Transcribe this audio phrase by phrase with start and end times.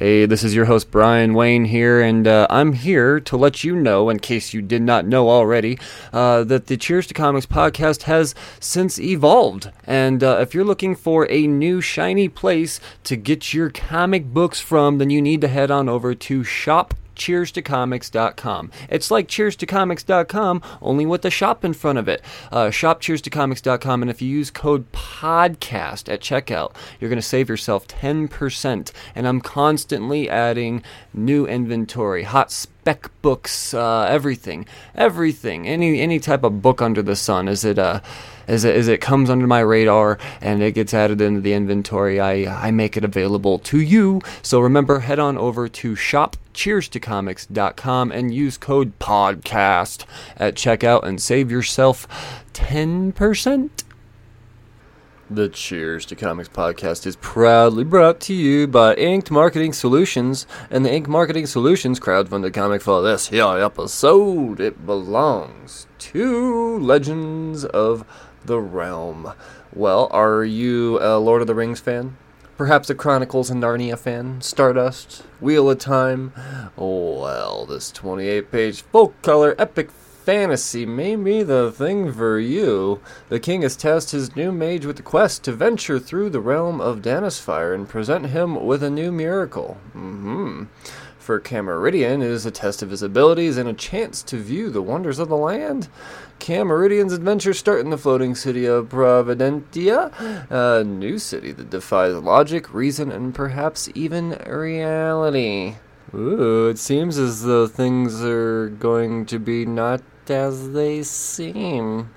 [0.00, 3.74] Hey, this is your host Brian Wayne here, and uh, I'm here to let you
[3.74, 5.76] know, in case you did not know already,
[6.12, 9.72] uh, that the Cheers to Comics podcast has since evolved.
[9.88, 14.60] And uh, if you're looking for a new shiny place to get your comic books
[14.60, 18.70] from, then you need to head on over to shop cheerstocomics.com.
[18.88, 22.22] It's like cheerstocomics.com, only with the shop in front of it.
[22.50, 27.48] Uh, shop cheerstocomics.com, and if you use code PODCAST at checkout, you're going to save
[27.48, 28.92] yourself 10%.
[29.14, 36.44] And I'm constantly adding new inventory, hot spec books, uh, everything, everything, any any type
[36.44, 37.48] of book under the sun.
[37.48, 38.00] Is it uh
[38.48, 42.18] as it, as it comes under my radar and it gets added into the inventory,
[42.18, 44.20] I, I make it available to you.
[44.42, 50.04] So remember, head on over to shopcheerstocomics.com and use code PODCAST
[50.36, 52.08] at checkout and save yourself
[52.54, 53.70] 10%.
[55.30, 60.86] The Cheers to Comics podcast is proudly brought to you by Inked Marketing Solutions and
[60.86, 64.58] the Ink Marketing Solutions crowdfunded comic for this here episode.
[64.58, 68.06] It belongs to Legends of
[68.48, 69.32] the Realm.
[69.74, 72.16] Well, are you a Lord of the Rings fan?
[72.56, 74.40] Perhaps a Chronicles and Narnia fan?
[74.40, 75.22] Stardust?
[75.38, 76.32] Wheel of Time?
[76.74, 83.02] Well, this 28 page full color epic fantasy may be the thing for you.
[83.28, 86.80] The king has tasked his new mage with the quest to venture through the realm
[86.80, 89.76] of Danisfire and present him with a new miracle.
[89.94, 90.64] Mm-hmm.
[91.18, 94.80] For Cameridian, it is a test of his abilities and a chance to view the
[94.80, 95.88] wonders of the land.
[96.40, 100.12] Cameridian's adventures start in the floating city of Providentia,
[100.50, 105.76] a new city that defies logic, reason, and perhaps even reality.
[106.14, 112.10] Ooh, it seems as though things are going to be not as they seem.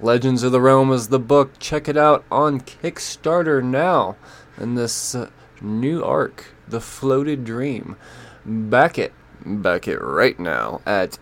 [0.00, 1.58] Legends of the Realm is the book.
[1.58, 4.16] Check it out on Kickstarter now.
[4.58, 7.96] In this uh, new arc, The Floated Dream.
[8.44, 9.12] Back it,
[9.44, 11.18] back it right now at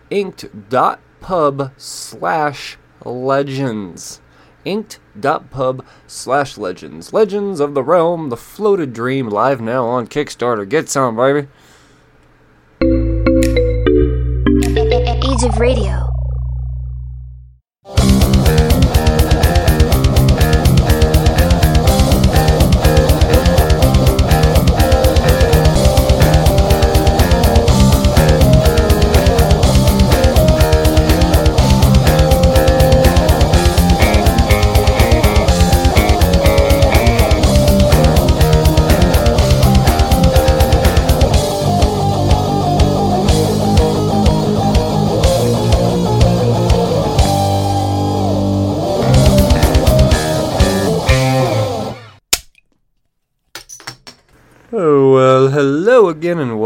[1.19, 4.21] inked.pub slash legends.
[4.65, 7.13] Inked.pub slash legends.
[7.13, 10.67] Legends of the Realm, The Floated Dream, live now on Kickstarter.
[10.67, 11.47] Get some, baby.
[15.21, 16.08] Age of Radio.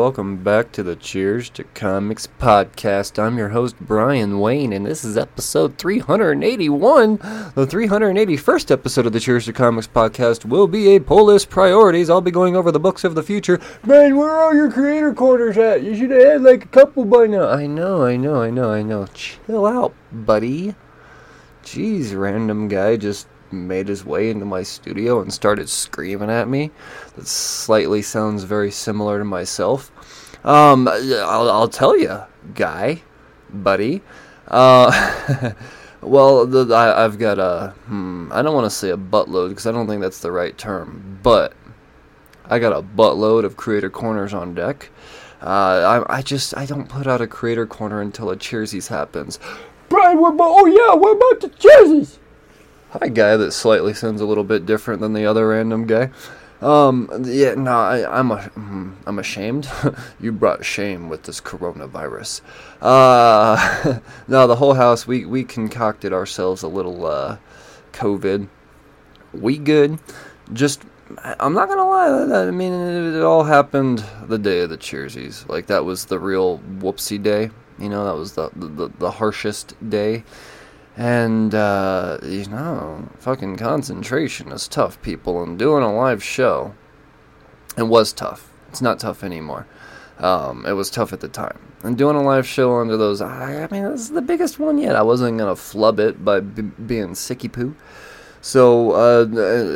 [0.03, 3.17] Welcome back to the Cheers to Comics podcast.
[3.17, 7.15] I'm your host, Brian Wayne, and this is episode 381.
[7.55, 12.09] The 381st episode of the Cheers to Comics podcast will be a pull list priorities.
[12.09, 13.61] I'll be going over the books of the future.
[13.85, 15.83] Brian, where are your creator corners at?
[15.83, 17.47] You should have had like a couple by now.
[17.47, 19.07] I know, I know, I know, I know.
[19.13, 20.75] Chill out, buddy.
[21.63, 26.71] Jeez, random guy just made his way into my studio and started screaming at me.
[27.15, 29.91] That slightly sounds very similar to myself.
[30.45, 32.19] Um, I'll, I'll tell you,
[32.53, 33.01] guy,
[33.49, 34.01] buddy.
[34.47, 35.53] Uh,
[36.01, 39.67] well, the, I, I've got a, hmm, I don't want to say a buttload because
[39.67, 41.53] I don't think that's the right term, but
[42.45, 44.89] I got a buttload of creator corners on deck.
[45.41, 49.39] Uh, I, I just, I don't put out a creator corner until a Cheersies happens.
[49.89, 52.17] Brian, what about, oh yeah, we're about to Cheersies?
[53.01, 56.11] Hi, guy that slightly sounds a little bit different than the other random guy.
[56.61, 59.67] Um, yeah, no, I, I'm a, mm, I'm ashamed.
[60.19, 62.41] you brought shame with this coronavirus.
[62.83, 67.37] Uh, no, the whole house we we concocted ourselves a little uh,
[67.93, 68.47] COVID.
[69.33, 69.97] We good.
[70.53, 70.83] Just,
[71.17, 72.45] I'm not gonna lie.
[72.47, 75.49] I mean, it, it all happened the day of the Cheersies.
[75.49, 77.49] Like that was the real whoopsie day.
[77.79, 80.23] You know, that was the the, the harshest day.
[80.95, 85.41] And, uh, you know, fucking concentration is tough, people.
[85.41, 86.75] And doing a live show,
[87.77, 88.51] it was tough.
[88.69, 89.65] It's not tough anymore.
[90.19, 91.59] Um, it was tough at the time.
[91.83, 94.77] And doing a live show under those, I, I mean, this is the biggest one
[94.77, 94.95] yet.
[94.95, 97.75] I wasn't going to flub it by b- being sicky poo.
[98.39, 99.27] So, uh,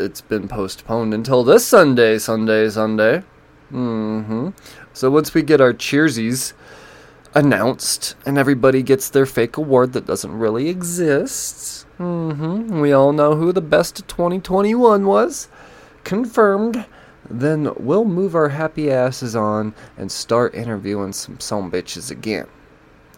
[0.04, 3.24] it's been postponed until this Sunday, Sunday, Sunday.
[3.72, 4.50] Mm hmm.
[4.94, 6.54] So once we get our cheersies,
[7.34, 11.86] announced, and everybody gets their fake award that doesn't really exist.
[12.00, 12.80] Mm-hmm.
[12.80, 15.48] We all know who the best of 2021 was.
[16.04, 16.86] Confirmed.
[17.30, 22.48] Then we'll move our happy asses on and start interviewing some some bitches again.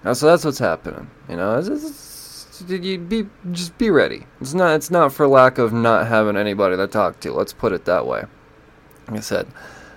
[0.04, 1.10] Now, so that's what's happening.
[1.28, 4.26] You know, it's, it's, you be just be ready.
[4.42, 7.34] It's not it's not for lack of not having anybody to talk to.
[7.34, 8.24] Let's put it that way.
[9.08, 9.48] Like I said,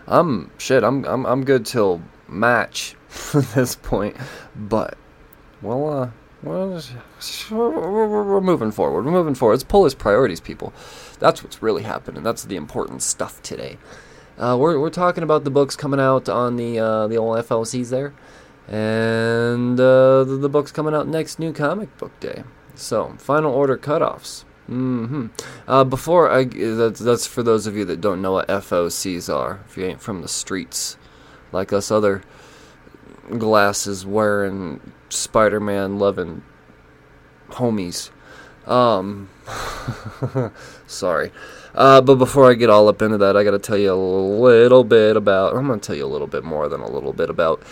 [0.06, 0.84] I'm shit.
[0.84, 2.96] I'm I'm I'm good till match
[3.34, 4.16] at this point.
[4.54, 4.96] But,
[5.60, 6.10] well, uh,
[6.42, 6.82] well,
[7.50, 9.04] we're, we're moving forward.
[9.04, 9.54] We're moving forward.
[9.54, 10.72] Let's pull his priorities, people.
[11.18, 12.22] That's what's really happening.
[12.22, 13.78] That's the important stuff today.
[14.38, 17.90] Uh, we're, we're talking about the books coming out on the uh, the old FOCs
[17.90, 18.14] there,
[18.66, 22.42] and uh, the, the books coming out next new comic book day.
[22.74, 24.44] So final order cutoffs.
[24.68, 25.26] Mm-hmm.
[25.68, 29.60] Uh, before I, that's that's for those of you that don't know what FOCs are.
[29.68, 30.96] If you ain't from the streets,
[31.52, 32.22] like us other
[33.38, 36.42] glasses wearing Spider Man loving
[37.50, 38.10] homies.
[38.66, 39.28] Um,
[40.86, 41.32] sorry.
[41.74, 44.84] Uh, but before I get all up into that, I gotta tell you a little
[44.84, 45.56] bit about.
[45.56, 47.62] I'm gonna tell you a little bit more than a little bit about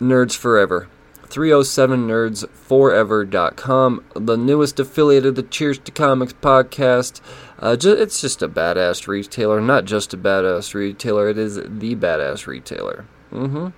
[0.00, 0.88] Nerds Forever.
[1.28, 7.20] 307nerdsforever.com, the newest affiliate of the Cheers to Comics podcast.
[7.58, 11.96] Uh, ju- it's just a badass retailer, not just a badass retailer, it is the
[11.96, 13.06] badass retailer.
[13.32, 13.68] Mm-hmm.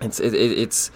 [0.00, 0.90] It's it, it, it's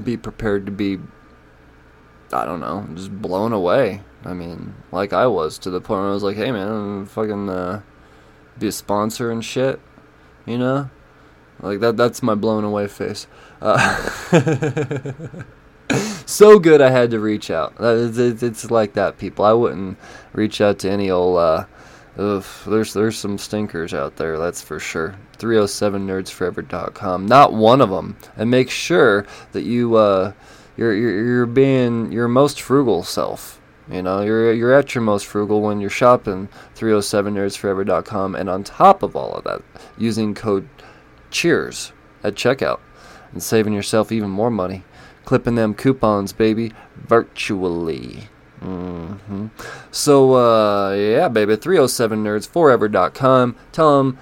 [0.03, 0.99] be prepared to be,
[2.33, 4.01] I don't know, just blown away.
[4.25, 7.07] I mean, like I was to the point where I was like, hey man, I'm
[7.07, 7.49] fucking.
[7.49, 7.83] Uh,
[8.63, 9.81] be a sponsor and shit,
[10.47, 10.89] you know?
[11.61, 13.27] Like that that's my blown away face.
[13.61, 14.11] Uh,
[16.27, 17.75] so good I had to reach out.
[17.79, 19.45] It's, it's, like that, people.
[19.45, 19.99] I wouldn't
[20.33, 21.67] reach out to any old uh
[22.19, 25.15] Ugh, there's there's some stinkers out there, that's for sure.
[25.39, 27.27] 307nerdsforever.com.
[27.27, 28.19] Not one of them.
[28.37, 30.33] And make sure that you uh
[30.77, 33.62] you're you're, you're being your most frugal self.
[33.93, 39.03] You know, you're you're at your most frugal when you're shopping 307nerdsforever.com and on top
[39.03, 39.61] of all of that,
[39.99, 40.67] using code
[41.31, 41.93] cheers
[42.25, 42.81] at checkout
[43.33, 44.85] and saving yourself even more money.
[45.25, 48.29] Clipping them coupons, baby, virtually.
[48.61, 49.49] Mm-hmm.
[49.91, 53.57] So, uh, yeah, baby, 307nerdsforever.com.
[53.73, 54.19] Tell them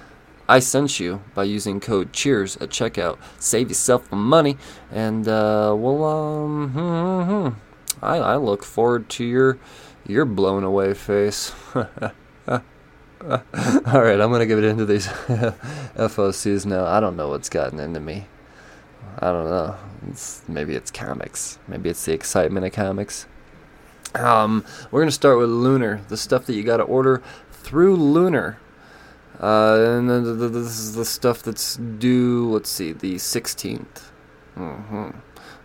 [0.49, 3.17] I sent you by using code cheers at checkout.
[3.39, 4.57] Save yourself some money,
[4.91, 7.70] and uh, we'll, um, hmm, hmm, hmm.
[8.01, 9.57] I, I look forward to your
[10.07, 11.53] your blown away face.
[11.75, 11.83] All
[13.21, 15.07] right, I'm gonna give it into these
[15.95, 16.85] FOCs now.
[16.85, 18.25] I don't know what's gotten into me.
[19.19, 19.75] I don't know.
[20.09, 21.59] It's, maybe it's comics.
[21.67, 23.27] Maybe it's the excitement of comics.
[24.15, 28.59] Um, we're gonna start with Lunar, the stuff that you gotta order through Lunar.
[29.39, 32.49] Uh, and this is the stuff that's due.
[32.49, 34.09] Let's see, the 16th.
[34.57, 35.09] Mm-hmm.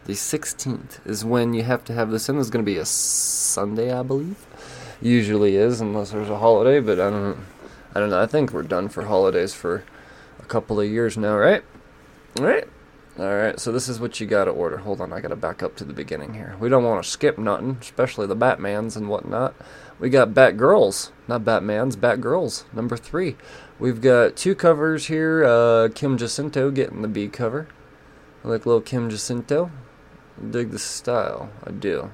[0.07, 2.39] The 16th is when you have to have this in.
[2.39, 4.47] It's going to be a Sunday, I believe.
[5.01, 7.45] Usually is, unless there's a holiday, but I don't.
[7.93, 8.23] I don't know.
[8.23, 9.83] I think we're done for holidays for
[10.39, 11.65] a couple of years now, right?
[12.39, 12.69] Right.
[13.19, 13.59] All right.
[13.59, 14.77] So this is what you got to order.
[14.77, 16.55] Hold on, I got to back up to the beginning here.
[16.61, 19.57] We don't want to skip nothing, especially the Batmans and whatnot.
[19.99, 23.37] We got Batgirls, not Batmans, Batgirls, number three.
[23.81, 25.45] We've got two covers here.
[25.45, 27.67] Uh, Kim Jacinto getting the B cover.
[28.45, 29.73] I like little Kim Jacinto
[30.51, 31.51] dig the style.
[31.65, 32.11] I do.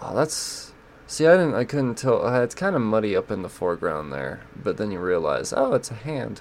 [0.00, 0.72] Oh, that's.
[1.06, 1.54] See, I didn't.
[1.54, 2.26] I couldn't tell.
[2.42, 5.90] It's kind of muddy up in the foreground there, but then you realize, oh, it's
[5.90, 6.40] a hand.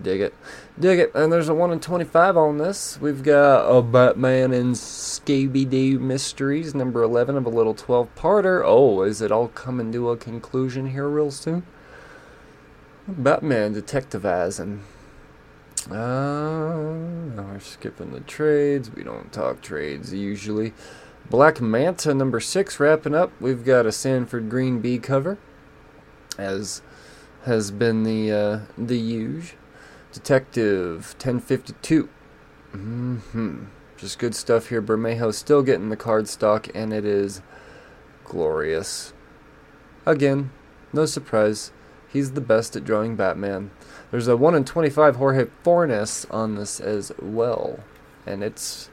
[0.00, 0.34] Dig it.
[0.78, 1.12] Dig it.
[1.14, 3.00] And there's a 1 in 25 on this.
[3.00, 8.60] We've got a Batman and Scooby Doo Mysteries, number 11 of a little 12 parter.
[8.64, 11.64] Oh, is it all coming to a conclusion here real soon?
[13.06, 14.24] Batman Detective
[15.90, 18.90] Uh, we're skipping the trades.
[18.90, 20.72] We don't talk trades usually.
[21.28, 23.32] Black Manta number six wrapping up.
[23.40, 25.38] We've got a Sanford Greene B cover,
[26.38, 26.82] as
[27.44, 29.54] has been the uh, the huge.
[30.12, 32.08] Detective 1052.
[32.72, 33.64] Mm-hmm.
[33.96, 34.80] Just good stuff here.
[34.80, 37.42] Bermejo still getting the card stock, and it is
[38.24, 39.12] glorious.
[40.06, 40.52] Again,
[40.92, 41.72] no surprise.
[42.08, 43.72] He's the best at drawing Batman.
[44.14, 47.80] There's a 1 in 25 Jorge Fornes on this as well.
[48.24, 48.88] And it's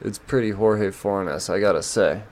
[0.00, 2.24] it's pretty Jorge Fornes, I gotta say.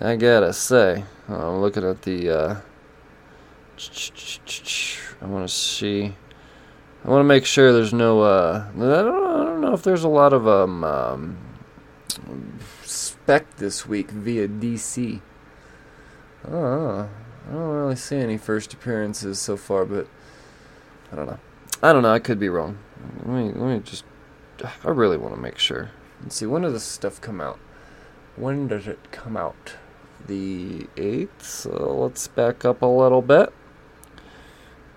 [0.00, 1.04] I gotta say.
[1.28, 2.56] Oh, I'm looking at the uh,
[5.20, 6.14] I want to see
[7.04, 8.22] I want to make sure there's no.
[8.22, 9.40] Uh, I don't.
[9.40, 11.36] I don't know if there's a lot of um, um
[12.84, 15.20] spec this week via DC.
[16.48, 17.06] Oh,
[17.46, 20.06] I don't really see any first appearances so far, but
[21.12, 21.38] I don't know.
[21.82, 22.12] I don't know.
[22.12, 22.78] I could be wrong.
[23.18, 24.04] Let me let me just.
[24.84, 25.90] I really want to make sure.
[26.22, 26.46] Let's see.
[26.46, 27.58] When does this stuff come out?
[28.36, 29.74] When does it come out?
[30.26, 31.44] The eighth.
[31.44, 33.52] So let's back up a little bit.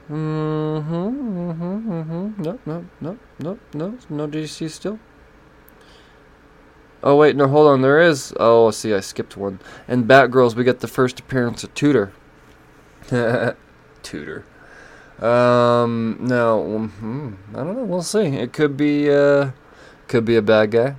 [0.10, 2.44] Mm-hmm, mm-hmm, mm-hmm.
[2.44, 5.00] No, no, no, no, no, no DC still.
[7.04, 7.82] Oh wait, no, hold on.
[7.82, 8.34] There is.
[8.40, 9.60] Oh, see, I skipped one.
[9.88, 12.14] And Batgirls, we get the first appearance of Tutor.
[14.04, 14.46] Tutor.
[15.20, 17.34] Um, no, mm-hmm.
[17.54, 17.84] I don't know.
[17.86, 18.26] We'll see.
[18.26, 19.52] It could be, uh,
[20.08, 20.96] could be a bad guy.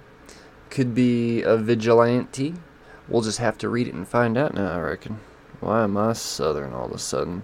[0.70, 2.54] Could be a vigilante.
[3.08, 4.72] We'll just have to read it and find out now.
[4.72, 5.20] I reckon.
[5.60, 7.42] Why am I southern all of a sudden?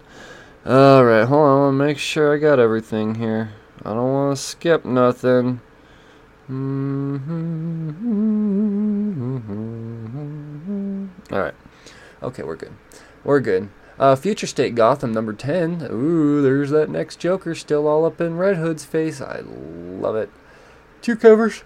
[0.67, 1.59] Alright, hold on.
[1.59, 3.53] I want to make sure I got everything here.
[3.85, 5.61] I don't want to skip nothing.
[11.33, 11.55] Alright.
[12.23, 12.73] Okay, we're good.
[13.25, 13.69] We're good.
[14.03, 15.87] Uh, Future State Gotham number 10.
[15.93, 19.21] Ooh, there's that next Joker still all up in Red Hood's face.
[19.21, 20.29] I love it.
[21.03, 21.63] Two covers.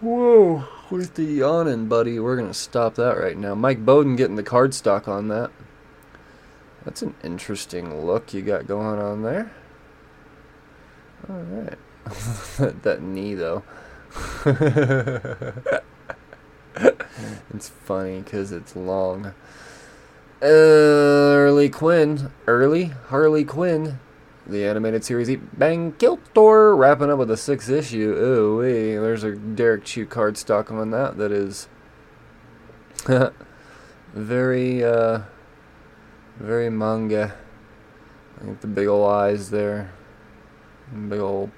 [0.00, 2.20] Whoa, with the yawning, buddy.
[2.20, 3.56] We're going to stop that right now.
[3.56, 5.50] Mike Bowden getting the cardstock on that.
[6.84, 9.50] That's an interesting look you got going on there.
[11.28, 11.78] Alright.
[12.84, 13.64] that knee, though.
[17.52, 19.34] it's funny because it's long.
[20.42, 22.32] Early Quinn.
[22.48, 22.86] Early?
[22.86, 24.00] Harley Quinn.
[24.44, 28.12] The animated series Eat Bang Kill Tour wrapping up with a sixth issue.
[28.12, 28.96] Ooh, wee.
[28.96, 31.68] There's a Derrick Chew card stock on that that is
[34.12, 35.20] very, uh,
[36.38, 37.36] very manga.
[38.40, 39.92] I think the big ol' eyes there.
[41.08, 41.52] Big ol'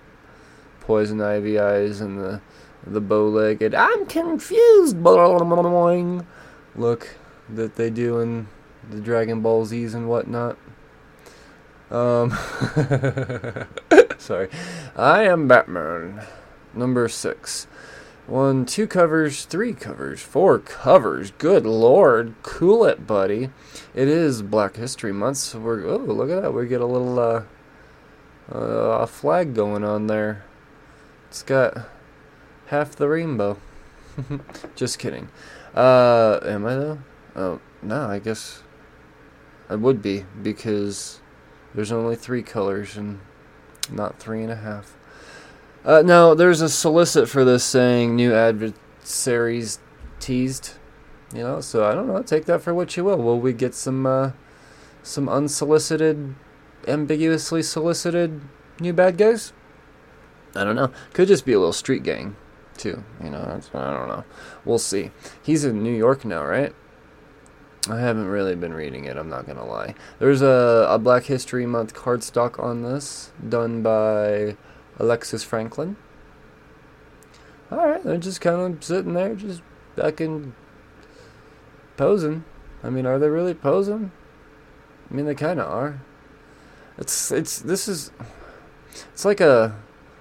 [0.81, 2.43] poison ivy eyes and the
[2.87, 7.17] the bow legged I'm confused look
[7.49, 8.47] that they do in
[8.91, 10.57] the Dragon Ball Z's and whatnot.
[11.91, 12.31] Um
[14.19, 14.49] sorry.
[14.97, 16.23] I am Batman.
[16.75, 17.67] Number six.
[18.27, 21.31] One, two covers, three covers, four covers.
[21.33, 23.51] Good lord, cool it, buddy.
[23.95, 26.55] It is Black History Month, so we're oh look at that.
[26.55, 27.43] We get a little uh,
[28.51, 30.43] uh, a flag going on there.
[31.29, 31.91] It's got
[32.69, 33.59] half the rainbow.
[34.75, 35.29] Just kidding.
[35.75, 36.99] Uh, am I though?
[37.37, 38.63] Oh no, I guess
[39.69, 41.21] I would be because
[41.75, 43.21] there's only three colors and
[43.91, 44.97] not three and a half.
[45.85, 49.79] Uh, no, there's a solicit for this saying new adversaries
[50.21, 50.73] teased.
[51.35, 52.23] You know, so I don't know.
[52.23, 53.19] Take that for what you will.
[53.19, 54.31] Will we get some uh,
[55.03, 56.35] some unsolicited,
[56.87, 58.41] ambiguously solicited
[58.81, 59.53] new bad guys?
[60.55, 60.93] I don't know.
[61.13, 62.37] Could just be a little street gang,
[62.77, 63.03] too.
[63.23, 64.25] You know, I don't know.
[64.65, 65.11] We'll see.
[65.43, 66.73] He's in New York now, right?
[67.89, 69.17] I haven't really been reading it.
[69.17, 69.95] I'm not gonna lie.
[70.19, 74.57] There's a a Black History Month cardstock on this, done by
[74.99, 75.97] Alexis Franklin.
[77.71, 79.63] Alright, they're just kind of sitting there, just
[79.97, 80.55] fucking
[81.97, 82.45] posing.
[82.83, 84.13] I mean, are they really posing?
[85.11, 86.01] I mean, they kind of are.
[86.99, 88.13] It's, it's, this is,
[89.13, 89.77] it's like a,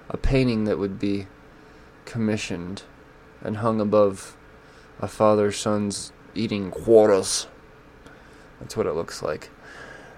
[0.08, 1.28] a painting that would be
[2.04, 2.82] commissioned
[3.40, 4.36] and hung above
[5.00, 7.46] a father son's eating quarters.
[8.60, 9.50] That's what it looks like.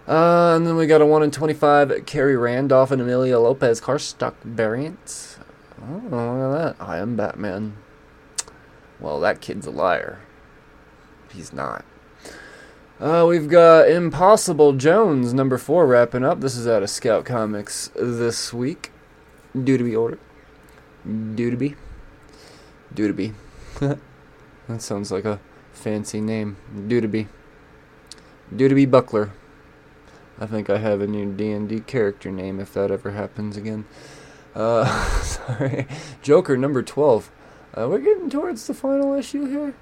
[0.09, 4.35] Uh, and then we got a 1 in 25 Khary Randolph and Emilio Lopez cardstock
[4.45, 5.39] variant.
[5.83, 6.85] Oh, look at that.
[6.85, 7.77] I am Batman.
[9.01, 10.21] Well, that kid's a liar.
[11.33, 11.85] He's not.
[12.99, 16.41] Uh, we've got Impossible Jones, number four, wrapping up.
[16.41, 18.91] This is out of Scout Comics this week.
[19.53, 20.21] Due to be ordered.
[21.05, 21.75] Due to be.
[22.95, 23.35] Due to be.
[23.81, 23.99] that
[24.79, 25.41] sounds like a
[25.73, 26.57] fancy name.
[26.89, 27.29] Due to be.
[28.55, 29.33] Due to be Buckler.
[30.39, 33.87] I think I have a new D&D character name if that ever happens again.
[34.55, 34.85] Uh,
[35.23, 35.87] sorry.
[36.23, 37.31] Joker number 12.
[37.75, 39.75] Uh, we're getting towards the final issue here.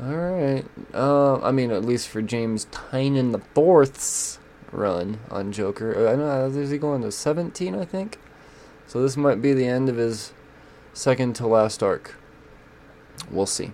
[0.00, 0.64] All right.
[0.92, 4.38] Uh, I mean, at least for James Tynion the Fourth's
[4.72, 6.06] run on Joker.
[6.06, 6.46] Uh, I know.
[6.46, 7.74] Is he going to 17?
[7.74, 8.18] I think.
[8.86, 10.32] So this might be the end of his
[10.92, 12.14] second to last arc.
[13.30, 13.72] We'll see.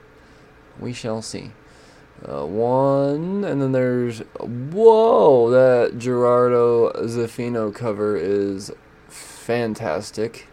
[0.79, 1.53] We shall see.
[2.27, 8.71] Uh, one, and then there's whoa, that Gerardo Zaffino cover is
[9.09, 10.47] fantastic.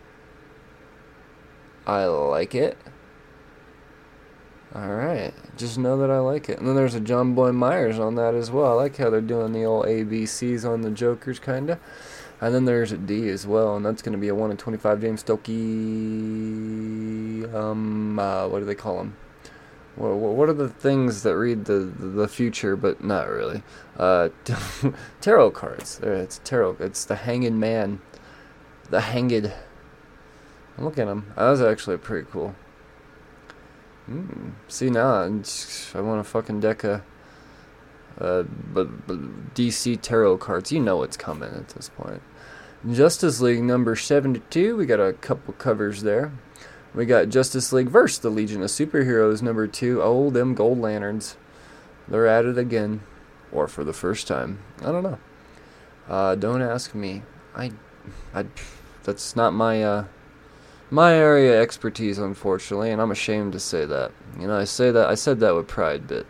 [1.85, 2.77] I like it.
[4.75, 6.59] Alright, just know that I like it.
[6.59, 8.71] And then there's a Jonboy Meyers on that as well.
[8.71, 11.79] I like how they're doing the old ABCs on the Jokers, kinda.
[12.41, 14.57] And then there's a D as well, and that's going to be a 1 in
[14.57, 15.43] 25 James Stokoe.
[17.53, 19.15] Um, uh, what do they call them?
[19.99, 23.63] What, what are the things that read the, the future, but not really?
[23.97, 24.29] Uh,
[25.21, 25.99] tarot cards.
[26.01, 26.77] It's tarot.
[26.79, 28.01] It's the Hanged Man.
[28.89, 29.51] The Hanged.
[30.77, 31.33] Look at him.
[31.35, 32.55] That was actually pretty cool.
[34.09, 34.53] Mm.
[34.69, 37.01] See now, I want a fucking deck of
[38.19, 38.87] uh, but,
[39.53, 40.71] DC tarot cards.
[40.71, 42.21] You know what's coming at this point.
[42.89, 44.77] Justice League number 72.
[44.77, 46.31] We got a couple covers there.
[46.93, 50.01] We got Justice League versus the Legion of Superheroes number 2.
[50.01, 51.37] Oh, them gold lanterns.
[52.07, 53.01] They're at it again.
[53.51, 54.59] Or for the first time.
[54.81, 55.19] I don't know.
[56.07, 57.23] Uh, don't ask me.
[57.55, 57.71] I,
[58.33, 58.45] I,
[59.03, 60.05] that's not my, uh,
[60.89, 64.11] my area of expertise, unfortunately, and I'm ashamed to say that.
[64.39, 66.25] You know, I say that I said that with pride, but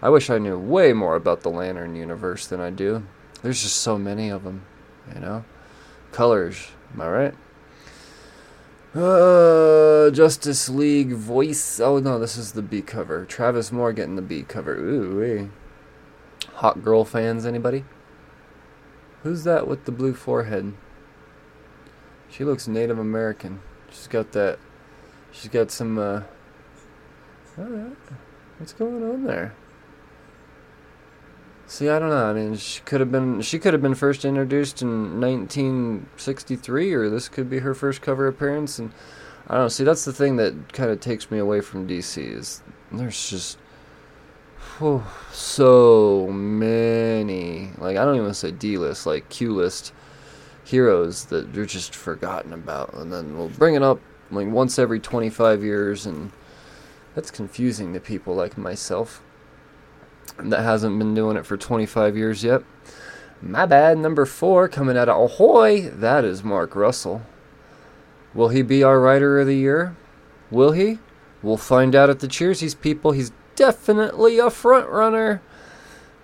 [0.00, 3.04] I wish I knew way more about the Lantern universe than I do.
[3.42, 4.64] There's just so many of them,
[5.12, 5.44] you know.
[6.12, 7.34] Colors, am I right?
[8.94, 11.80] Uh, Justice League voice.
[11.80, 13.24] Oh no, this is the B cover.
[13.24, 14.76] Travis Moore getting the B cover.
[14.76, 15.48] Ooh, wee.
[16.56, 17.84] Hot girl fans, anybody?
[19.22, 20.74] Who's that with the blue forehead?
[22.28, 23.60] She looks Native American.
[23.90, 24.58] She's got that.
[25.30, 25.98] She's got some.
[25.98, 26.22] uh...
[27.58, 27.96] Alright.
[28.58, 29.54] What's going on there?
[31.66, 32.26] See, I don't know.
[32.26, 33.40] I mean, she could have been.
[33.40, 38.26] She could have been first introduced in 1963, or this could be her first cover
[38.26, 38.78] appearance.
[38.78, 38.92] And
[39.46, 39.68] I don't know.
[39.68, 43.58] See, that's the thing that kind of takes me away from DC is there's just
[44.78, 47.70] whew, so many.
[47.78, 49.92] Like I don't even say D list, like Q list
[50.64, 55.00] heroes that you're just forgotten about, and then we'll bring it up like once every
[55.00, 56.32] 25 years, and
[57.14, 59.22] that's confusing to people like myself
[60.38, 62.62] that hasn't been doing it for 25 years yet.
[63.40, 67.22] My bad, number four coming out of Ahoy, that is Mark Russell.
[68.34, 69.96] Will he be our writer of the year?
[70.50, 70.98] Will he?
[71.42, 73.12] We'll find out at the Cheersies, people.
[73.12, 75.42] He's definitely a front runner.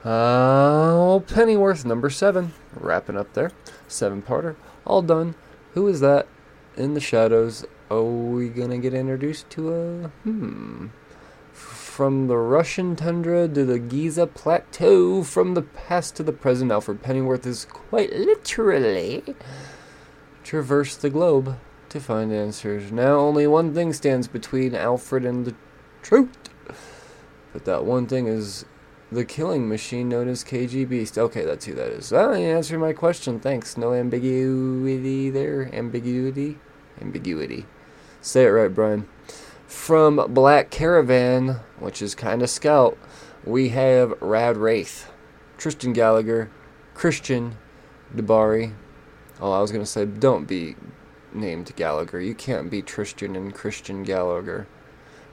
[0.04, 2.52] Oh, Pennyworth, number seven.
[2.72, 3.50] Wrapping up there.
[3.88, 4.54] Seven parter.
[4.86, 5.34] All done.
[5.74, 6.28] Who is that
[6.76, 7.66] in the shadows?
[7.90, 10.08] Are we gonna get introduced to a.
[10.22, 10.86] Hmm.
[11.98, 17.02] From the Russian tundra to the Giza plateau, from the past to the present, Alfred
[17.02, 19.24] Pennyworth is quite literally
[20.44, 21.58] traversed the globe
[21.88, 22.92] to find answers.
[22.92, 25.56] Now only one thing stands between Alfred and the
[26.00, 26.38] truth.
[27.52, 28.64] But that one thing is
[29.10, 31.18] the killing machine known as KG Beast.
[31.18, 32.12] Okay, that's who that is.
[32.12, 33.40] Ah, well, you answered my question.
[33.40, 33.76] Thanks.
[33.76, 35.68] No ambiguity there.
[35.74, 36.58] Ambiguity?
[37.00, 37.66] Ambiguity.
[38.20, 39.08] Say it right, Brian.
[39.68, 42.96] From Black Caravan, which is kind of scout,
[43.44, 45.12] we have Rad Wraith,
[45.58, 46.50] Tristan Gallagher,
[46.94, 47.58] Christian
[48.16, 48.72] DiBari.
[49.38, 50.74] Oh, I was going to say, don't be
[51.34, 52.18] named Gallagher.
[52.18, 54.66] You can't be Tristan and Christian Gallagher.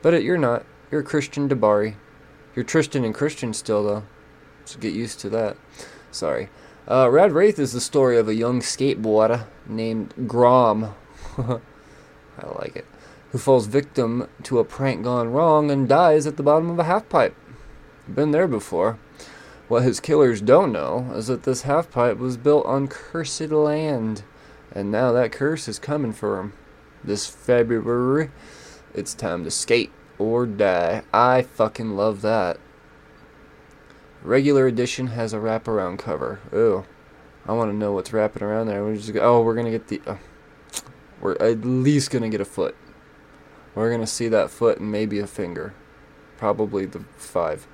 [0.01, 0.65] But it, you're not.
[0.91, 1.95] You're Christian DiBari.
[2.57, 4.03] You're Tristan and Christian still, though.
[4.65, 5.55] So get used to that.
[6.11, 6.49] Sorry.
[6.89, 10.93] Uh, Rad Wraith is the story of a young skateboarder named Grom.
[11.37, 11.59] I
[12.59, 12.85] like it.
[13.35, 16.85] Who falls victim to a prank gone wrong and dies at the bottom of a
[16.85, 17.35] half pipe.
[18.07, 18.97] Been there before.
[19.67, 24.23] What his killers don't know is that this half pipe was built on cursed land,
[24.71, 26.53] and now that curse is coming for him.
[27.03, 28.31] This February,
[28.93, 31.03] it's time to skate or die.
[31.13, 32.57] I fucking love that.
[34.23, 36.39] Regular edition has a wraparound cover.
[36.53, 36.85] Ooh,
[37.45, 38.81] I want to know what's wrapping around there.
[38.81, 40.01] We're just oh, we're gonna get the.
[40.07, 40.17] Uh,
[41.19, 42.77] we're at least gonna get a foot.
[43.75, 45.73] We're gonna see that foot and maybe a finger,
[46.38, 47.67] probably the five.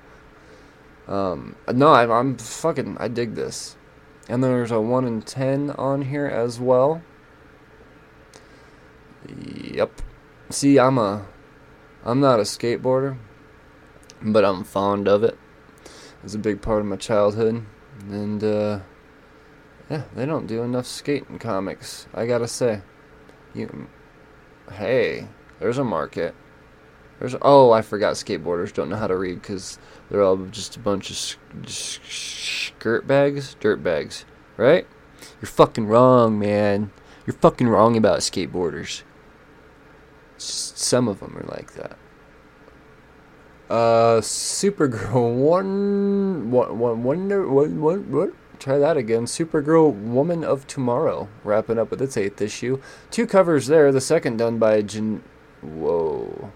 [1.06, 2.96] Um, no, I, I'm fucking.
[2.98, 3.76] I dig this.
[4.28, 7.02] And there's a one in ten on here as well.
[9.28, 10.02] Yep.
[10.50, 11.26] See, I'm a.
[12.04, 13.16] I'm not a skateboarder,
[14.20, 15.38] but I'm fond of it.
[16.24, 17.64] It's a big part of my childhood,
[18.08, 18.80] and uh,
[19.88, 22.06] yeah, they don't do enough skating comics.
[22.12, 22.82] I gotta say.
[23.54, 23.88] You.
[24.70, 25.28] Hey,
[25.62, 26.34] there's a market.
[27.20, 29.78] There's oh, I forgot skateboarders don't know how to read because
[30.10, 34.24] they're all just a bunch of sk- sk- skirt bags, dirt bags,
[34.56, 34.86] right?
[35.40, 36.90] You're fucking wrong, man.
[37.24, 39.02] You're fucking wrong about skateboarders.
[40.36, 41.96] Some of them are like that.
[43.70, 48.32] Uh, Supergirl, one, one, one, what, what, what?
[48.58, 49.26] Try that again.
[49.26, 52.80] Supergirl, Woman of Tomorrow, wrapping up with its eighth issue.
[53.10, 53.90] Two covers there.
[53.90, 55.22] The second done by Jan.
[55.62, 56.52] Whoa.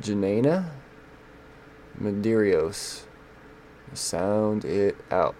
[0.00, 0.70] Janena
[2.00, 3.02] Medeiros.
[3.92, 5.36] Sound it out.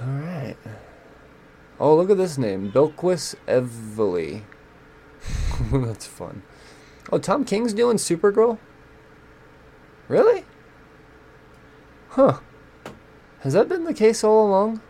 [0.00, 0.56] Alright.
[1.80, 2.70] Oh, look at this name.
[2.70, 4.42] Bilquis Evely.
[5.72, 6.42] That's fun.
[7.10, 8.58] Oh, Tom King's doing Supergirl?
[10.06, 10.44] Really?
[12.10, 12.38] Huh.
[13.40, 14.80] Has that been the case all along?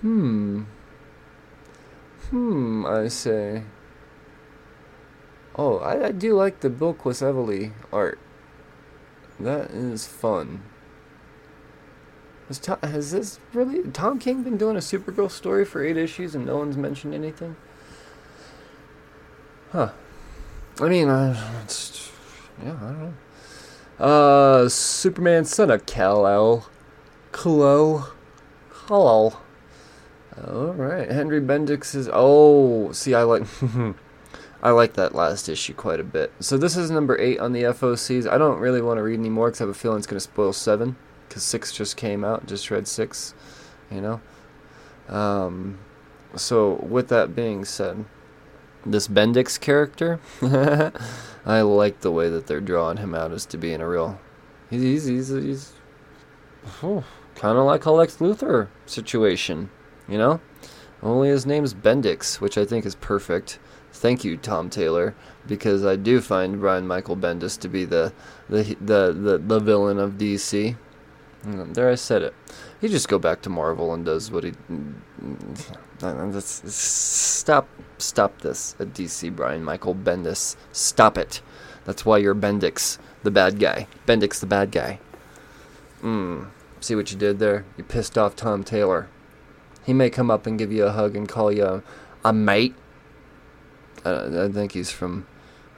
[0.00, 0.64] Hmm.
[2.30, 3.62] Hmm, I say.
[5.54, 8.18] Oh, I, I do like the Bilquis Evely art.
[9.38, 10.62] That is fun.
[12.48, 16.34] Has, Tom, has this really Tom King been doing a Supergirl story for eight issues
[16.34, 17.56] and no one's mentioned anything?
[19.72, 19.92] Huh.
[20.80, 22.10] I mean, uh, it's,
[22.62, 23.14] yeah, I don't know.
[24.04, 26.68] Uh, Superman son of Kal-El.
[27.32, 28.12] Kal-El.
[28.86, 29.42] Kal-El.
[30.38, 32.08] Alright, Henry Bendix is.
[32.12, 33.44] Oh, see, I like.
[34.62, 36.32] I like that last issue quite a bit.
[36.40, 38.28] So this is number 8 on the FOCs.
[38.28, 40.20] I don't really want to read anymore because I have a feeling it's going to
[40.20, 40.96] spoil 7.
[41.28, 42.46] Because 6 just came out.
[42.46, 43.34] Just read 6.
[43.90, 44.20] You know?
[45.08, 45.78] Um,
[46.34, 48.06] so, with that being said,
[48.84, 50.20] this Bendix character,
[51.46, 54.18] I like the way that they're drawing him out as to being a real.
[54.70, 55.72] He's he's he's, he's
[56.82, 57.04] oh,
[57.36, 59.70] kind of like a Lex Luthor situation,
[60.08, 60.40] you know.
[61.02, 63.58] Only his name's Bendix, which I think is perfect.
[63.92, 65.14] Thank you, Tom Taylor,
[65.46, 68.12] because I do find Brian Michael Bendis to be the
[68.48, 70.76] the the the, the villain of DC.
[71.44, 72.34] Mm, There, I said it.
[72.80, 74.52] He just go back to Marvel and does what he.
[76.02, 80.56] Let's- Stop, stop this at DC, Brian Michael Bendis.
[80.72, 81.40] Stop it.
[81.84, 83.86] That's why you're Bendix, the bad guy.
[84.06, 84.98] Bendix, the bad guy.
[86.02, 86.48] Mm.
[86.80, 87.64] See what you did there?
[87.76, 89.08] You pissed off Tom Taylor.
[89.86, 91.82] He may come up and give you a hug and call you a,
[92.24, 92.74] a mate.
[94.04, 95.26] I, I think he's from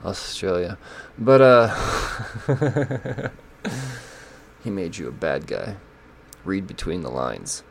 [0.04, 0.78] Australia,
[1.16, 3.28] but uh.
[4.62, 5.76] He made you a bad guy.
[6.44, 7.62] Read between the lines.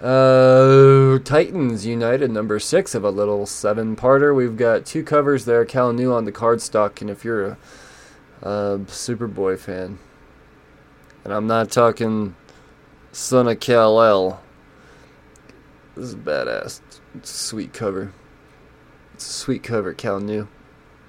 [0.00, 4.34] Uh, Titans United number six of a little seven parter.
[4.34, 5.64] We've got two covers there.
[5.64, 7.58] Kael Ngu on the cardstock, and if you're a,
[8.42, 9.98] a Superboy fan,
[11.24, 12.36] and I'm not talking
[13.10, 14.40] Son of Kal El,
[15.98, 16.80] this is badass.
[17.16, 18.12] It's a sweet cover.
[19.14, 20.46] It's a sweet cover, Kael Ngu.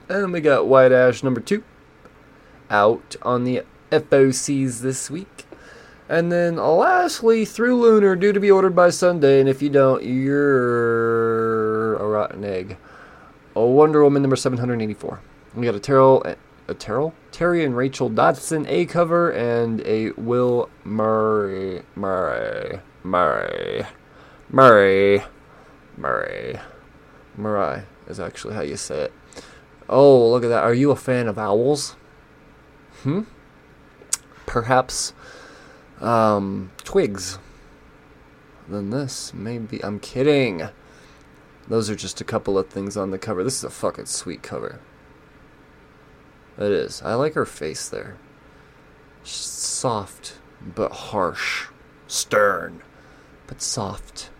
[0.09, 1.63] And we got White Ash number two
[2.71, 5.45] out on the FOCs this week.
[6.07, 10.03] And then lastly, Through Lunar, due to be ordered by Sunday, and if you don't,
[10.03, 12.77] you're a rotten egg.
[13.55, 15.19] A Wonder Woman number 784.
[15.53, 16.23] We got a Terrell,
[16.67, 17.13] a Terrell?
[17.31, 23.85] Terry and Rachel Dodson A cover, and a Will Murray, Murray, Murray,
[24.51, 25.21] Murray,
[25.95, 26.59] Murray,
[27.37, 29.13] Murray is actually how you say it.
[29.87, 30.63] Oh, look at that.
[30.63, 31.95] Are you a fan of owls?
[33.03, 33.21] Hmm?
[34.47, 35.13] Perhaps
[36.01, 37.37] um, twigs.
[38.67, 39.83] Then this maybe.
[39.83, 40.69] I'm kidding.
[41.67, 43.43] Those are just a couple of things on the cover.
[43.43, 44.79] This is a fucking sweet cover.
[46.57, 47.01] It is.
[47.03, 48.17] I like her face there.
[49.23, 51.67] She's soft, but harsh.
[52.07, 52.81] Stern,
[53.45, 54.31] but soft.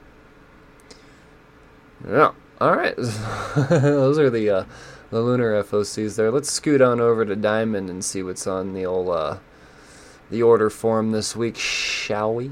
[2.07, 2.31] Yeah.
[2.61, 2.95] All right.
[3.69, 4.63] Those are the uh,
[5.09, 6.31] the lunar FOCs there.
[6.31, 9.37] Let's scoot on over to Diamond and see what's on the old uh,
[10.29, 12.51] the order form this week, shall we?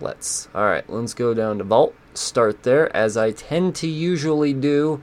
[0.00, 0.48] Let's.
[0.54, 1.94] All right, let's go down to Vault.
[2.14, 5.02] Start there, as I tend to usually do.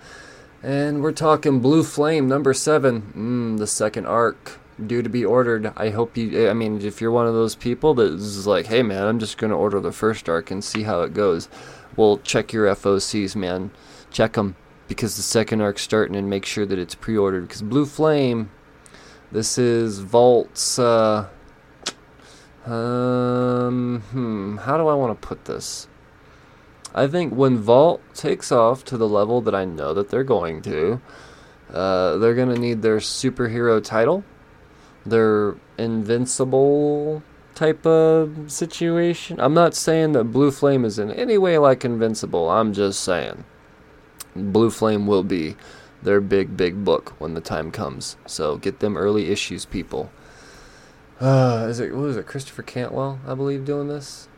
[0.61, 3.13] And we're talking Blue Flame, number seven.
[3.15, 5.71] Mm, the second arc, due to be ordered.
[5.77, 6.49] I hope you.
[6.49, 9.37] I mean, if you're one of those people that is like, hey man, I'm just
[9.37, 11.47] gonna order the first arc and see how it goes.
[11.95, 13.71] Well, check your FOCs, man.
[14.11, 14.55] Check them
[14.87, 17.41] because the second arc's starting and make sure that it's pre-ordered.
[17.41, 18.49] Because Blue Flame,
[19.31, 20.79] This is Vault's.
[20.79, 21.27] Uh,
[22.65, 25.87] um, hmm, how do I want to put this?
[26.93, 30.61] I think when Vault takes off to the level that I know that they're going
[30.63, 30.99] to,
[31.71, 34.23] uh, they're to need their superhero title,
[35.05, 37.21] their invincible
[37.59, 39.37] type of situation.
[39.37, 42.49] I'm not saying that Blue Flame is in any way like invincible.
[42.49, 43.43] I'm just saying
[44.33, 45.57] Blue Flame will be
[46.01, 48.15] their big, big book when the time comes.
[48.25, 50.09] So get them early issues, people.
[51.19, 52.25] Uh, is it what is it?
[52.25, 54.29] Christopher Cantwell, I believe, doing this.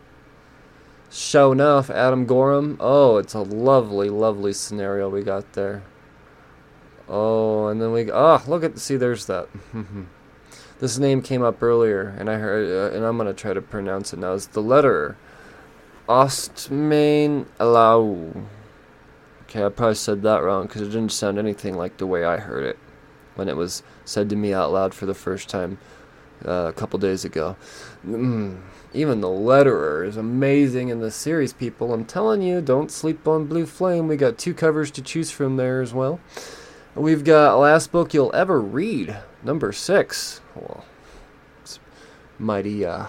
[1.11, 2.77] Show enough, Adam Gorham.
[2.79, 5.83] Oh, it's a lovely, lovely scenario we got there.
[7.07, 9.47] Oh, and then we oh look at see there's that.
[10.81, 14.11] this name came up earlier, and I heard, uh, and I'm gonna try to pronounce
[14.13, 14.33] it now.
[14.33, 15.15] It's the letter
[16.09, 18.45] Ostmain Alau.
[19.43, 22.37] Okay, I probably said that wrong because it didn't sound anything like the way I
[22.37, 22.79] heard it
[23.35, 25.77] when it was said to me out loud for the first time
[26.45, 27.55] uh, a couple days ago.
[28.05, 31.93] Mm, even the letterer is amazing in the series, people.
[31.93, 34.07] I'm telling you, don't sleep on Blue Flame.
[34.07, 36.19] We got two covers to choose from there as well.
[36.95, 40.41] We've got Last Book You'll Ever Read, number six.
[40.53, 40.83] Well,
[41.61, 41.79] it's
[42.37, 43.05] mighty, uh,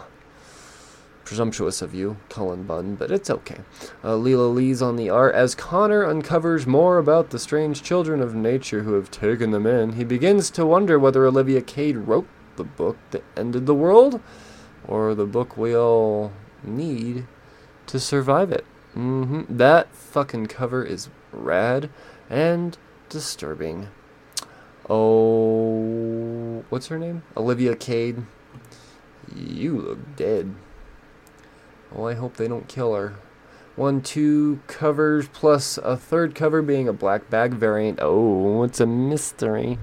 [1.24, 3.58] presumptuous of you, Cullen Bunn, but it's okay.
[4.04, 5.34] Uh, Leela Lee's on the art.
[5.34, 9.94] As Connor uncovers more about the strange children of nature who have taken them in,
[9.94, 14.20] he begins to wonder whether Olivia Cade wrote the book that ended the world,
[14.86, 16.30] or the book we all
[16.62, 17.26] need
[17.88, 18.64] to survive it.
[18.94, 19.56] Mm-hmm.
[19.56, 21.90] That fucking cover is rad
[22.30, 22.78] and
[23.12, 23.88] disturbing.
[24.90, 27.22] Oh, what's her name?
[27.36, 28.24] Olivia Cade.
[29.34, 30.54] You look dead.
[31.94, 33.14] Oh, I hope they don't kill her.
[33.76, 38.00] One, two covers plus a third cover being a black bag variant.
[38.02, 39.78] Oh, it's a mystery.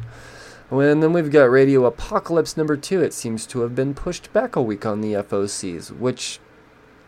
[0.69, 3.01] And then we've got Radio Apocalypse number two.
[3.01, 6.39] It seems to have been pushed back a week on the FOCs, which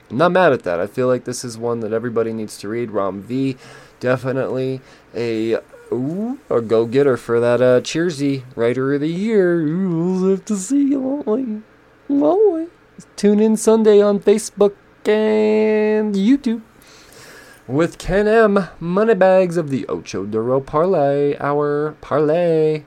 [0.10, 0.80] I'm not mad at that.
[0.80, 2.90] I feel like this is one that everybody needs to read.
[2.90, 3.58] Ram V,
[4.00, 4.82] definitely
[5.16, 5.60] a
[5.92, 9.64] ooh, a go getter for that uh, Cheersy Writer of the Year.
[9.64, 10.96] We'll have to see?
[10.96, 12.68] Won't we?
[13.16, 14.76] Tune in Sunday on Facebook
[15.06, 16.62] and YouTube
[17.68, 18.68] with Ken M.
[18.80, 22.84] Moneybags of the Ocho Duro Parlay, our parlay,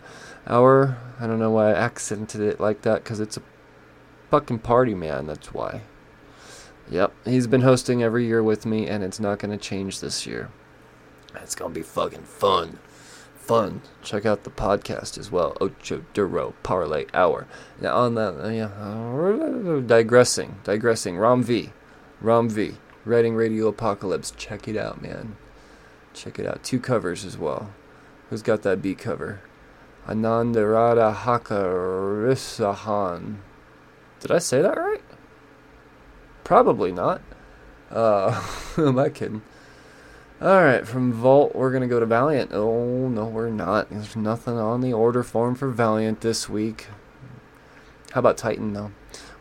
[0.46, 0.98] our.
[1.18, 3.42] I don't know why I accented it like that because it's a
[4.30, 5.26] fucking party, man.
[5.26, 5.82] That's why.
[6.90, 10.26] Yep, he's been hosting every year with me, and it's not going to change this
[10.26, 10.50] year.
[11.36, 12.78] It's going to be fucking fun.
[13.44, 13.82] Fun.
[14.02, 15.54] Check out the podcast as well.
[15.60, 17.46] Ocho Duro Parlay Hour.
[17.78, 18.70] Now, on that, uh, yeah,
[19.86, 21.18] digressing, digressing.
[21.18, 21.70] Ram V.
[22.22, 24.30] Ram V, writing Radio Apocalypse.
[24.30, 25.36] Check it out, man.
[26.14, 26.64] Check it out.
[26.64, 27.74] Two covers as well.
[28.30, 29.42] Who's got that B cover?
[30.06, 33.36] Anandarada Hakarisahan.
[34.20, 35.02] Did I say that right?
[36.44, 37.20] Probably not.
[37.90, 38.42] Uh,
[38.78, 39.42] am I kidding?
[40.44, 42.50] Alright, from Vault, we're going to go to Valiant.
[42.52, 43.88] Oh, no, we're not.
[43.88, 46.88] There's nothing on the order form for Valiant this week.
[48.12, 48.92] How about Titan, though?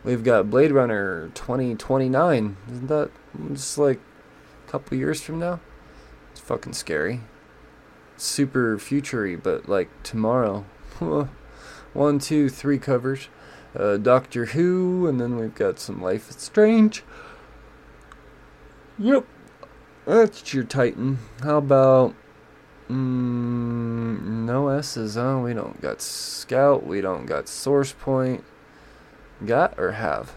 [0.02, 2.56] We've got Blade Runner 2029.
[2.70, 3.10] Isn't that
[3.52, 4.00] just like
[4.66, 5.60] a couple years from now?
[6.32, 7.20] It's fucking scary.
[8.16, 10.64] Super futury, but like tomorrow.
[11.92, 13.28] One, two, three covers.
[13.76, 17.02] Uh, Doctor Who, and then we've got some Life is Strange.
[18.98, 19.26] Yep.
[20.06, 21.18] That's your Titan.
[21.42, 22.14] How about.
[22.90, 25.40] Mm, no S's, huh?
[25.42, 26.86] We don't got Scout.
[26.86, 28.44] We don't got Source Point.
[29.44, 30.36] Got or have?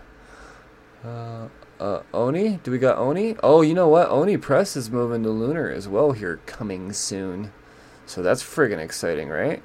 [1.03, 1.49] Uh,
[1.80, 2.60] uh, Oni?
[2.63, 3.36] Do we got Oni?
[3.43, 4.10] Oh, you know what?
[4.10, 7.51] Oni Press is moving to Lunar as well here coming soon.
[8.06, 9.62] So that's friggin' exciting, right?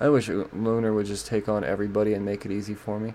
[0.00, 3.12] I wish Lunar would just take on everybody and make it easy for me.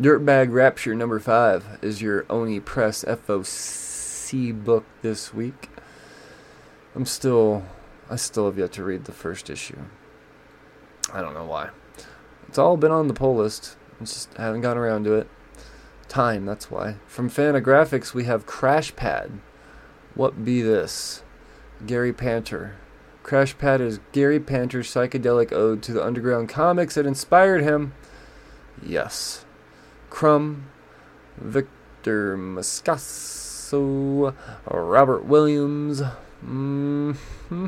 [0.00, 3.87] Dirtbag Rapture number five is your Oni Press FOC
[4.32, 5.70] book this week.
[6.94, 7.64] I'm still,
[8.10, 9.78] I still have yet to read the first issue.
[11.12, 11.70] I don't know why.
[12.48, 13.76] It's all been on the pull list.
[14.00, 15.28] I just haven't gotten around to it.
[16.08, 16.96] Time, that's why.
[17.06, 19.40] From Fantagraphics, we have Crash Pad.
[20.14, 21.22] What be this?
[21.86, 22.76] Gary Panter.
[23.22, 27.94] Crash Pad is Gary Panter's psychedelic ode to the underground comics that inspired him.
[28.82, 29.44] Yes.
[30.10, 30.68] Crumb,
[31.36, 32.36] Victor
[33.72, 34.34] Moscoso,
[34.70, 36.02] Robert Williams.
[36.44, 37.66] Mm-hmm.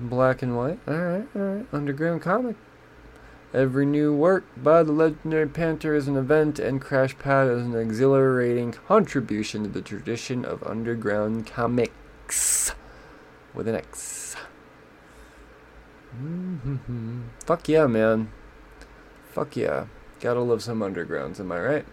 [0.00, 0.78] Black and white.
[0.88, 1.66] Alright, alright.
[1.72, 2.56] Underground comic.
[3.52, 7.76] Every new work by the legendary Panter is an event, and Crash Pad is an
[7.76, 12.72] exhilarating contribution to the tradition of underground comics.
[13.54, 14.34] With an X.
[16.20, 17.22] Mm-hmm.
[17.46, 18.32] Fuck yeah, man.
[19.30, 19.86] Fuck yeah.
[20.20, 21.86] Gotta love some undergrounds, am I right?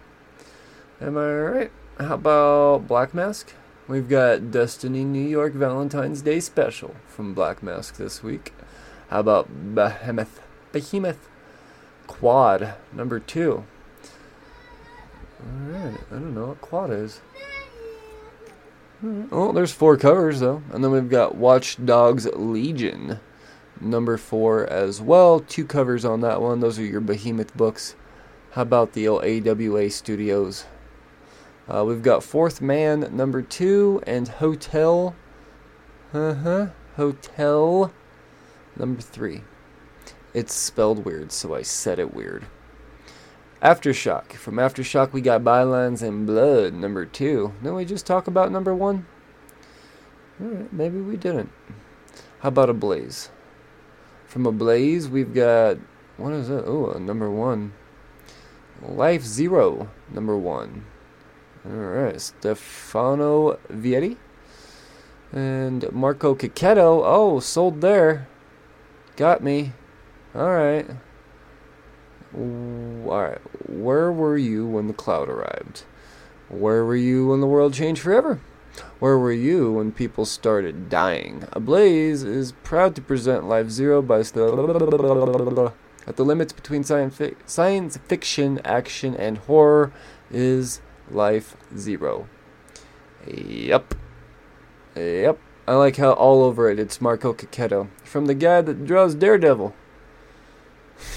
[1.02, 1.72] Am I right?
[1.98, 3.52] How about Black Mask?
[3.88, 8.52] We've got Destiny New York Valentine's Day special from Black Mask this week.
[9.10, 10.40] How about Behemoth?
[10.70, 11.28] Behemoth
[12.06, 13.64] Quad number two.
[15.42, 17.20] Alright, I don't know what quad is.
[19.32, 20.62] Oh, there's four covers though.
[20.70, 23.18] And then we've got Watch Dogs Legion
[23.80, 25.40] number four as well.
[25.40, 26.60] Two covers on that one.
[26.60, 27.96] Those are your Behemoth books.
[28.52, 30.66] How about the old AWA Studios?
[31.68, 35.14] Uh, we've got Fourth Man number two and Hotel.
[36.12, 36.66] Uh huh.
[36.96, 37.92] Hotel
[38.76, 39.42] number three.
[40.34, 42.46] It's spelled weird, so I said it weird.
[43.62, 44.32] Aftershock.
[44.32, 47.52] From Aftershock, we got Bylines and Blood, number two.
[47.62, 49.06] Didn't we just talk about number one?
[50.42, 51.52] Alright, maybe we didn't.
[52.40, 53.30] How about Ablaze?
[54.26, 55.78] From Ablaze, we've got.
[56.16, 56.64] What is it?
[56.66, 57.72] Oh, number one.
[58.82, 60.86] Life Zero, number one.
[61.64, 64.16] Alright, Stefano Vietti.
[65.32, 67.02] And Marco Checchetto.
[67.04, 68.28] Oh, sold there.
[69.16, 69.72] Got me.
[70.34, 70.90] Alright.
[72.36, 73.40] Alright.
[73.68, 75.84] Where were you when the cloud arrived?
[76.48, 78.40] Where were you when the world changed forever?
[78.98, 81.46] Where were you when people started dying?
[81.52, 84.48] Ablaze is proud to present Life Zero by st-
[86.06, 89.92] at the limits between science fiction, action, and horror
[90.30, 90.80] is
[91.12, 92.28] Life Zero.
[93.26, 93.94] Yep.
[94.96, 95.38] Yep.
[95.66, 97.88] I like how all over it it's Marco Checchetto.
[98.04, 99.74] From the guy that draws Daredevil.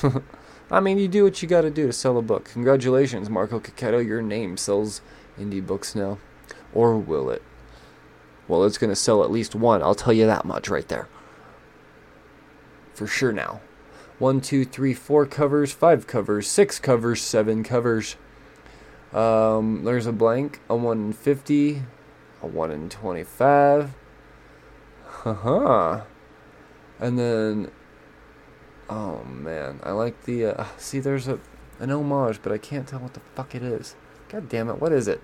[0.72, 2.46] I mean, you do what you gotta do to sell a book.
[2.46, 4.06] Congratulations, Marco Checchetto.
[4.06, 5.02] Your name sells
[5.40, 6.20] indie books now.
[6.74, 7.42] Or will it?
[8.48, 9.82] Well, it's gonna sell at least one.
[9.82, 11.08] I'll tell you that much right there.
[12.94, 13.62] For sure now.
[14.20, 18.16] One, two, three, four covers, five covers, six covers, seven covers.
[19.14, 21.84] Um, there's a blank, a 1 in 50,
[22.42, 23.94] a 1 in 25.
[25.06, 26.02] Haha.
[27.00, 27.72] And then,
[28.90, 31.40] oh man, I like the, uh, see there's a,
[31.80, 33.96] an homage, but I can't tell what the fuck it is.
[34.30, 35.22] God damn it, what is it?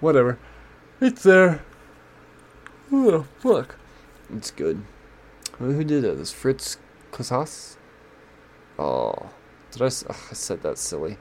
[0.00, 0.38] Whatever.
[1.00, 1.62] It's there.
[2.92, 3.76] Oh, fuck.
[4.32, 4.84] It's good.
[5.58, 6.18] Who did it?
[6.18, 6.78] This Fritz
[7.10, 7.76] Casas?
[8.78, 9.30] Oh.
[9.70, 9.94] Did I, ugh,
[10.30, 11.16] I said that silly.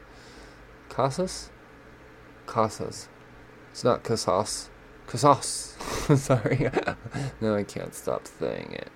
[0.89, 1.49] Casas?
[2.45, 3.09] Casas.
[3.71, 4.69] It's not Casas.
[5.07, 5.75] Casas.
[6.15, 6.69] Sorry.
[7.41, 8.89] no, I can't stop saying it.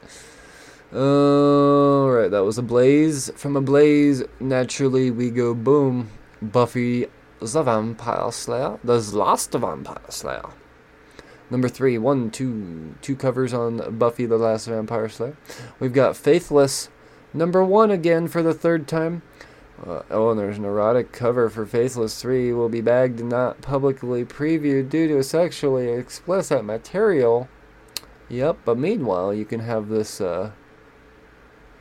[0.96, 3.32] Alright, that was Ablaze.
[3.36, 6.10] From Ablaze, naturally we go boom.
[6.42, 7.08] Buffy
[7.40, 8.80] the Vampire Slayer.
[8.84, 10.50] The last Vampire Slayer.
[11.52, 15.36] Number three, one, two, two covers on Buffy the Last Vampire Slayer.
[15.80, 16.90] We've got Faithless,
[17.34, 19.24] number one again for the third time.
[19.86, 24.26] Uh, oh, there's an erotic cover for Faithless 3 will be bagged and not publicly
[24.26, 27.48] previewed due to sexually explicit material.
[28.28, 30.52] Yep, but meanwhile, you can have this, uh,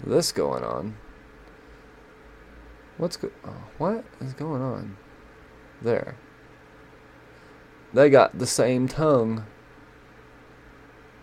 [0.05, 0.97] this going on.
[2.99, 4.97] What's go- oh, what is going on?
[5.83, 6.17] There.
[7.93, 9.45] They got the same tongue.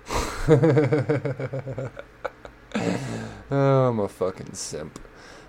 [0.47, 1.89] oh,
[3.51, 4.99] I'm a fucking simp.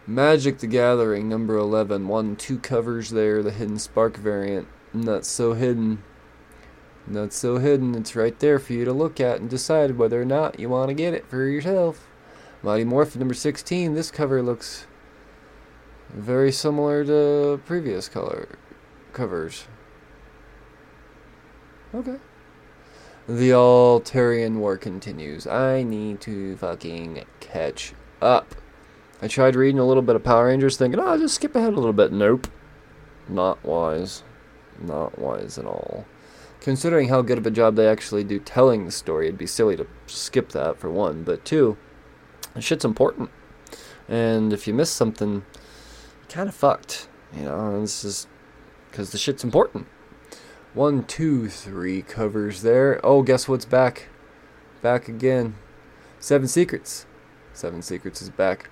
[0.09, 2.07] Magic the Gathering, number 11.
[2.07, 4.69] One, two covers there, the Hidden Spark variant.
[4.93, 6.05] Not so hidden.
[7.09, 7.95] Not so hidden.
[7.97, 10.89] It's right there for you to look at and decide whether or not you want
[10.89, 12.07] to get it for yourself.
[12.63, 13.95] Mighty Morphin, number 16.
[13.95, 14.87] This cover looks
[16.11, 18.59] very similar to previous color
[19.13, 19.67] covers.
[21.93, 22.17] Okay.
[23.29, 25.49] The Eltarian War continues.
[25.49, 27.93] I need to fucking catch
[28.23, 28.55] up.
[29.23, 31.73] I tried reading a little bit of Power Rangers thinking, oh, I'll just skip ahead
[31.73, 32.13] a little bit.
[32.13, 32.49] Nope.
[33.29, 34.23] Not wise.
[34.79, 36.05] Not wise at all.
[36.61, 39.77] Considering how good of a job they actually do telling the story, it'd be silly
[39.77, 41.23] to skip that for one.
[41.23, 41.79] But two,
[42.55, 43.31] the shit's important.
[44.09, 47.09] And if you miss something, you're kind of fucked.
[47.35, 48.27] You know, this is
[48.91, 49.87] because the shit's important.
[50.75, 53.01] One, two, three covers there.
[53.03, 54.09] Oh, guess what's back?
[54.83, 55.55] Back again.
[56.21, 57.07] Seven Secrets.
[57.55, 58.69] Seven Secrets is back.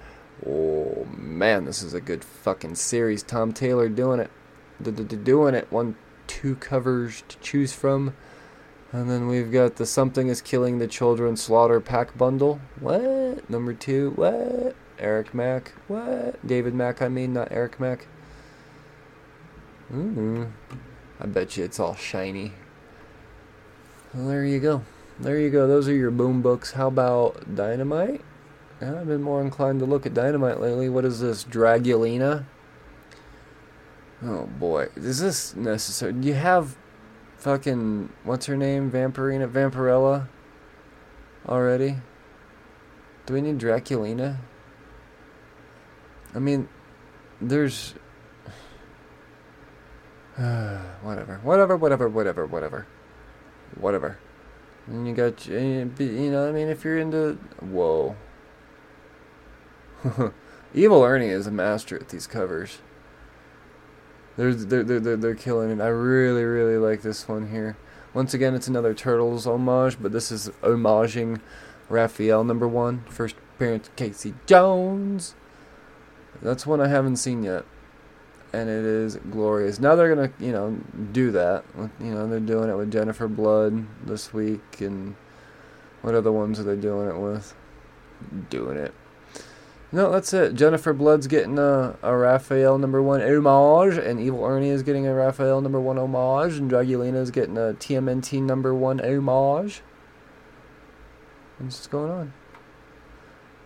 [0.47, 3.22] Oh man, this is a good fucking series.
[3.22, 4.30] Tom Taylor doing it.
[5.24, 5.70] Doing it.
[5.70, 8.14] One, two covers to choose from.
[8.93, 12.61] And then we've got the Something is Killing the Children Slaughter Pack Bundle.
[12.78, 13.49] What?
[13.51, 14.12] Number two.
[14.16, 14.76] What?
[14.99, 15.72] Eric Mack.
[15.89, 16.45] What?
[16.47, 18.07] David Mack, I mean, not Eric Mack.
[19.93, 20.45] Mm-hmm.
[21.20, 22.53] I bet you it's all shiny.
[24.12, 24.82] Well, there you go.
[25.18, 25.66] There you go.
[25.66, 26.72] Those are your boom books.
[26.72, 28.20] How about Dynamite?
[28.85, 30.89] I've been more inclined to look at Dynamite lately.
[30.89, 31.45] What is this?
[31.45, 32.45] Draculina?
[34.22, 34.89] Oh boy.
[34.97, 36.12] Is this necessary?
[36.12, 36.76] Do you have
[37.39, 38.11] fucking.
[38.24, 38.91] What's her name?
[38.91, 39.49] Vampirina?
[39.49, 40.28] Vampirella?
[41.49, 41.97] Already?
[43.26, 44.39] Do we need Draculina?
[46.35, 46.68] I mean,
[47.41, 47.95] there's.
[50.37, 51.41] whatever.
[51.43, 52.87] Whatever, whatever, whatever, whatever.
[53.78, 54.18] Whatever.
[54.87, 57.39] And you got, you know, I mean, if you're into.
[57.61, 58.16] Whoa.
[60.75, 62.79] Evil Ernie is a master at these covers.
[64.37, 65.81] They're, they're, they're, they're killing it.
[65.81, 67.77] I really, really like this one here.
[68.13, 71.41] Once again, it's another Turtles homage, but this is homaging
[71.89, 75.35] Raphael number one, first appearance, Casey Jones.
[76.43, 77.65] That's one I haven't seen yet.
[78.53, 79.81] And it is glorious.
[79.81, 80.79] Now they're going to, you know,
[81.13, 81.65] do that.
[82.01, 84.81] You know, they're doing it with Jennifer Blood this week.
[84.81, 85.17] And
[86.03, 87.55] what other ones are they doing it with?
[88.51, 88.95] Doing it.
[89.95, 90.55] No, that's it.
[90.55, 95.14] Jennifer Blood's getting a, a Raphael number one homage, and Evil Ernie is getting a
[95.14, 99.82] Raphael number one homage, and Draculina is getting a TMNT number one homage.
[101.59, 102.32] What's going on?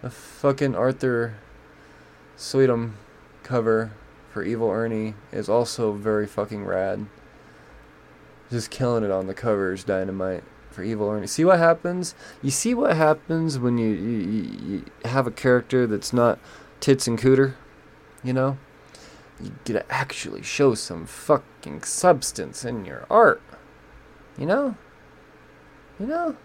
[0.02, 1.38] The fucking Arthur
[2.36, 2.92] Suydam
[3.42, 3.92] cover
[4.30, 7.06] for Evil Ernie is also very fucking rad.
[8.50, 10.44] Just killing it on the covers, dynamite
[10.78, 11.26] for Evil Ernie.
[11.26, 12.14] See what happens?
[12.40, 16.38] You see what happens when you, you, you have a character that's not
[16.78, 17.54] tits and cooter?
[18.22, 18.58] You know?
[19.42, 23.42] You get to actually show some fucking substance in your art.
[24.38, 24.76] You know?
[25.98, 26.36] You know?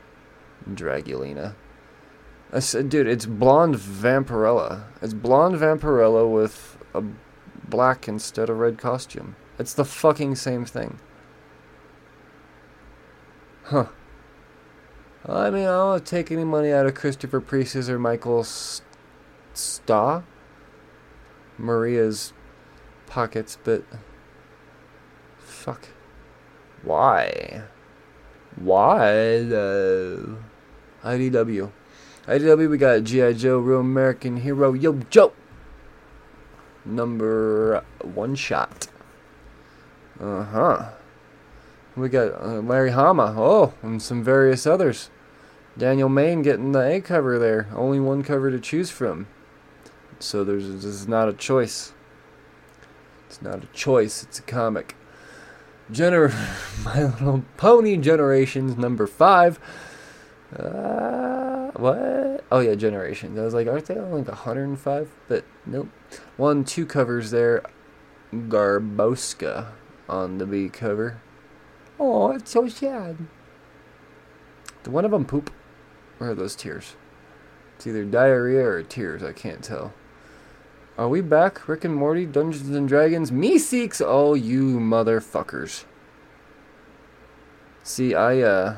[0.67, 1.53] Draculina.
[2.51, 4.85] I said, dude, it's blonde Vampirella.
[4.99, 7.03] It's blonde Vampirella with a
[7.69, 9.35] black instead of red costume.
[9.59, 10.97] It's the fucking same thing.
[13.65, 13.89] Huh.
[15.27, 18.45] I mean, I don't take any money out of Christopher Priest's or Michael
[19.53, 20.23] Sta.
[21.57, 22.33] Maria's
[23.07, 23.83] pockets, but
[25.37, 25.87] fuck,
[26.83, 27.63] why?
[28.55, 30.39] Why though?
[31.03, 31.71] IDW,
[32.27, 32.69] IDW.
[32.69, 35.33] We got GI Joe, Real American Hero, Yo Joe,
[36.83, 38.87] number one shot.
[40.19, 40.89] Uh huh.
[41.95, 45.09] We got uh, Larry Hama, oh, and some various others.
[45.77, 47.67] Daniel Main getting the A cover there.
[47.75, 49.27] Only one cover to choose from.
[50.19, 51.93] So there's this is not a choice.
[53.27, 54.23] It's not a choice.
[54.23, 54.95] It's a comic.
[55.91, 56.33] Gener-
[56.85, 59.59] My Little Pony Generations number five.
[60.55, 62.43] Uh, what?
[62.51, 63.37] Oh yeah, Generations.
[63.37, 65.09] I was like, aren't they only like 105?
[65.27, 65.89] But nope.
[66.37, 67.63] One, two covers there.
[68.31, 69.67] Garboska
[70.07, 71.21] on the B cover.
[71.99, 73.17] Oh, it's so sad.
[74.83, 75.51] Did one of them poop?
[76.17, 76.95] Where are those tears?
[77.75, 79.23] It's either diarrhea or tears.
[79.23, 79.93] I can't tell.
[80.97, 81.67] Are we back?
[81.67, 85.85] Rick and Morty, Dungeons and Dragons, Meeseeks all you motherfuckers.
[87.83, 88.77] See, I uh,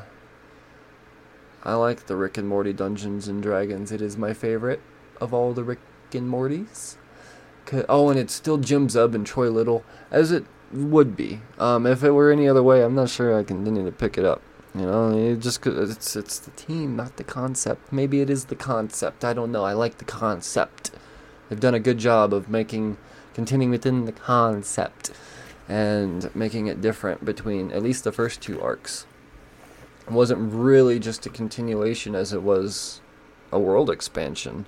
[1.62, 3.92] I like the Rick and Morty Dungeons and Dragons.
[3.92, 4.80] It is my favorite
[5.20, 5.80] of all the Rick
[6.12, 6.96] and Mortys.
[7.88, 11.40] Oh, and it's still Jim Zub and Troy Little, as it would be.
[11.58, 14.24] Um, if it were any other way, I'm not sure I continue to pick it
[14.24, 14.42] up.
[14.74, 17.92] You know, it just it's it's the team, not the concept.
[17.92, 19.24] Maybe it is the concept.
[19.24, 19.64] I don't know.
[19.64, 20.90] I like the concept.
[21.48, 22.98] They've done a good job of making
[23.32, 25.12] continuing within the concept
[25.68, 29.06] and making it different between at least the first two arcs.
[30.06, 33.00] It wasn't really just a continuation as it was
[33.50, 34.66] a world expansion.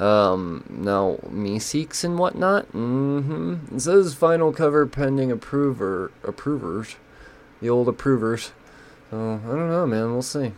[0.00, 2.72] Um, now, Meeseeks and whatnot.
[2.72, 3.76] Mm-hmm.
[3.76, 6.96] It says final cover pending approver approvers.
[7.60, 8.52] The old approvers.
[9.10, 10.12] So I don't know, man.
[10.12, 10.52] We'll see.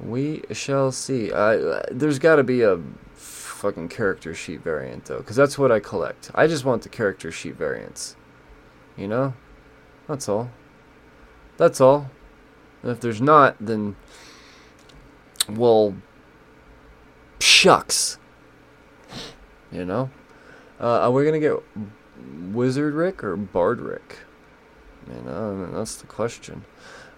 [0.00, 1.32] We shall see.
[1.32, 2.80] I, there's got to be a
[3.14, 6.32] fucking character sheet variant though, because that's what I collect.
[6.34, 8.16] I just want the character sheet variants.
[8.96, 9.34] You know,
[10.08, 10.50] that's all.
[11.56, 12.10] That's all.
[12.82, 13.94] And if there's not, then
[15.48, 15.94] well,
[17.38, 18.18] shucks.
[19.74, 20.10] You know,
[20.80, 21.56] uh, are we gonna get
[22.52, 24.18] Wizard Rick or Bard Rick?
[25.12, 26.64] You know, that's the question.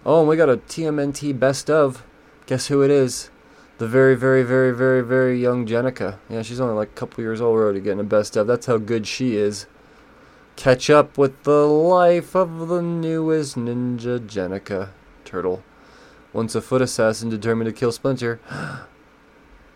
[0.05, 2.03] Oh, and we got a TMNT best of.
[2.47, 3.29] Guess who it is?
[3.77, 6.17] The very, very, very, very, very young Jennika.
[6.29, 8.47] Yeah, she's only like a couple years old already getting a best of.
[8.47, 9.67] That's how good she is.
[10.55, 14.89] Catch up with the life of the newest ninja Jennika
[15.23, 15.63] turtle.
[16.33, 18.39] Once a foot assassin determined to kill Splinter,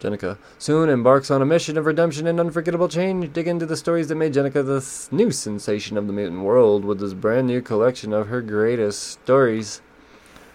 [0.01, 3.31] Jennika soon embarks on a mission of redemption and unforgettable change.
[3.31, 6.99] Dig into the stories that made Jennika the new sensation of the mutant world with
[6.99, 9.81] this brand new collection of her greatest stories.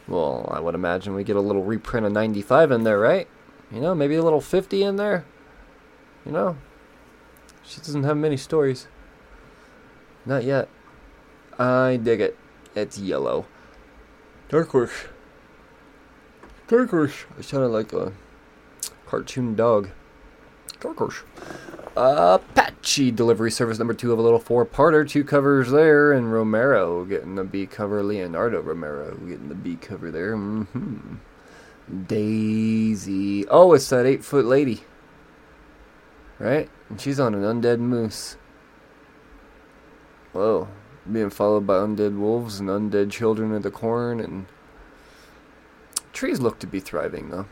[0.08, 3.28] Well, I would imagine we get a little reprint of 95 in there, right?
[3.70, 5.24] You know, maybe a little 50 in there.
[6.24, 6.56] You know,
[7.62, 8.88] she doesn't have many stories.
[10.24, 10.68] Not yet.
[11.56, 12.36] I dig it.
[12.74, 13.46] It's yellow.
[14.48, 15.06] Dark horse.
[16.66, 17.24] Dark horse.
[17.38, 18.12] I sounded like a
[19.06, 19.90] cartoon dog.
[20.82, 21.22] Horse.
[21.96, 27.34] Apache delivery service number two of a little four-parter, two covers there, and Romero getting
[27.34, 28.02] the B cover.
[28.02, 30.36] Leonardo Romero getting the B cover there.
[30.36, 31.16] hmm
[32.06, 33.46] Daisy.
[33.48, 34.82] Oh, it's that eight-foot lady,
[36.38, 36.68] right?
[36.88, 38.36] And she's on an undead moose.
[40.32, 40.68] Whoa,
[41.10, 44.46] being followed by undead wolves and undead children of the corn, and
[46.12, 47.46] trees look to be thriving though.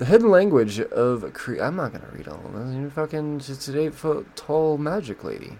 [0.00, 2.74] The hidden language of cre- I'm not gonna read all of this.
[2.74, 5.58] You're fucking just an eight foot tall magic lady.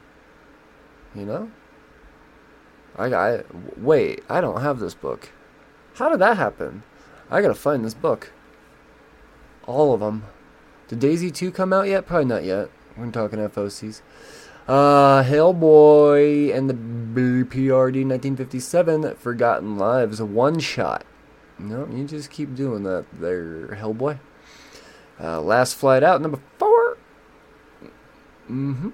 [1.14, 1.50] You know?
[2.96, 3.42] I, I
[3.76, 4.24] wait.
[4.30, 5.28] I don't have this book.
[5.96, 6.84] How did that happen?
[7.30, 8.32] I gotta find this book.
[9.66, 10.24] All of them.
[10.88, 12.06] Did Daisy 2 come out yet?
[12.06, 12.70] Probably not yet.
[12.96, 14.00] We're talking FOCs.
[14.66, 21.04] Uh, Hellboy and the BPRD 1957 Forgotten Lives, one shot.
[21.58, 24.18] No, you just keep doing that there, Hellboy.
[25.22, 26.96] Uh, last flight out, number four.
[28.50, 28.90] Mm-hmm.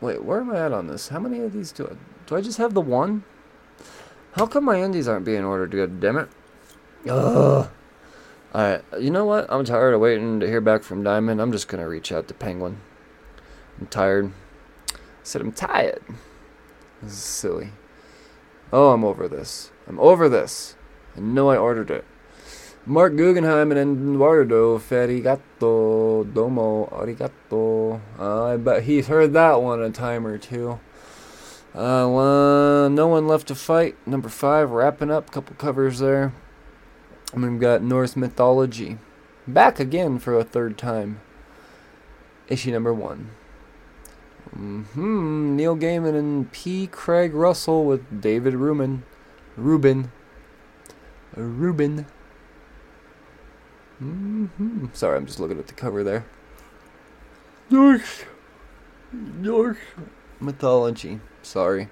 [0.00, 1.08] Wait, where am I at on this?
[1.08, 1.96] How many of these do I...
[2.26, 3.24] Do I just have the one?
[4.32, 6.28] How come my indies aren't being ordered, god damn it?
[7.08, 7.70] Ugh.
[8.54, 9.46] Alright, you know what?
[9.48, 11.40] I'm tired of waiting to hear back from Diamond.
[11.40, 12.80] I'm just gonna reach out to Penguin.
[13.80, 14.32] I'm tired.
[14.90, 16.02] I said I'm tired.
[17.02, 17.70] This is silly.
[18.72, 19.70] Oh, I'm over this.
[19.86, 20.74] I'm over this.
[21.16, 22.04] I know I ordered it.
[22.88, 28.00] Mark Guggenheim and Eduardo Ferigato Domo Arigato.
[28.16, 30.78] Uh, I bet he's heard that one a time or two.
[31.74, 33.96] Uh, well, no one left to fight.
[34.06, 35.32] Number five, wrapping up.
[35.32, 36.32] Couple covers there.
[37.32, 38.98] And we've got Norse mythology.
[39.48, 41.20] Back again for a third time.
[42.46, 43.30] Issue number one.
[44.54, 46.86] hmm Neil Gaiman and P.
[46.86, 49.02] Craig Russell with David Rubin.
[49.56, 50.12] Rubin.
[51.34, 52.06] Rubin.
[53.98, 56.26] Hmm Sorry, I'm just looking at the cover there.
[57.70, 58.24] Norse.
[59.12, 59.78] Norse
[60.40, 61.20] mythology.
[61.42, 61.88] Sorry.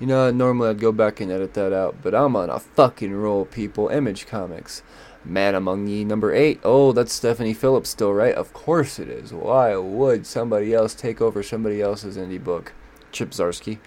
[0.00, 3.12] You know, normally I'd go back and edit that out, but I'm on a fucking
[3.12, 3.88] roll, people.
[3.88, 4.82] Image Comics.
[5.24, 6.60] Man Among Ye, number 8.
[6.62, 8.34] Oh, that's Stephanie Phillips still, right?
[8.34, 9.32] Of course it is.
[9.32, 12.72] Why would somebody else take over somebody else's indie book?
[13.10, 13.78] Chip Zdarsky.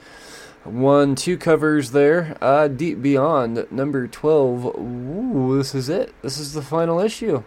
[0.64, 2.38] One, two covers there.
[2.40, 4.66] Uh, Deep Beyond, number 12.
[4.78, 6.14] Ooh, this is it.
[6.22, 7.44] This is the final issue.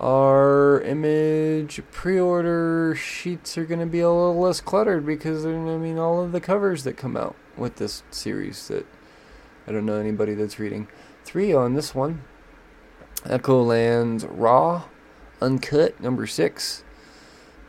[0.00, 5.98] Our image pre-order sheets are going to be a little less cluttered because I mean
[5.98, 8.86] all of the covers that come out with this series that
[9.68, 10.88] I don't know anybody that's reading.
[11.24, 12.22] Three on this one.
[13.26, 14.84] Echo Lands Raw,
[15.42, 16.82] Uncut, number six.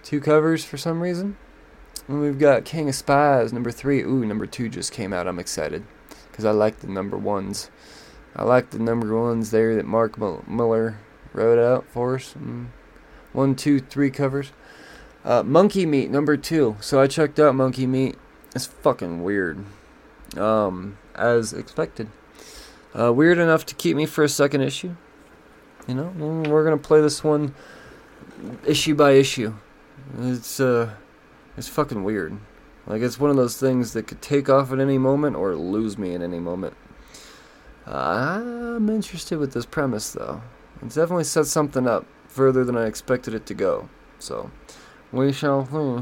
[0.02, 1.36] Two covers for some reason.
[2.08, 4.02] And we've got King of Spies, number three.
[4.02, 5.28] Ooh, number two just came out.
[5.28, 5.84] I'm excited
[6.30, 7.70] because I like the number ones.
[8.36, 10.98] I like the number ones there that Mark Millar
[11.34, 12.34] wrote out for us.
[12.34, 12.68] Mm.
[13.34, 14.52] One, two, three covers.
[15.24, 16.78] Uh, Monkey Meat, number two.
[16.80, 18.18] So I checked out Monkey Meat.
[18.56, 19.64] It's fucking weird.
[20.38, 22.10] Um, as expected.
[22.98, 24.96] Uh, weird enough to keep me for a second issue.
[25.88, 26.08] You know,
[26.50, 27.54] we're gonna play this one
[28.66, 29.54] issue by issue.
[30.20, 30.94] It's uh,
[31.58, 32.38] it's fucking weird.
[32.88, 35.98] Like it's one of those things that could take off at any moment or lose
[35.98, 36.76] me at any moment.
[37.86, 40.42] I'm interested with this premise though.
[40.82, 43.90] It definitely set something up further than I expected it to go.
[44.20, 44.52] So,
[45.12, 45.64] we shall.
[45.64, 46.02] Hmm.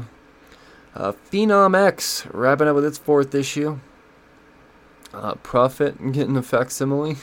[0.94, 3.78] Uh, Phenom X wrapping up with its fourth issue.
[5.12, 7.16] Uh, Prophet getting a facsimile.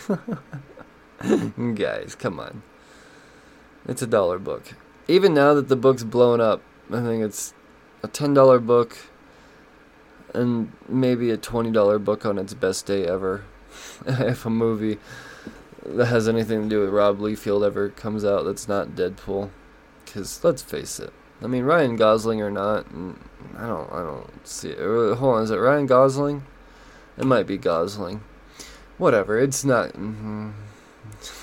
[1.76, 2.64] Guys, come on.
[3.88, 4.74] It's a dollar book.
[5.08, 6.62] Even now that the book's blown up,
[6.92, 7.54] I think it's
[8.04, 8.98] a $10 book
[10.34, 13.44] and maybe a $20 book on its best day ever.
[14.06, 14.98] if a movie
[15.86, 19.50] that has anything to do with Rob Liefeld ever comes out that's not Deadpool.
[20.06, 21.14] Because let's face it.
[21.42, 22.88] I mean, Ryan Gosling or not,
[23.58, 24.80] I don't, I don't see it.
[24.80, 26.44] Hold on, is it Ryan Gosling?
[27.18, 28.22] It might be Gosling.
[28.98, 29.90] Whatever, it's not.
[29.90, 30.52] Mm-hmm.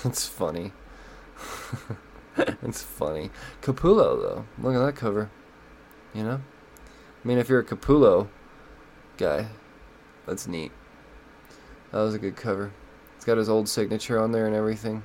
[0.05, 0.71] It's funny.
[2.37, 3.29] it's funny.
[3.61, 4.45] Capullo, though.
[4.57, 5.29] Look at that cover.
[6.15, 6.41] You know?
[7.23, 8.29] I mean, if you're a Capullo
[9.17, 9.47] guy,
[10.25, 10.71] that's neat.
[11.91, 12.71] That was a good cover.
[13.15, 15.03] It's got his old signature on there and everything.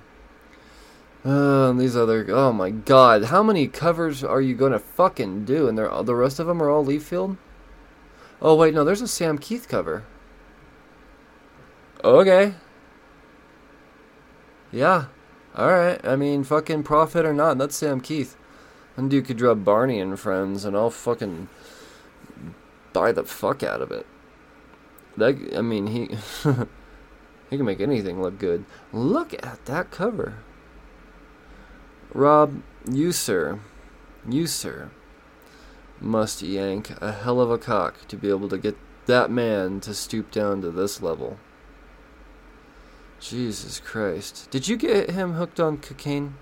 [1.25, 5.69] Uh, and these other, oh my god, how many covers are you gonna fucking do?
[5.69, 7.37] And they're the rest of them are all Liefeld.
[8.41, 10.05] Oh wait, no, there's a Sam Kieth cover.
[12.03, 12.55] Okay.
[14.73, 15.07] Yeah.
[15.59, 18.37] Alright, I mean, fucking Prophet or not, that's Sam Kieth.
[18.97, 21.49] And dude could draw Barney and Friends, and I'll fucking
[22.93, 24.07] buy the fuck out of it.
[25.17, 26.09] That, I mean, he.
[27.51, 28.65] he can make anything look good.
[28.93, 30.39] Look at that cover.
[32.13, 33.61] Rob, you, sir.
[34.29, 34.91] You, sir.
[36.01, 38.77] Must yank a hell of a cock to be able to get
[39.07, 41.39] that man to stoop down to this level.
[43.21, 44.49] Jesus Christ.
[44.51, 46.35] Did you get him hooked on cocaine?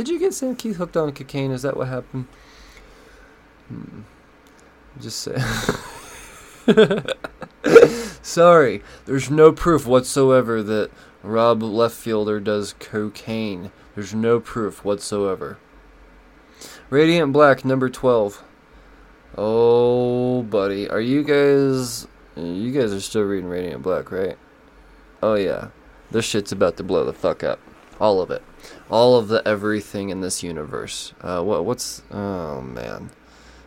[0.00, 1.50] Did you get Sam Kieth hooked on cocaine?
[1.50, 2.26] Is that what happened?
[3.68, 4.00] Hmm.
[4.98, 5.36] Just say.
[8.22, 10.90] Sorry, there's no proof whatsoever that
[11.22, 13.72] Rob Leftfielder does cocaine.
[13.94, 15.58] There's no proof whatsoever.
[16.88, 18.42] Radiant Black, number 12.
[19.36, 20.88] Oh, buddy.
[20.88, 22.06] Are you guys.
[22.36, 24.38] You guys are still reading Radiant Black, right?
[25.22, 25.68] Oh, yeah.
[26.10, 27.60] This shit's about to blow the fuck up.
[28.00, 28.42] All of it.
[28.90, 31.14] All of the everything in this universe.
[31.20, 31.64] Uh, what?
[31.64, 32.02] What's?
[32.10, 33.10] Oh man,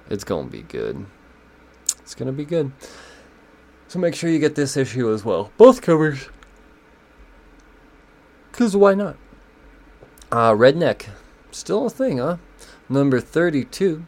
[0.10, 1.06] it's gonna be good.
[2.00, 2.74] It's gonna be good.
[3.88, 5.52] So make sure you get this issue as well.
[5.58, 6.28] Both covers.
[8.52, 9.16] Cause why not?
[10.32, 11.08] Uh, Redneck,
[11.52, 12.38] still a thing, huh?
[12.90, 14.06] Number thirty-two.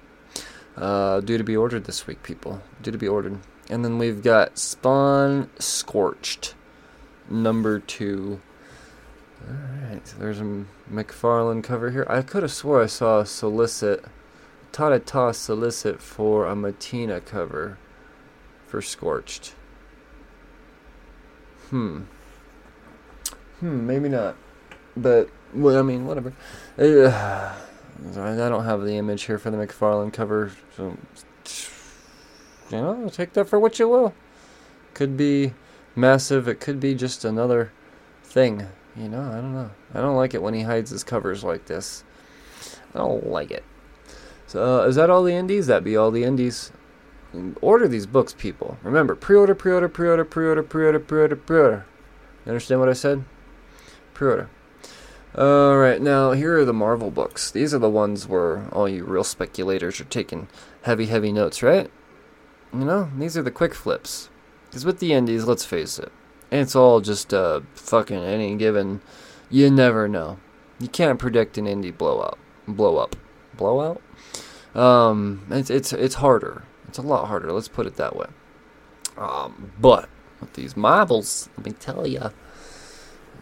[0.76, 2.62] Uh, due to be ordered this week, people.
[2.82, 3.40] Due to be ordered.
[3.70, 6.56] And then we've got Spawn Scorched
[7.30, 8.42] number two.
[9.48, 12.06] Alright, so there's a McFarlane cover here.
[12.10, 14.04] I could have swore I saw a solicit,
[14.72, 17.78] Tata solicit for a Mattina cover
[18.68, 19.54] for Scorched.
[21.70, 22.02] Hmm.
[23.60, 24.36] Hmm, maybe not.
[24.98, 26.34] But, well, I mean, whatever.
[28.08, 30.98] Uh, I don't have the image here for the McFarlane cover, so,
[32.70, 34.14] you know, take that for what you will.
[34.94, 35.54] Could be
[35.96, 36.50] massive.
[36.50, 37.72] It could be just another
[38.22, 38.68] thing.
[38.96, 39.72] You know, I don't know.
[39.94, 42.04] I don't like it when he hides his covers like this.
[42.94, 43.64] I don't like it.
[44.48, 45.68] So, uh, is that all the indies?
[45.68, 46.72] That be all the indies.
[47.62, 48.78] Order these books, people.
[48.84, 51.86] Remember, pre-order, pre-order, pre-order, pre-order, pre-order, pre-order, pre-order.
[52.46, 53.26] You understand what I said?
[54.14, 54.50] Pre-order.
[55.38, 57.52] All right, now here are the Marvel books.
[57.52, 60.48] These are the ones where all you real speculators are taking
[60.84, 61.92] heavy, heavy notes, right?
[62.72, 64.30] You know, these are the quick flips.
[64.66, 66.14] Because with the indies, let's face it,
[66.60, 69.02] it's all just uh, fucking any given.
[69.50, 70.38] You never know.
[70.80, 72.38] You can't predict an indie blowout.
[72.68, 73.16] Blow up.
[73.56, 74.02] Blowout?
[74.74, 76.64] Um, it's it's it's harder.
[76.88, 77.52] It's a lot harder.
[77.52, 78.28] Let's put it that way.
[79.18, 80.10] Um, but
[80.42, 82.32] with these marbles, let me tell you,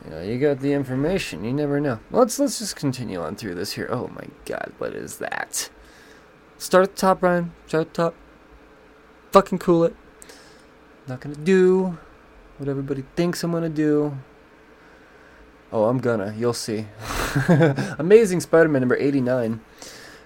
[0.05, 1.43] you know, you got the information.
[1.43, 1.99] You never know.
[2.11, 3.87] Let's let's just continue on through this here.
[3.89, 5.69] Oh my God, what is that?
[6.57, 7.51] Start at the top, Ryan.
[7.67, 8.15] Start at the top.
[9.31, 9.95] Fucking cool it.
[11.07, 11.97] Not gonna do
[12.63, 14.17] what everybody thinks I'm gonna do.
[15.71, 16.33] Oh, I'm gonna.
[16.37, 16.87] You'll see.
[17.99, 19.59] Amazing Spider-Man number 89.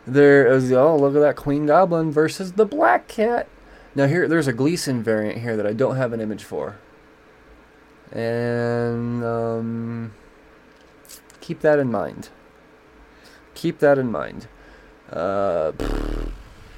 [0.06, 3.48] There is oh look at that Queen Goblin versus the Black Cat.
[3.96, 6.78] Now here there's a Gleason variant here that I don't have an image for.
[8.12, 10.14] And um,
[11.42, 12.30] keep that in mind.
[13.56, 14.48] Keep that in mind.
[15.10, 15.72] Uh,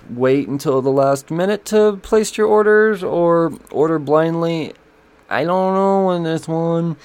[0.09, 4.73] wait until the last minute to place your orders or order blindly.
[5.29, 6.97] I don't know on this one.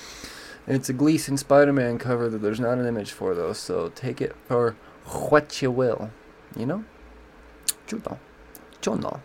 [0.67, 4.35] It's a Gleason Spider-Man cover that there's not an image for though, so take it
[4.47, 6.11] for what you will.
[6.57, 6.85] You know?
[7.87, 8.19] Chuto.
[8.81, 9.21] Chono.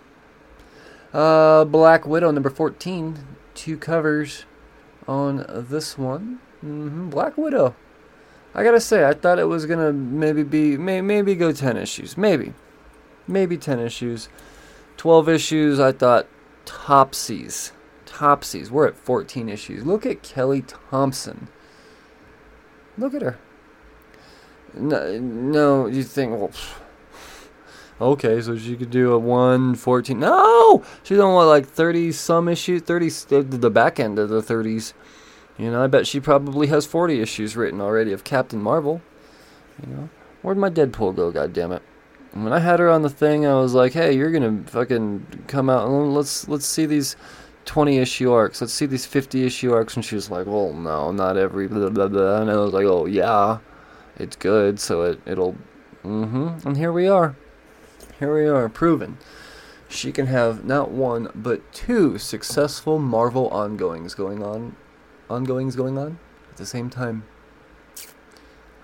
[1.13, 3.17] Uh, Black Widow number 14.
[3.55, 4.45] Two covers
[5.07, 6.39] on this one.
[6.63, 7.09] Mm-hmm.
[7.09, 7.75] Black Widow.
[8.53, 12.17] I gotta say, I thought it was gonna maybe be, may, maybe go 10 issues.
[12.17, 12.53] Maybe
[13.29, 14.27] maybe 10 issues.
[14.97, 16.27] 12 issues, I thought
[16.65, 17.71] topsies.
[18.19, 18.69] Topsies.
[18.69, 19.85] We're at 14 issues.
[19.85, 21.47] Look at Kelly Thompson.
[22.97, 23.39] Look at her.
[24.73, 26.51] No, no you think, well,
[28.01, 30.19] okay, so she could do a 114.
[30.19, 30.83] No!
[31.03, 32.81] She's on what, like 30 some issues?
[32.81, 33.09] 30,
[33.41, 34.91] the back end of the 30s.
[35.57, 39.01] You know, I bet she probably has 40 issues written already of Captain Marvel.
[39.81, 40.09] You know,
[40.41, 41.83] where'd my Deadpool go, God damn it?
[42.33, 45.69] when I had her on the thing, I was like, "Hey, you're gonna fucking come
[45.69, 47.15] out let's let's see these
[47.65, 48.61] 20 issue arcs.
[48.61, 51.89] Let's see these 50 issue arcs." And she was like, "Well, no, not every blah
[51.89, 53.59] blah blah." And I was like, "Oh yeah,
[54.17, 55.55] it's good, so it it'll."
[56.03, 56.67] Mm-hmm.
[56.67, 57.35] And here we are.
[58.19, 59.17] Here we are, proven.
[59.87, 64.75] She can have not one but two successful Marvel ongoings going on,
[65.29, 66.19] ongoings going on
[66.51, 67.23] at the same time.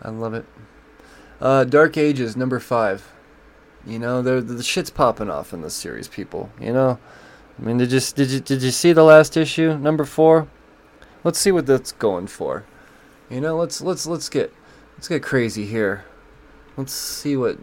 [0.01, 0.45] I love it.
[1.39, 3.11] Uh, Dark Ages number five.
[3.85, 6.49] You know, the shit's popping off in this series, people.
[6.59, 6.99] You know,
[7.57, 10.47] I mean, did you did you did you see the last issue, number four?
[11.23, 12.65] Let's see what that's going for.
[13.29, 14.53] You know, let's let's let's get
[14.95, 16.05] let's get crazy here.
[16.77, 17.57] Let's see what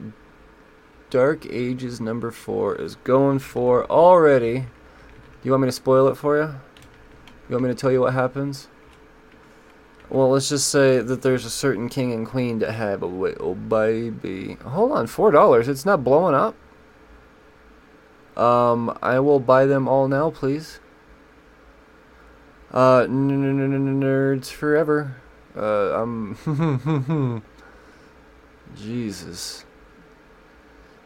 [1.11, 4.67] Dark Ages number four is going for already.
[5.45, 6.55] You want me to spoil it for you?
[7.49, 8.69] You want me to tell you what happens?
[10.09, 13.55] Well, let's just say that there's a certain king and queen that have a little
[13.55, 14.57] baby.
[14.65, 15.69] Hold on, four dollars.
[15.69, 16.55] It's not blowing up.
[18.37, 20.81] Um, I will buy them all now, please.
[22.71, 25.17] Uh, nerds forever.
[25.55, 27.43] Uh, um,
[28.77, 29.65] Jesus.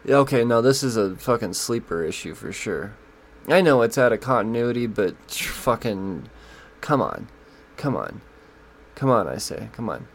[0.09, 2.95] Okay, no, this is a fucking sleeper issue for sure.
[3.49, 6.29] I know it's out of continuity, but fucking,
[6.81, 7.29] come on,
[7.77, 8.21] come on,
[8.95, 10.07] come on, I say, come on.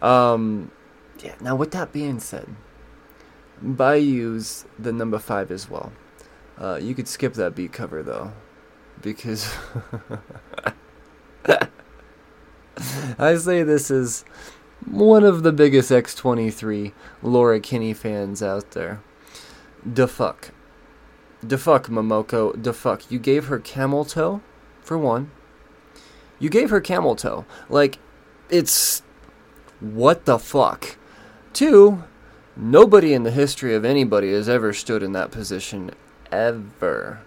[0.00, 0.70] Um,
[1.22, 1.34] yeah.
[1.40, 2.48] Now, with that being said,
[3.62, 5.92] Bayou's the number five as well.
[6.60, 8.32] Uh, you could skip that beat cover though,
[9.00, 9.50] because
[13.18, 14.24] I say this is
[14.86, 16.92] one of the biggest X23
[17.22, 19.00] Laura Kinney fans out there.
[19.84, 20.50] The fuck.
[21.42, 22.62] The fuck, Momoko.
[22.62, 23.10] The fuck.
[23.10, 24.42] You gave her camel toe,
[24.82, 25.30] for one.
[26.38, 27.46] You gave her camel toe.
[27.68, 27.98] Like,
[28.50, 29.02] it's.
[29.80, 30.98] What the fuck?
[31.54, 32.04] Two,
[32.54, 35.92] nobody in the history of anybody has ever stood in that position.
[36.32, 37.20] Ever.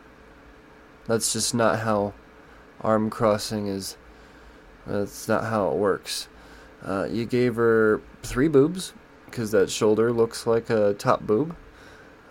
[1.08, 2.14] That's just not how
[2.82, 3.98] arm crossing is.
[4.86, 6.28] That's not how it works.
[6.84, 8.94] Uh, you gave her three boobs,
[9.26, 11.56] because that shoulder looks like a top boob.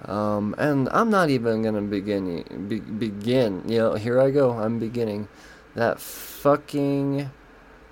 [0.04, 2.44] Um, and I'm not even gonna begin.
[2.68, 3.62] Be, begin.
[3.66, 4.52] You know, here I go.
[4.52, 5.28] I'm beginning.
[5.74, 7.30] That fucking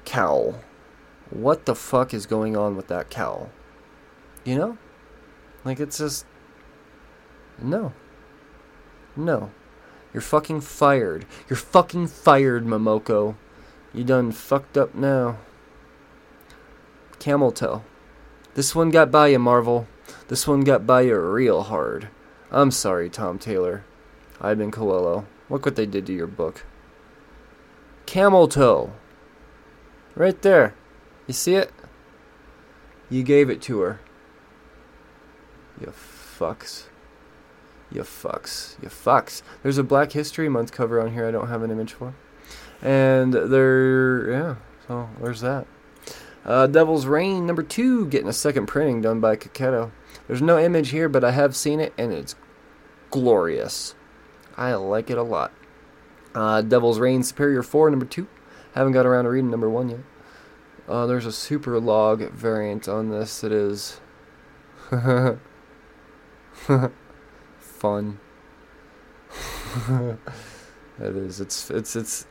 [0.05, 0.61] cowl.
[1.31, 3.51] What the fuck is going on with that cowl?
[4.45, 4.79] You know,
[5.65, 6.25] like it's just
[7.61, 7.93] no,
[9.25, 9.51] no.
[10.13, 11.25] You're fucking fired.
[11.49, 13.37] You're fucking fired, Momoko.
[13.93, 15.39] You done fucked up now.
[17.19, 17.83] Camel toe.
[18.55, 19.87] This one got by you, Marvel.
[20.29, 22.09] This one got by you real hard.
[22.51, 23.85] I'm sorry, Tom Taylor.
[24.41, 25.27] Iban Coello.
[25.49, 26.65] Look what they did to your book.
[28.07, 28.93] Camel toe.
[30.17, 30.75] Right there.
[31.27, 31.73] You see it?
[33.09, 34.01] You gave it to her.
[35.81, 36.85] You fucks.
[37.93, 38.81] You fucks.
[38.83, 39.43] You fucks.
[39.63, 42.15] There's a Black History Month cover on here I don't have an image for.
[42.83, 44.55] And there, yeah,
[44.87, 45.67] so there's that.
[46.45, 49.91] Uh, Devil's Reign number two getting a second printing done by Checchetto.
[50.27, 52.35] There's no image here, but I have seen it and it's
[53.11, 53.95] glorious.
[54.57, 55.53] I like it a lot.
[56.35, 58.29] Uh, Devil's Reign Superior 4 number two.
[58.75, 60.01] Haven't got around to reading number one yet.
[60.89, 64.01] Uh, there's a super log variant on this that is
[67.81, 68.21] fun.
[69.89, 71.41] it is.
[71.41, 72.27] It's it's it's.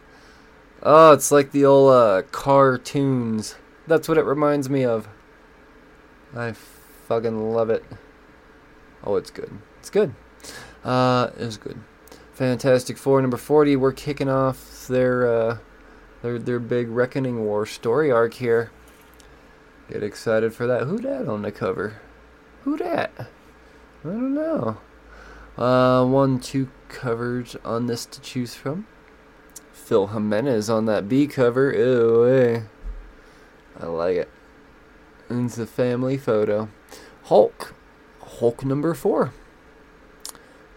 [0.84, 3.56] Oh, it's like the old uh, cartoons.
[3.88, 5.10] That's what it reminds me of.
[6.36, 6.54] I
[7.08, 7.84] fucking love it.
[9.04, 9.52] Oh, it's good.
[9.80, 10.14] It's good.
[10.84, 11.80] Uh, it's good.
[12.34, 13.76] Fantastic Four number forty.
[13.76, 15.58] We're kicking off their uh,
[16.22, 18.72] their their big Reckoning War story arc here.
[19.90, 20.84] Get excited for that.
[20.84, 22.00] Who dat on the cover?
[22.64, 23.12] Who dat?
[23.18, 23.24] I
[24.04, 24.78] don't know.
[25.60, 28.88] Uh, one, two covers on this to choose from.
[29.74, 31.74] Phil Jimenez on that B cover.
[31.74, 32.64] Ew.
[33.78, 34.30] I like it.
[35.28, 36.70] And it's a family photo.
[37.24, 37.76] Hulk.
[38.22, 39.34] Hulk number four.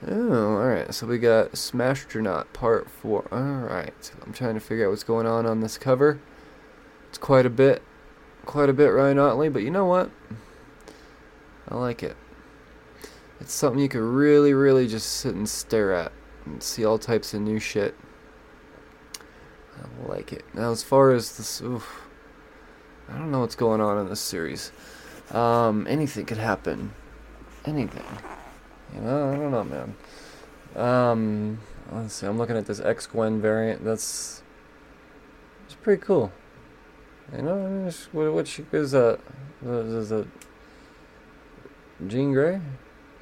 [0.05, 0.93] Oh, alright.
[0.93, 3.29] So we got Smashtronaut Part 4.
[3.33, 4.13] Alright.
[4.27, 6.21] I'm trying to figure out what's going on on this cover.
[7.09, 7.83] It's quite a bit.
[8.47, 10.11] Quite a bit Ryan Ottley, but you know what?
[11.69, 12.17] I like it.
[13.43, 16.13] It's something you could really, really just sit and stare at
[16.45, 17.97] and see all types of new shit.
[19.19, 20.45] I like it.
[20.55, 22.03] Now, as far as this, oof,
[23.09, 24.71] I don't know what's going on in this series.
[25.33, 26.93] Um, anything could happen.
[27.65, 28.05] Anything.
[28.95, 29.97] You know, I don't know, man.
[30.77, 31.59] Um,
[31.91, 32.29] let's see.
[32.29, 33.85] I'm looking at this X Gwen variant.
[33.85, 34.45] That's
[35.67, 36.31] it's pretty cool.
[37.37, 39.19] You know, I mean, what what she is that?
[39.67, 40.29] Is that
[42.07, 42.61] Jean Grey?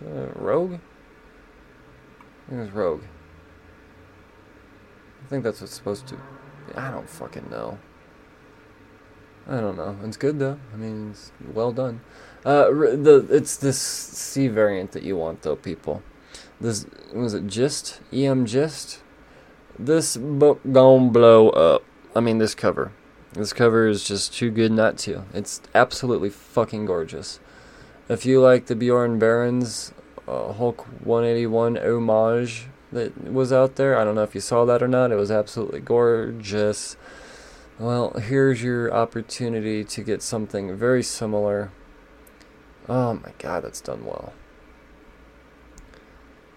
[0.05, 0.75] Uh, Rogue?
[0.75, 3.03] I think it's Rogue.
[5.25, 6.17] I think that's what's supposed to.
[6.75, 7.79] I don't fucking know.
[9.47, 9.97] I don't know.
[10.05, 10.59] It's good though.
[10.73, 12.01] I mean, it's well done.
[12.45, 16.03] Uh, the it's this C variant that you want though, people.
[16.61, 17.47] This was it.
[17.47, 19.03] Gist EM Gist.
[19.79, 21.85] This book gon' blow up.
[22.15, 22.93] I mean, this cover.
[23.33, 25.25] This cover is just too good not to.
[25.33, 27.41] It's absolutely fucking gorgeous.
[28.11, 29.93] If you like the Bjorn Barends
[30.29, 34.83] uh, Hulk 181 homage that was out there, I don't know if you saw that
[34.83, 35.13] or not.
[35.13, 36.97] It was absolutely gorgeous.
[37.79, 41.71] Well, here's your opportunity to get something very similar
[42.91, 44.33] Oh my god, that's done well.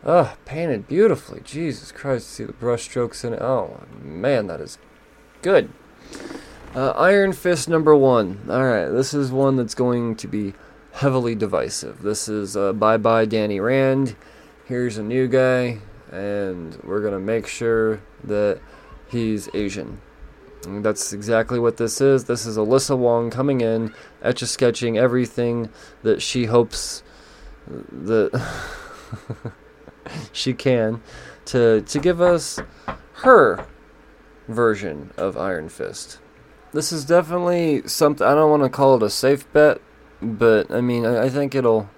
[0.03, 1.41] Oh, painted beautifully.
[1.43, 3.41] Jesus Christ, see the brush strokes in it.
[3.41, 4.79] Oh man, that is
[5.43, 5.69] good.
[6.75, 8.41] Uh, Iron Fist number one.
[8.49, 10.55] Alright, this is one that's going to be
[10.93, 12.03] heavily divisive.
[12.03, 14.15] This is uh, Bye Bye Danny Rand.
[14.65, 15.79] Here's a new guy,
[16.11, 18.61] and we're to make sure that
[19.07, 19.99] he's Asian.
[20.65, 22.25] And that's exactly what this is.
[22.25, 25.69] This is Alyssa Wong coming in, etch a sketching everything
[26.03, 27.03] that she hopes
[27.67, 28.41] that
[30.31, 31.01] she can
[31.45, 32.59] to to give us
[33.23, 33.65] her
[34.47, 36.19] version of Iron Fist.
[36.71, 39.81] This is definitely something I don't want to call it a safe bet,
[40.23, 41.89] but I mean I, I think it'll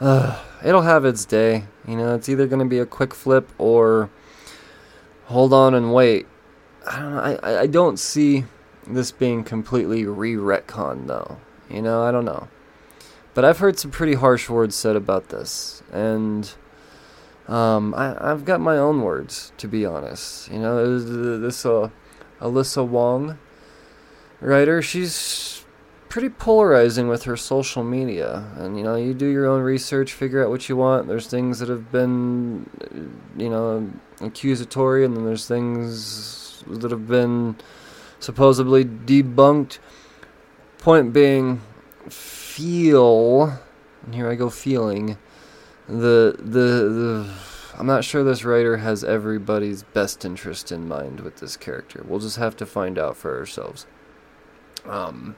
[0.00, 1.64] uh, it'll have its day.
[1.86, 4.10] You know, it's either going to be a quick flip or
[5.26, 6.26] hold on and wait.
[6.86, 7.38] I don't know.
[7.42, 8.44] I, I don't see
[8.86, 11.38] this being completely re retcon though.
[11.70, 12.48] You know, I don't know.
[13.34, 16.50] But I've heard some pretty harsh words said about this, and
[17.48, 20.50] um, I, I've got my own words to be honest.
[20.50, 21.90] You know, this uh,
[22.40, 23.38] Alyssa Wong
[24.40, 25.55] writer, she's
[26.16, 28.50] pretty polarizing with her social media.
[28.56, 31.08] And, you know, you do your own research, figure out what you want.
[31.08, 32.70] There's things that have been,
[33.36, 33.90] you know,
[34.22, 37.56] accusatory, and then there's things that have been
[38.18, 39.78] supposedly debunked.
[40.78, 41.60] Point being,
[42.08, 43.60] feel,
[44.06, 45.18] and here I go feeling,
[45.86, 47.34] the, the, the,
[47.76, 52.02] I'm not sure this writer has everybody's best interest in mind with this character.
[52.08, 53.84] We'll just have to find out for ourselves.
[54.86, 55.36] Um,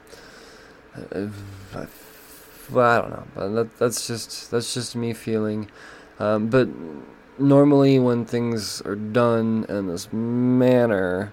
[2.71, 5.71] well, I don't know, but that, that's just that's just me feeling.
[6.19, 6.69] Um, but
[7.39, 11.33] normally, when things are done in this manner,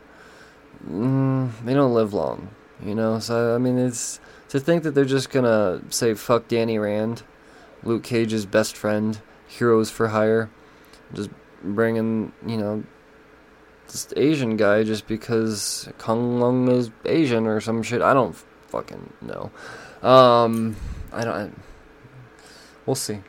[0.87, 2.49] mm, they don't live long,
[2.83, 3.19] you know.
[3.19, 7.23] So I mean, it's to think that they're just gonna say "fuck Danny Rand,"
[7.83, 10.49] Luke Cage's best friend, heroes for hire,
[11.13, 11.29] just
[11.63, 12.83] bringing you know
[13.87, 18.01] this Asian guy just because K'un-Lun is Asian or some shit.
[18.01, 18.35] I don't
[18.75, 19.51] fucking know.
[20.07, 20.75] Um,
[21.13, 21.33] I don't.
[21.33, 21.49] I,
[22.85, 23.19] we'll see.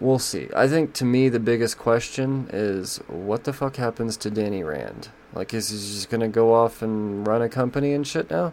[0.00, 0.48] We'll see.
[0.56, 5.08] I think to me the biggest question is what the fuck happens to Danny Rand?
[5.32, 8.52] Like, is he just gonna go off and run a company and shit now?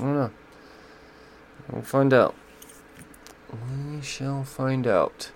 [0.00, 0.30] I don't know.
[1.70, 2.34] We'll find out.
[3.52, 5.30] We shall find out.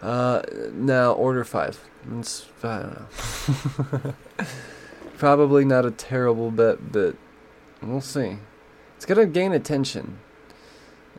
[0.00, 0.42] Uh,
[0.72, 1.80] now order five.
[2.18, 4.14] It's, I don't know.
[5.18, 7.16] Probably not a terrible bet, but
[7.90, 8.38] we'll see.
[8.96, 10.18] It's gonna gain attention.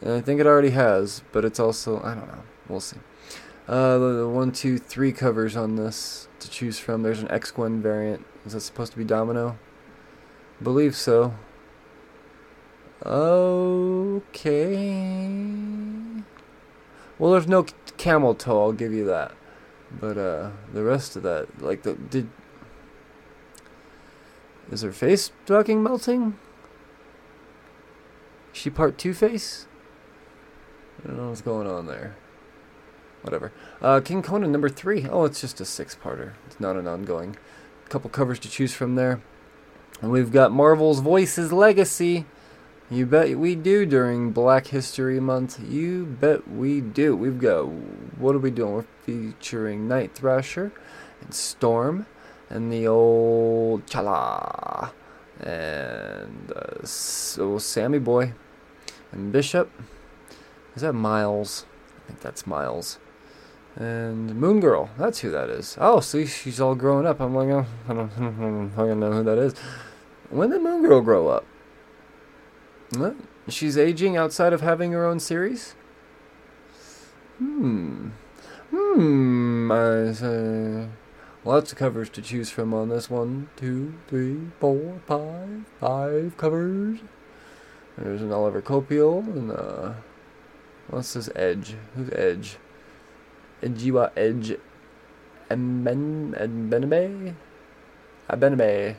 [0.02, 2.44] And I think it already has, but it's also I don't know.
[2.68, 2.98] We'll see.
[3.68, 7.02] Uh, the one, two, three covers on this to choose from.
[7.02, 8.24] There's an X Gwen variant.
[8.46, 9.58] Is that supposed to be Domino?
[10.62, 11.34] Believe so.
[13.04, 14.46] Okay.
[17.18, 17.66] Well, there's no
[17.98, 18.62] camel toe.
[18.62, 19.32] I'll give you that.
[20.00, 22.30] But uh, the rest of that, like the did,
[24.72, 26.38] is her face fucking melting?
[28.56, 29.68] She part Two Face?
[31.04, 32.16] I don't know what's going on there.
[33.22, 33.52] Whatever.
[33.82, 35.06] Uh, King Conan number three.
[35.10, 36.34] Oh, it's just a six-parter.
[36.48, 37.36] It's not an ongoing.
[37.86, 39.20] A couple covers to choose from there.
[40.02, 42.26] And we've got Marvel's Voices Legacy.
[42.90, 45.60] You bet we do during Black History Month.
[45.60, 47.14] You bet we do.
[47.14, 48.74] We've got, what are we doing?
[48.74, 50.72] We're featuring Night Thrasher
[51.20, 52.06] and Storm
[52.50, 54.92] and the old Chala
[55.40, 58.34] and uh, so Sammy Boy
[59.16, 59.72] and Bishop.
[60.76, 61.66] Is that Miles?
[62.04, 63.00] I think that's Miles.
[63.76, 64.90] And Moon Girl.
[64.98, 65.78] That's who that is.
[65.80, 67.20] Oh, see, she's all grown up.
[67.20, 69.54] I'm like, oh, I don't, I don't fucking know who that is.
[70.30, 71.46] When did Moon Girl grow up?
[72.96, 73.16] What?
[73.50, 75.76] She's aging outside of having her own series?
[77.38, 78.10] Hmm.
[78.72, 79.72] Hmm.
[79.72, 80.88] I say.
[81.44, 83.50] Lots of covers to choose from on this one.
[83.56, 87.00] Two, three, four, five, five covers.
[87.98, 89.94] There's an Olivier Coipel and uh,
[90.90, 91.76] what's this Edge?
[91.96, 92.58] Who's Edge?
[93.62, 94.58] Edgiwa Edge.
[95.50, 96.34] Emben
[96.70, 97.36] Benebe.
[98.30, 98.96] Abenebe.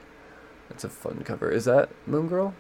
[0.69, 1.51] That's a fun cover.
[1.51, 2.55] Is that Moon Girl?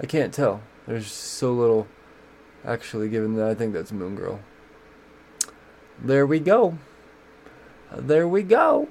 [0.00, 0.62] I can't tell.
[0.86, 1.86] There's so little
[2.64, 4.40] actually given that I think that's Moon Girl.
[6.02, 6.78] There we go.
[7.94, 8.88] There we go.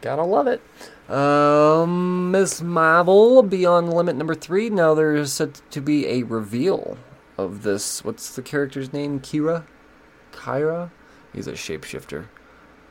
[0.00, 0.62] Gotta love it.
[1.10, 4.70] Um, Miss Marvel, Beyond Limit number three.
[4.70, 6.96] Now there's said to be a reveal
[7.36, 8.04] of this.
[8.04, 9.18] What's the character's name?
[9.18, 9.64] Kira?
[10.32, 10.90] Kyra?
[11.32, 12.26] He's a shapeshifter.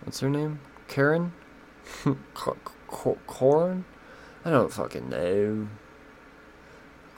[0.04, 0.60] What's her name?
[0.88, 1.32] Karen?
[3.28, 3.86] Corin?
[4.44, 5.68] I don't fucking know.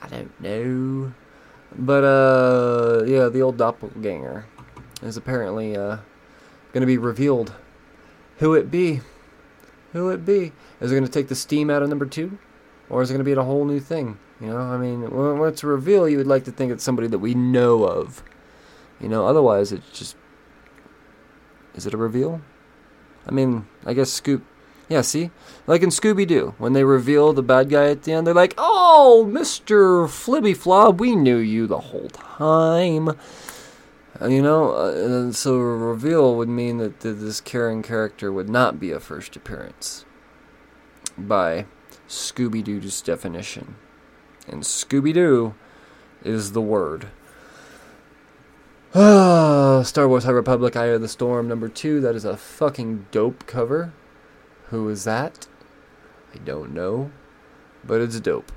[0.02, 1.14] I don't know.
[1.76, 4.46] But uh, yeah, the old doppelganger
[5.02, 5.98] is apparently uh
[6.82, 7.54] to be revealed.
[8.38, 9.00] Who it be?
[9.92, 10.52] Who it be?
[10.80, 12.38] Is it going to take the steam out of number two,
[12.88, 14.18] or is it going to be a whole new thing?
[14.40, 17.08] You know, I mean, when it's a reveal, you would like to think it's somebody
[17.08, 18.22] that we know of.
[19.00, 20.16] You know, otherwise it's just.
[21.74, 22.40] Is it a reveal?
[23.26, 24.44] I mean, I guess Scoop.
[24.88, 25.30] Yeah, see?
[25.66, 28.54] Like in Scooby Doo, when they reveal the bad guy at the end, they're like,
[28.58, 30.06] Oh, Mr.
[30.08, 33.16] Flibby Flob, we knew you the whole time.
[34.28, 38.78] You know, uh, so a reveal would mean that th- this Karen character would not
[38.78, 40.04] be a first appearance
[41.18, 41.66] by
[42.08, 43.76] Scooby Doo's definition.
[44.46, 45.54] And Scooby Doo
[46.24, 47.08] is the word.
[48.92, 52.00] Star Wars High Republic Eye of the Storm number two.
[52.00, 53.92] That is a fucking dope cover.
[54.66, 55.46] Who is that?
[56.34, 57.10] I don't know.
[57.84, 58.52] But it's dope.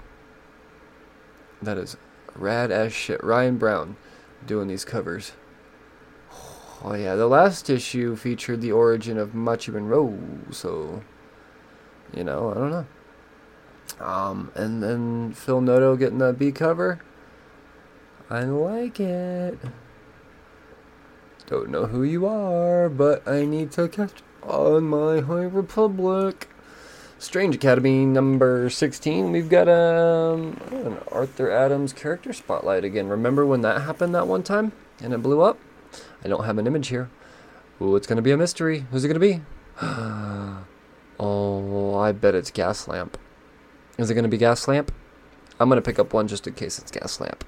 [1.62, 1.96] That is
[2.36, 3.24] rad as shit.
[3.24, 3.96] Ryan Brown
[4.46, 5.32] doing these covers.
[6.84, 10.18] Oh yeah, the last issue featured the origin of Marchion Ro,
[10.52, 11.02] so
[12.14, 12.86] you know, I don't know.
[14.00, 17.00] Um, and then Phil Noto getting that B cover.
[18.30, 19.60] I like it.
[21.46, 26.50] Don't know who you are, but I need to catch on my High Republic.
[27.20, 29.32] Strange Academy number 16.
[29.32, 33.08] We've got um, an Arthur Adams character spotlight again.
[33.08, 35.58] Remember when that happened that one time and it blew up?
[36.26, 37.12] I don't have an image here.
[37.80, 38.88] Ooh, it's going to be a mystery.
[38.90, 39.42] Who's it going to be?
[41.20, 43.20] oh, I bet it's Gas Lamp.
[44.00, 44.92] Is it going to be Gas Lamp?
[45.60, 47.46] I'm going to pick up one just in case it's Gas Lamp.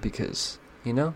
[0.00, 1.14] Because, you know?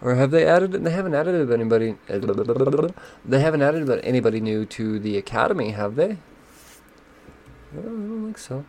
[0.00, 0.72] Or have they added?
[0.72, 1.96] They haven't added anybody.
[3.24, 6.18] They haven't added anybody new to the Academy, have they?
[7.72, 8.64] I don't think so.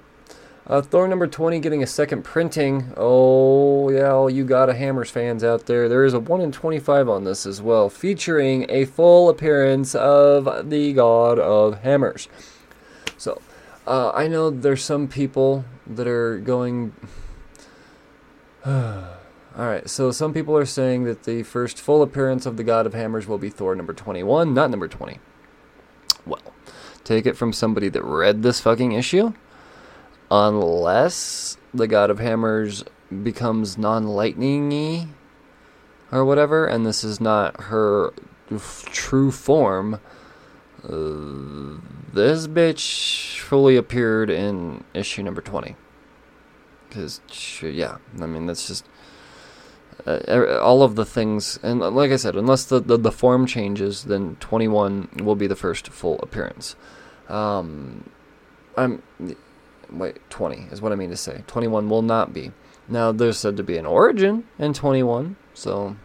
[0.71, 2.93] Uh, Thor number 20 getting a second printing.
[2.95, 5.89] Oh, yeah, all you got a Hammers fans out there.
[5.89, 10.69] There is a 1 in 25 on this as well, featuring a full appearance of
[10.69, 12.29] the God of Hammers.
[13.17, 13.41] So,
[13.85, 16.93] uh, I know there's some people that are going.
[18.65, 22.93] Alright, so some people are saying that the first full appearance of the God of
[22.93, 25.19] Hammers will be Thor number 21, not number 20.
[26.25, 26.53] Well,
[27.03, 29.33] take it from somebody that read this fucking issue.
[30.31, 32.85] Unless the God of Hammers
[33.23, 35.09] becomes non lightningy
[36.09, 38.13] or whatever, and this is not her
[38.49, 39.99] f- true form.
[40.85, 41.81] Uh,
[42.13, 45.75] this bitch fully appeared in issue number 20.
[46.87, 47.19] Because,
[47.61, 48.85] yeah, I mean, that's just.
[50.07, 54.05] Uh, all of the things, and like I said, unless the, the, the form changes,
[54.05, 56.75] then 21 will be the first full appearance.
[57.27, 58.09] Um,
[58.77, 59.03] I'm.
[59.91, 61.43] Wait, 20 is what I mean to say.
[61.47, 62.51] 21 will not be.
[62.87, 65.95] Now, there's said to be an origin in 21, so.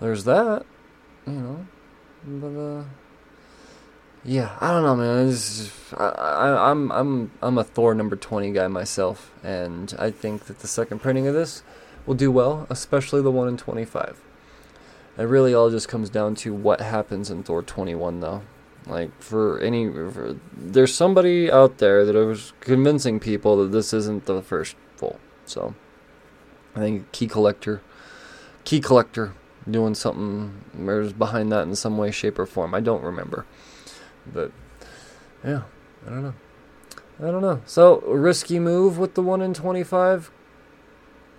[0.00, 0.64] There's that,
[1.26, 1.66] you know.
[2.26, 2.84] But, uh.
[4.24, 5.30] Yeah, I don't know, man.
[5.30, 10.46] Just- I, I, I'm I'm I'm a Thor number twenty guy myself, and I think
[10.46, 11.62] that the second printing of this
[12.06, 14.20] will do well, especially the one in twenty five.
[15.18, 18.42] It really all just comes down to what happens in Thor twenty one, though.
[18.86, 24.26] Like for any, for, there's somebody out there that was convincing people that this isn't
[24.26, 25.18] the first full.
[25.46, 25.74] So
[26.76, 27.80] I think key collector,
[28.64, 29.34] key collector,
[29.70, 32.74] doing something there's behind that in some way, shape, or form.
[32.74, 33.46] I don't remember.
[34.26, 34.52] But
[35.42, 35.62] yeah,
[36.06, 36.34] I don't know.
[37.20, 37.62] I don't know.
[37.64, 40.30] So risky move with the one in twenty five.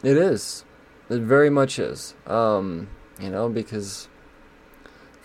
[0.04, 0.66] It is.
[1.10, 2.16] It very much is.
[2.26, 2.90] Um,
[3.20, 4.08] you know, because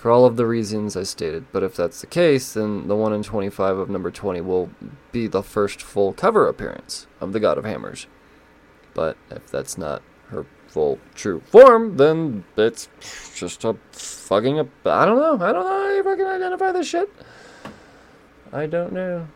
[0.00, 1.44] for all of the reasons I stated.
[1.52, 4.70] But if that's the case, then the one in twenty five of number twenty will
[5.12, 8.06] be the first full cover appearance of the God of Hammers.
[8.94, 12.88] But if that's not her full true form, then it's
[13.34, 14.58] just a fucking.
[14.58, 15.34] I don't know.
[15.46, 17.12] I don't know how you fucking identify this shit.
[18.50, 19.28] I don't know.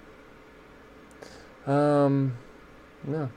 [1.66, 2.38] Um,
[3.04, 3.28] no.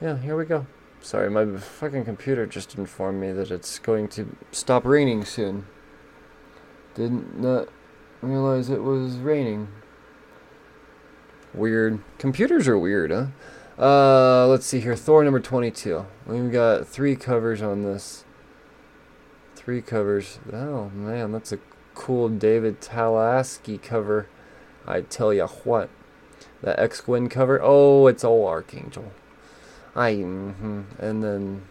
[0.00, 0.66] Yeah, here we go.
[1.02, 5.66] Sorry, my fucking computer just informed me that it's going to stop raining soon.
[6.94, 7.68] Didn't not
[8.22, 9.68] realize it was raining.
[11.52, 12.00] Weird.
[12.18, 13.26] Computers are weird, huh?
[13.78, 14.96] Uh, let's see here.
[14.96, 16.06] Thor number 22.
[16.26, 18.24] We've got three covers on this.
[19.56, 20.38] Three covers.
[20.52, 21.58] Oh, man, that's a
[21.94, 24.28] cool David Talaski cover.
[24.86, 25.90] I tell ya what.
[26.62, 27.60] That X Gwyn cover.
[27.62, 29.12] Oh, it's all Archangel.
[29.96, 30.14] I.
[30.14, 31.62] hmm And then.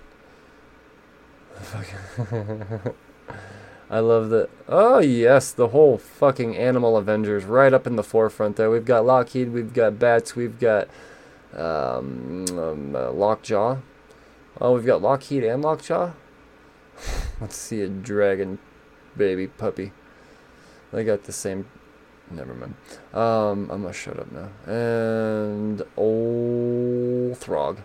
[3.94, 4.50] I love that.
[4.68, 8.72] Oh, yes, the whole fucking Animal Avengers right up in the forefront there.
[8.72, 10.88] We've got Lockheed, we've got Bats, we've got
[11.56, 13.78] um, um, uh, Lockjaw.
[14.60, 16.14] Oh, we've got Lockheed and Lockjaw.
[17.40, 18.58] Let's see a dragon
[19.16, 19.92] baby puppy.
[20.92, 21.68] They got the same.
[22.32, 22.74] Never mind.
[23.14, 24.50] Um, I'm gonna shut up now.
[24.66, 27.78] And old Throg.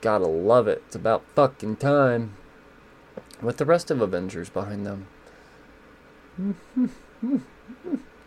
[0.00, 0.82] Gotta love it.
[0.86, 2.36] It's about fucking time.
[3.42, 5.06] With the rest of Avengers behind them.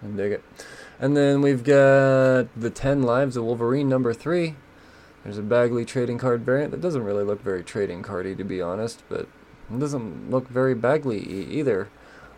[0.03, 0.43] I dig it.
[0.99, 4.55] And then we've got the 10 Lives of Wolverine number 3.
[5.23, 8.61] There's a Bagley trading card variant that doesn't really look very trading cardy to be
[8.61, 9.27] honest, but
[9.71, 11.89] it doesn't look very Bagley either.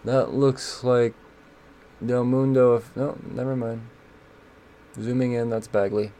[0.04, 1.16] That looks like
[2.06, 2.84] Del Mundo.
[2.96, 3.88] No, never mind.
[5.02, 6.12] Zooming in, that's Bagley.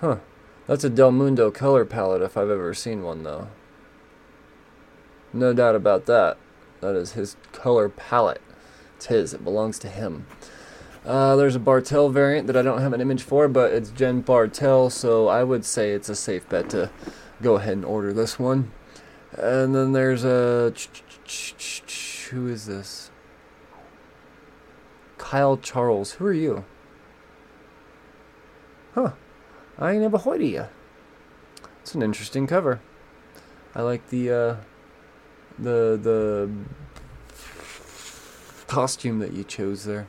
[0.00, 0.18] Huh.
[0.66, 3.48] That's a Del Mundo color palette if I've ever seen one, though.
[5.34, 6.36] No doubt about that.
[6.80, 8.40] That is his color palette.
[8.96, 9.34] It's his.
[9.34, 10.26] It belongs to him.
[11.04, 14.20] Uh, there's a Bartel variant that I don't have an image for, but it's Jen
[14.20, 16.88] Bartel, so I would say it's a safe bet to
[17.42, 18.70] go ahead and order this one.
[19.32, 20.72] And then there's a.
[22.30, 23.10] Who is this?
[25.18, 26.12] Kyle Charles.
[26.12, 26.64] Who are you?
[28.94, 29.12] Huh.
[29.78, 30.66] I ain't never heard of you.
[31.82, 32.80] It's an interesting cover.
[33.74, 34.56] I like the uh,
[35.58, 36.50] the the
[38.66, 40.08] costume that you chose there.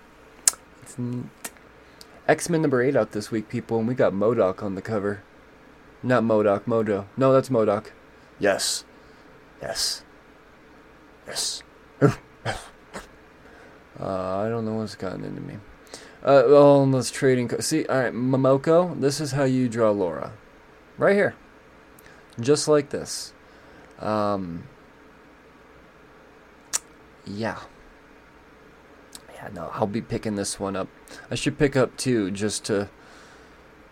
[0.82, 1.26] It's neat.
[2.28, 5.22] X Men number eight out this week, people, and we got MODOK on the cover.
[6.02, 7.06] Not MODOK, Mojo.
[7.16, 7.88] No, that's MODOK.
[8.39, 8.84] Yes.
[9.62, 10.04] Yes.
[11.28, 11.64] Yes.
[12.02, 12.10] uh,
[14.00, 15.58] I don't know what's gotten into me.
[16.24, 17.48] Uh, oh, let's trading.
[17.48, 19.00] Co- See, all right, Momoko.
[19.00, 20.34] This is how you draw Laura,
[20.98, 21.36] right here,
[22.39, 23.34] just like this.
[24.00, 24.64] Um.
[27.26, 27.59] Yeah.
[29.34, 30.88] Yeah, no, I'll be picking this one up.
[31.30, 32.89] I should pick up two just to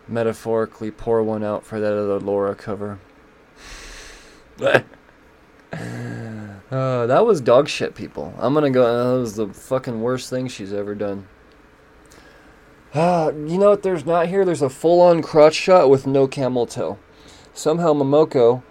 [0.07, 2.99] metaphorically pour one out for that other Laura cover.
[6.73, 8.33] Uh, that was dog shit, people.
[8.39, 9.13] I'm gonna go.
[9.13, 11.27] That was the fucking worst thing she's ever done.
[12.95, 13.83] Uh, you know what?
[13.83, 14.43] There's not here.
[14.43, 16.97] There's a full-on crotch shot with no camel toe.
[17.53, 18.63] Somehow Momoko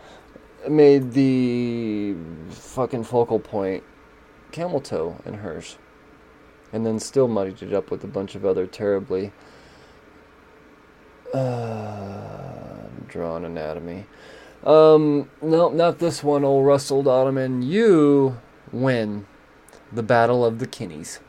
[0.68, 2.16] made the
[2.50, 3.84] fucking focal point
[4.53, 5.76] camel toe in hers,
[6.72, 9.32] and then still muddied it up with a bunch of other terribly
[11.34, 14.07] uh, drawn anatomy.
[14.64, 17.66] Um, no, not this one, old Russell Dauterman.
[17.66, 18.38] You
[18.70, 19.26] win
[19.92, 21.20] the Battle of the Kinneys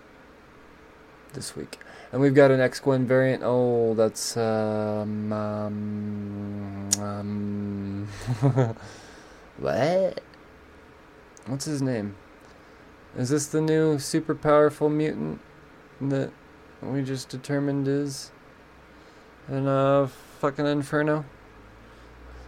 [1.33, 1.79] this week.
[2.11, 3.41] And we've got an X Gwen variant.
[3.43, 8.07] Oh, that's, um, um, um
[9.57, 10.21] what?
[11.47, 12.15] What's his name?
[13.17, 15.39] Is this the new super powerful mutant
[16.01, 16.31] that
[16.81, 18.31] we just determined is
[19.47, 20.07] in, uh,
[20.39, 21.25] fucking Inferno?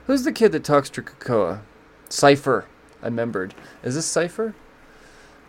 [0.08, 1.62] Who's the kid that talks to Krakoa?
[2.10, 2.66] Cypher.
[3.02, 3.54] I remembered.
[3.84, 4.56] Is this Cypher?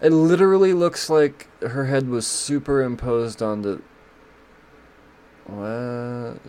[0.01, 3.81] It literally looks like her head was superimposed onto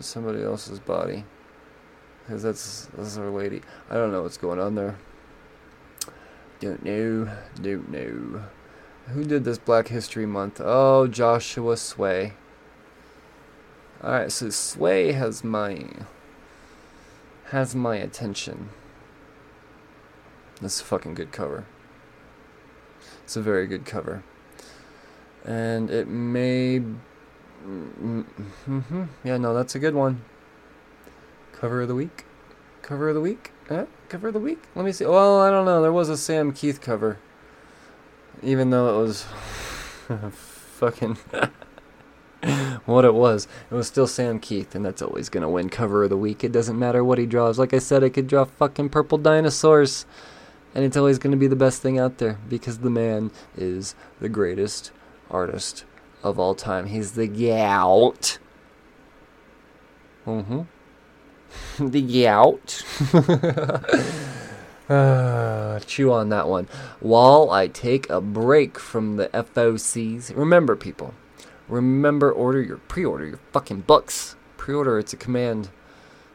[0.00, 1.24] somebody else's body.
[2.22, 3.62] Because that's that's our lady.
[3.88, 4.98] I don't know what's going on there.
[6.60, 7.30] Don't know.
[7.62, 8.44] Don't know.
[9.12, 10.60] Who did this Black History Month?
[10.62, 12.34] Oh, Joshua Sway.
[14.04, 15.86] Alright, so Sway has my
[17.46, 18.68] has my attention.
[20.60, 21.64] This is a fucking good cover.
[23.24, 24.22] It's a very good cover.
[25.44, 26.82] And it may.
[27.66, 29.04] Mm-hmm.
[29.24, 30.22] Yeah, no, that's a good one.
[31.52, 32.24] Cover of the week?
[32.82, 33.52] Cover of the week?
[33.70, 33.86] Eh?
[34.08, 34.62] Cover of the week?
[34.74, 35.06] Let me see.
[35.06, 35.80] Well, I don't know.
[35.80, 37.18] There was a Sam Kieth cover.
[38.42, 39.26] Even though it was.
[40.78, 41.18] fucking.
[42.86, 43.48] what it was.
[43.70, 46.44] It was still Sam Kieth, and that's always gonna win cover of the week.
[46.44, 47.58] It doesn't matter what he draws.
[47.58, 50.06] Like I said, I could draw fucking purple dinosaurs,
[50.74, 54.28] and it's always gonna be the best thing out there because the man is the
[54.28, 54.92] greatest
[55.30, 55.84] artist
[56.22, 56.86] of all time.
[56.86, 58.38] He's the gout.
[60.26, 60.62] Mm-hmm.
[61.88, 62.84] the gout.
[64.88, 66.68] Uh, chew on that one.
[67.00, 70.36] While I take a break from the FOCs.
[70.36, 71.14] Remember, people,
[71.68, 74.36] remember order your pre-order your fucking books.
[74.56, 75.70] Pre-order it's a command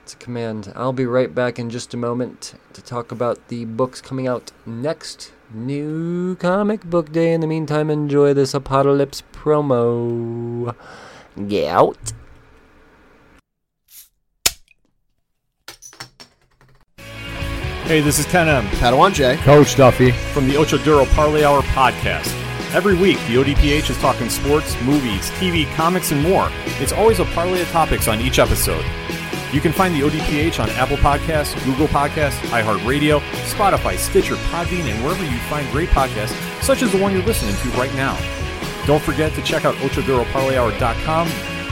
[0.04, 0.74] it's a command.
[0.76, 4.52] I'll be right back in just a moment to talk about the books coming out
[4.66, 5.32] next.
[5.54, 7.32] New comic book day.
[7.32, 10.76] In the meantime enjoy this apocalypse promo.
[11.48, 12.12] Get out
[17.94, 18.66] Hey, this is Ken M.
[18.80, 19.38] Padawan J.
[19.38, 20.10] Coach Duffy.
[20.34, 22.34] from the Ocho Duro Parlay Hour podcast.
[22.74, 26.50] Every week, the ODPH is talking sports, movies, TV, comics, and more.
[26.82, 28.84] It's always a parlay of topics on each episode.
[29.54, 35.04] You can find the ODPH on Apple Podcasts, Google Podcasts, iHeartRadio, Spotify, Stitcher, Podbean, and
[35.04, 36.34] wherever you find great podcasts,
[36.64, 38.18] such as the one you're listening to right now.
[38.88, 41.28] Don't forget to check out OchoDuroParlayHour.com,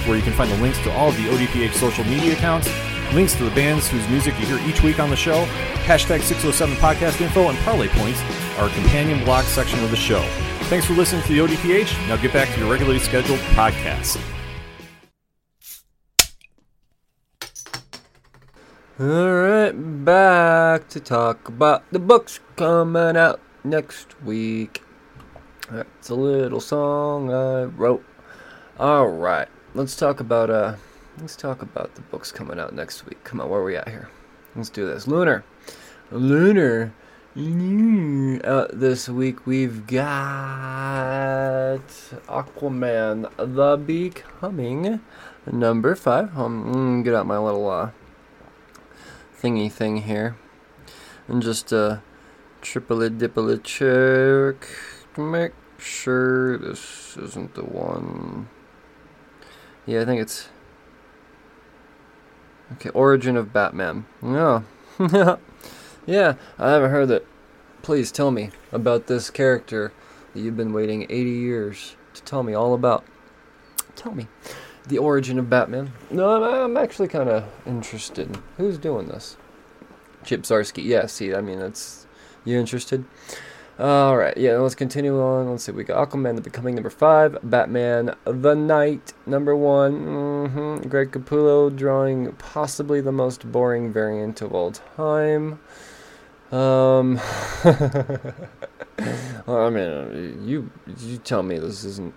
[0.05, 2.69] where you can find the links to all of the ODPH social media accounts,
[3.13, 5.45] links to the bands whose music you hear each week on the show,
[5.85, 8.21] hashtag 607 podcast info, and parlay points,
[8.57, 10.21] our companion blog section of the show.
[10.69, 12.07] Thanks for listening to the ODPH.
[12.07, 14.21] Now get back to your regularly scheduled podcast.
[18.99, 24.83] Alright, back to talk about the books coming out next week.
[25.71, 28.05] That's a little song I wrote.
[28.79, 30.75] Alright, let's talk about uh
[31.21, 33.23] let's talk about the books coming out next week.
[33.23, 34.09] Come on, where are we at here?
[34.55, 35.07] Let's do this.
[35.07, 35.43] Lunar.
[36.09, 36.93] Lunar.
[37.37, 41.87] Uh, this week we've got
[42.27, 44.99] Aquaman the Becoming
[45.49, 46.37] number five.
[46.37, 47.91] Um, mm, get out my little uh
[49.39, 50.35] thingy thing here.
[51.27, 51.99] And just uh,
[52.61, 54.67] triple it, dipple it, check
[55.17, 58.49] make sure this isn't the one.
[59.85, 60.49] Yeah, I think it's.
[62.73, 64.05] Okay, Origin of Batman.
[64.23, 64.61] Yeah.
[66.05, 67.25] yeah, I haven't heard that.
[67.81, 69.91] Please tell me about this character
[70.33, 73.03] that you've been waiting 80 years to tell me all about.
[73.95, 74.27] Tell me
[74.87, 75.93] the origin of Batman.
[76.09, 78.37] No, I'm, I'm actually kind of interested.
[78.57, 79.37] Who's doing this?
[80.23, 80.83] Chip Zdarsky.
[80.83, 82.07] Yeah, see, I mean, that's
[82.45, 83.05] you interested?
[83.81, 84.57] All right, yeah.
[84.57, 85.49] Let's continue on.
[85.49, 85.71] Let's see.
[85.71, 90.05] We got Aquaman, the Becoming number five, Batman, the Knight, number one.
[90.05, 90.87] Mm-hmm.
[90.87, 95.59] Greg Capullo drawing possibly the most boring variant of all time.
[96.51, 97.15] Um,
[99.47, 102.13] well, I mean, you you tell me this isn't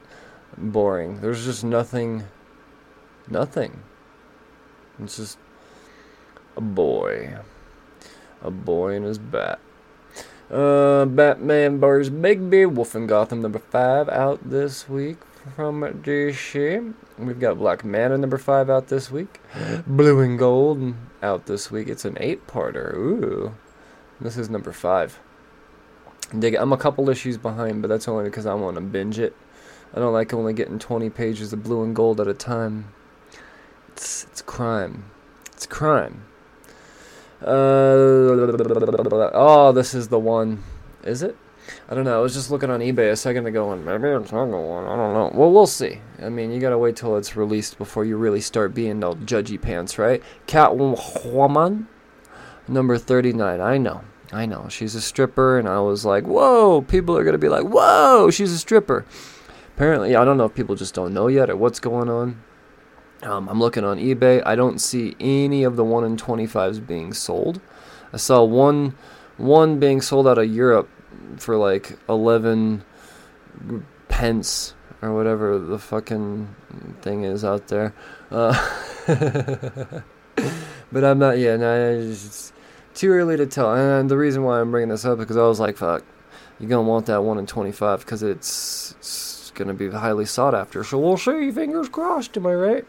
[0.58, 1.20] boring.
[1.20, 2.24] There's just nothing
[3.28, 3.82] Nothing.
[5.02, 5.38] It's just
[6.56, 7.38] a boy.
[8.42, 9.58] A boy and his bat.
[10.50, 15.16] Uh, Batman Bars Bigby, Wolf in Gotham number 5 out this week
[15.56, 16.94] from DC.
[17.18, 19.40] We've got Black Manta number 5 out this week.
[19.86, 21.88] Blue and Gold out this week.
[21.88, 22.94] It's an 8 parter.
[22.94, 23.54] Ooh.
[24.20, 25.18] This is number 5.
[26.38, 26.60] Dig it.
[26.60, 29.34] I'm a couple issues behind, but that's only because I want to binge it.
[29.94, 32.92] I don't like only getting 20 pages of blue and gold at a time.
[33.88, 35.04] It's it's crime.
[35.52, 36.24] It's crime.
[37.44, 40.62] Uh, oh, this is the one.
[41.02, 41.36] Is it?
[41.88, 42.18] I don't know.
[42.18, 44.84] I was just looking on eBay a second ago, and maybe it's not the one.
[44.84, 45.30] I don't know.
[45.34, 46.00] Well, we'll see.
[46.22, 49.60] I mean, you gotta wait till it's released before you really start being all judgy
[49.60, 50.22] pants, right?
[50.46, 51.86] Catwoman,
[52.66, 53.60] number thirty-nine.
[53.60, 54.02] I know.
[54.32, 54.68] I know.
[54.70, 56.82] She's a stripper, and I was like, whoa.
[56.82, 59.04] People are gonna be like, whoa, she's a stripper.
[59.76, 62.42] Apparently, I don't know if people just don't know yet or what's going on.
[63.24, 64.42] Um, I'm looking on eBay.
[64.44, 67.60] I don't see any of the 1 in 25s being sold.
[68.12, 68.94] I saw one
[69.36, 70.88] one being sold out of Europe
[71.38, 72.84] for like 11
[74.08, 76.54] pence or whatever the fucking
[77.00, 77.94] thing is out there.
[78.30, 78.52] Uh,
[80.92, 82.52] but I'm not, yeah, no, it's
[82.94, 83.74] too early to tell.
[83.74, 86.04] And the reason why I'm bringing this up is because I was like, fuck,
[86.60, 90.26] you're going to want that 1 in 25 because it's, it's going to be highly
[90.26, 90.84] sought after.
[90.84, 91.50] So we'll see.
[91.50, 92.36] Fingers crossed.
[92.36, 92.86] Am I right?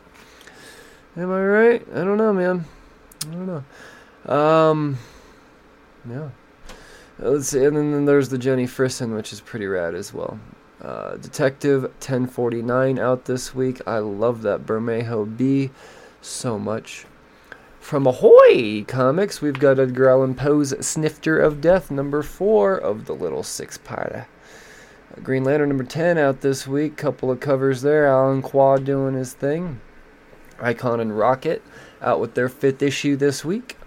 [1.18, 1.88] Am I right?
[1.94, 2.66] I don't know, man.
[3.28, 4.34] I don't know.
[4.34, 4.98] Um,
[6.10, 6.30] yeah.
[7.20, 10.38] Let's see, and then there's the Jenny Frison, which is pretty rad as well.
[10.82, 13.80] Uh, Detective 1049 out this week.
[13.88, 15.72] I love that Bermejo B
[16.22, 17.06] so much.
[17.80, 23.14] From Ahoy Comics, we've got Edgar Allan Poe's Snifter of Death, number four of the
[23.14, 24.26] little six-parter.
[25.24, 26.98] Green Lantern number 10 out this week.
[26.98, 28.06] Couple of covers there.
[28.06, 29.80] Alan Quad doing his thing.
[30.60, 31.62] Icon and Rocket
[32.02, 33.78] out with their fifth issue this week.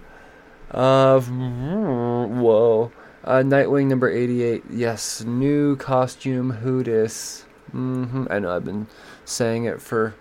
[0.70, 2.92] Uh, whoa.
[3.24, 4.64] Uh, Nightwing number 88.
[4.70, 7.44] Yes, new costume Hootis.
[7.74, 8.26] Mm-hmm.
[8.30, 8.86] I know I've been
[9.24, 10.14] saying it for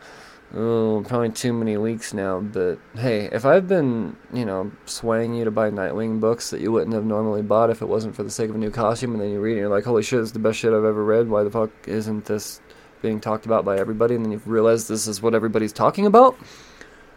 [0.53, 5.45] oh, probably too many weeks now, but hey, if I've been, you know, swaying you
[5.45, 8.29] to buy Nightwing books that you wouldn't have normally bought if it wasn't for the
[8.29, 10.19] sake of a new costume, and then you read it and you're like, holy shit,
[10.19, 12.61] it's the best shit I've ever read, why the fuck isn't this
[13.07, 16.37] being talked about by everybody, and then you realize this is what everybody's talking about,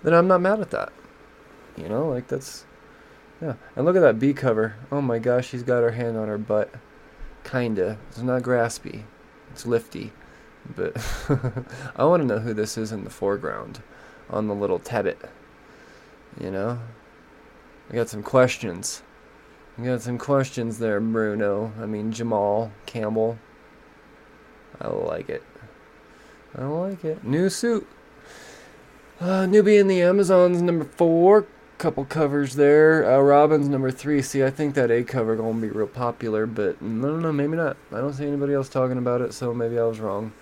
[0.04, 0.92] then I'm not mad at that.
[1.76, 2.64] You know, like that's
[3.42, 3.54] yeah.
[3.74, 4.76] And look at that B cover.
[4.92, 6.72] Oh my gosh, she's got her hand on her butt.
[7.42, 7.98] Kinda.
[8.08, 9.02] It's not graspy.
[9.50, 10.12] It's lifty.
[10.76, 10.96] But
[11.96, 13.82] I want to know who this is in the foreground
[14.28, 15.16] on the little tebbit.
[16.38, 16.78] You know?
[17.90, 19.02] I got some questions.
[19.76, 21.72] I got some questions there, Bruno.
[21.80, 23.38] I mean, Jamal Campbell.
[24.80, 25.42] I like it.
[26.56, 27.24] I don't like it.
[27.24, 27.86] New suit.
[29.20, 31.46] Uh, Nubia and the Amazons number four.
[31.78, 33.10] Couple covers there.
[33.10, 34.20] Uh, Robin's number three.
[34.20, 37.56] See, I think that A cover gonna be real popular, but I don't know, maybe
[37.56, 37.78] not.
[37.90, 40.32] I don't see anybody else talking about it, so maybe I was wrong.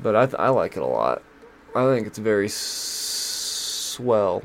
[0.00, 1.22] But I th- I like it a lot.
[1.74, 4.42] I think it's very s- swell.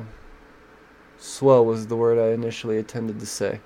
[1.17, 3.61] Swell was the word I initially intended to say.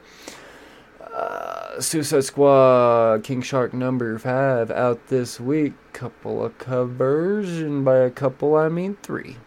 [1.15, 5.73] Uh, Suicide Squad, King Shark number five out this week.
[5.93, 9.37] Couple of covers, and by a couple I mean three.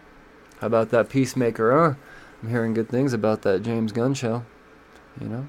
[0.61, 1.95] How about that Peacemaker, huh?
[2.43, 4.47] I'm hearing good things about that James Gunn show.
[5.21, 5.47] You know,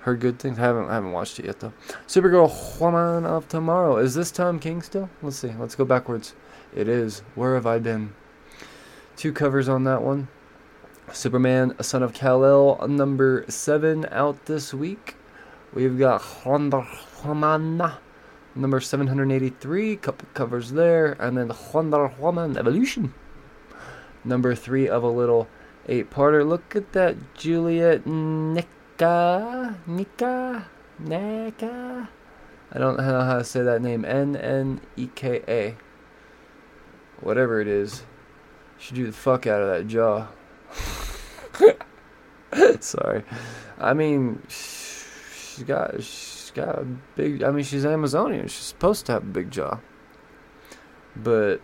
[0.00, 0.56] heard good things.
[0.56, 1.74] haven't I haven't watched it yet though.
[2.06, 3.98] Supergirl Woman of Tomorrow.
[3.98, 5.10] Is this Tom King still?
[5.20, 5.52] Let's see.
[5.58, 6.34] Let's go backwards.
[6.74, 7.20] It is.
[7.34, 8.14] Where have I been?
[9.16, 10.28] Two covers on that one.
[11.12, 15.16] Superman, a Son of Kal-El, number seven out this week.
[15.74, 16.86] We've got Wonder
[17.24, 17.82] Woman,
[18.54, 23.12] number 783, couple covers there, and then Wonder Woman Evolution,
[24.24, 25.48] number three of a little
[25.88, 26.46] eight-parter.
[26.46, 30.68] Look at that, Juliet Nika, Nika,
[31.00, 32.08] Nika.
[32.70, 34.04] I don't know how to say that name.
[34.04, 35.76] N N E K A.
[37.20, 38.04] Whatever it is,
[38.78, 40.28] should do the fuck out of that jaw.
[42.80, 43.24] Sorry.
[43.78, 44.40] I mean,
[45.54, 46.84] she's got she's got a
[47.16, 47.42] big.
[47.42, 48.48] I mean, she's Amazonian.
[48.48, 49.78] She's supposed to have a big jaw.
[51.16, 51.60] But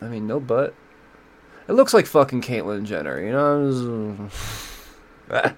[0.00, 0.74] I mean, no butt.
[1.68, 4.28] It looks like fucking Caitlyn Jenner, you know.
[5.30, 5.52] uh,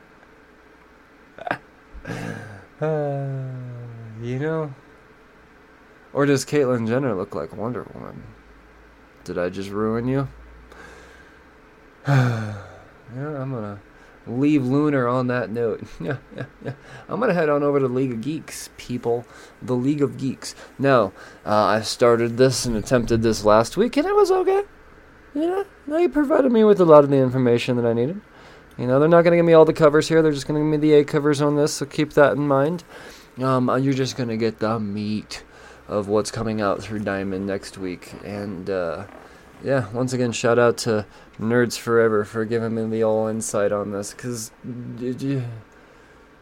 [4.22, 4.74] you know.
[6.12, 8.22] Or does Caitlyn Jenner look like Wonder Woman?
[9.24, 10.28] Did I just ruin you?
[12.06, 12.62] yeah,
[13.16, 13.80] I'm gonna
[14.26, 15.84] leave Lunar on that note.
[16.00, 19.24] I'm gonna head on over to League of Geeks, people.
[19.62, 20.54] The League of Geeks.
[20.78, 21.12] No,
[21.44, 24.62] uh, I started this and attempted this last week, and it was okay.
[25.34, 28.20] You know, they provided me with a lot of the information that I needed.
[28.78, 30.22] You know, they're not gonna give me all the covers here.
[30.22, 32.84] They're just gonna give me the A covers on this, so keep that in mind.
[33.42, 35.44] Um, uh, you're just gonna get the meat
[35.88, 39.04] of what's coming out through Diamond next week, and uh,
[39.64, 41.06] yeah, once again, shout out to
[41.40, 44.52] Nerds Forever for giving me the all insight on this, because,
[45.00, 45.42] you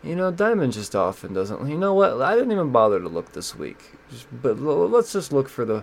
[0.03, 1.69] you know, Diamond just often doesn't.
[1.69, 2.21] You know what?
[2.21, 5.65] I didn't even bother to look this week, just, but l- let's just look for
[5.65, 5.77] the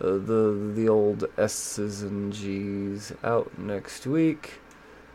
[0.00, 4.60] uh, the the old S's and G's out next week.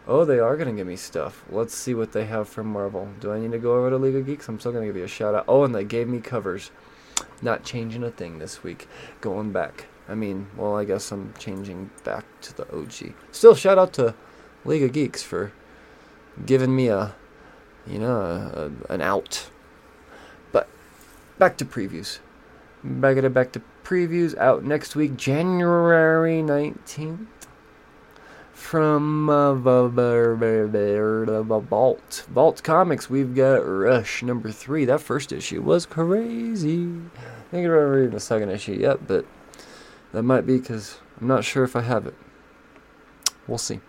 [0.07, 1.43] Oh, they are gonna give me stuff.
[1.49, 3.09] Let's see what they have from Marvel.
[3.19, 4.47] Do I need to go over to League of Geeks?
[4.47, 5.45] I'm still gonna give you a shout out.
[5.47, 6.69] Oh, and they gave me covers.
[7.41, 8.87] Not changing a thing this week.
[9.19, 9.85] Going back.
[10.07, 13.13] I mean, well, I guess I'm changing back to the OG.
[13.31, 14.13] Still, shout out to
[14.65, 15.53] League of Geeks for
[16.45, 17.15] giving me a,
[17.87, 19.49] you know, a, a, an out.
[20.51, 20.67] But
[21.37, 22.19] back to previews.
[22.83, 27.27] Back it back to previews out next week, January 19th.
[28.51, 29.53] From uh,
[31.59, 32.25] Vault.
[32.29, 34.85] Vault Comics, we've got Rush number three.
[34.85, 36.87] That first issue was crazy.
[37.17, 39.25] I think I've reading the second issue yet, but
[40.13, 42.15] that might be because I'm not sure if I have it.
[43.47, 43.81] We'll see.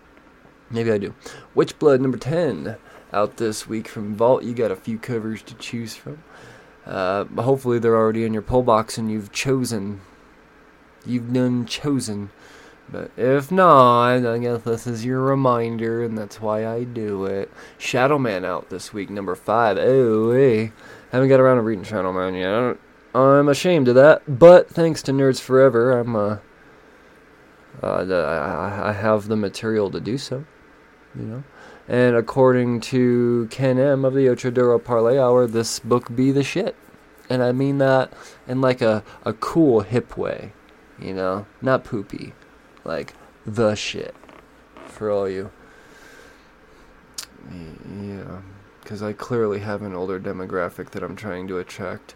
[0.71, 1.15] Maybe I do.
[1.55, 2.77] Witchblood number 10
[3.13, 4.43] out this week from Vault.
[4.43, 6.25] You got a few covers to choose from.
[6.85, 10.01] Uh, hopefully they're already in your pull box and you've chosen.
[11.07, 12.31] You've done chosen.
[12.91, 17.51] But if not, I guess this is your reminder, and that's why I do it.
[17.79, 19.79] Shadow Man out this week, number five.
[19.79, 20.73] Oh, hey.
[21.11, 22.77] Haven't got around to reading Shadow Man yet.
[23.15, 26.39] I'm ashamed of that, but thanks to Nerds Forever, I'm uh,
[27.81, 30.45] uh I, have the material to do so,
[31.15, 31.45] you know.
[31.87, 36.43] And according to Ken M of the Ocho Duro Parlay Hour, this book be the
[36.43, 36.75] shit,
[37.31, 38.13] and I mean that
[38.49, 40.53] in like a a cool hip way,
[40.99, 42.33] you know, not poopy,
[42.83, 43.15] like
[43.47, 44.17] the shit
[44.87, 45.53] for all you.
[47.49, 48.41] Yeah,
[48.83, 52.15] because I clearly have an older demographic that I'm trying to attract.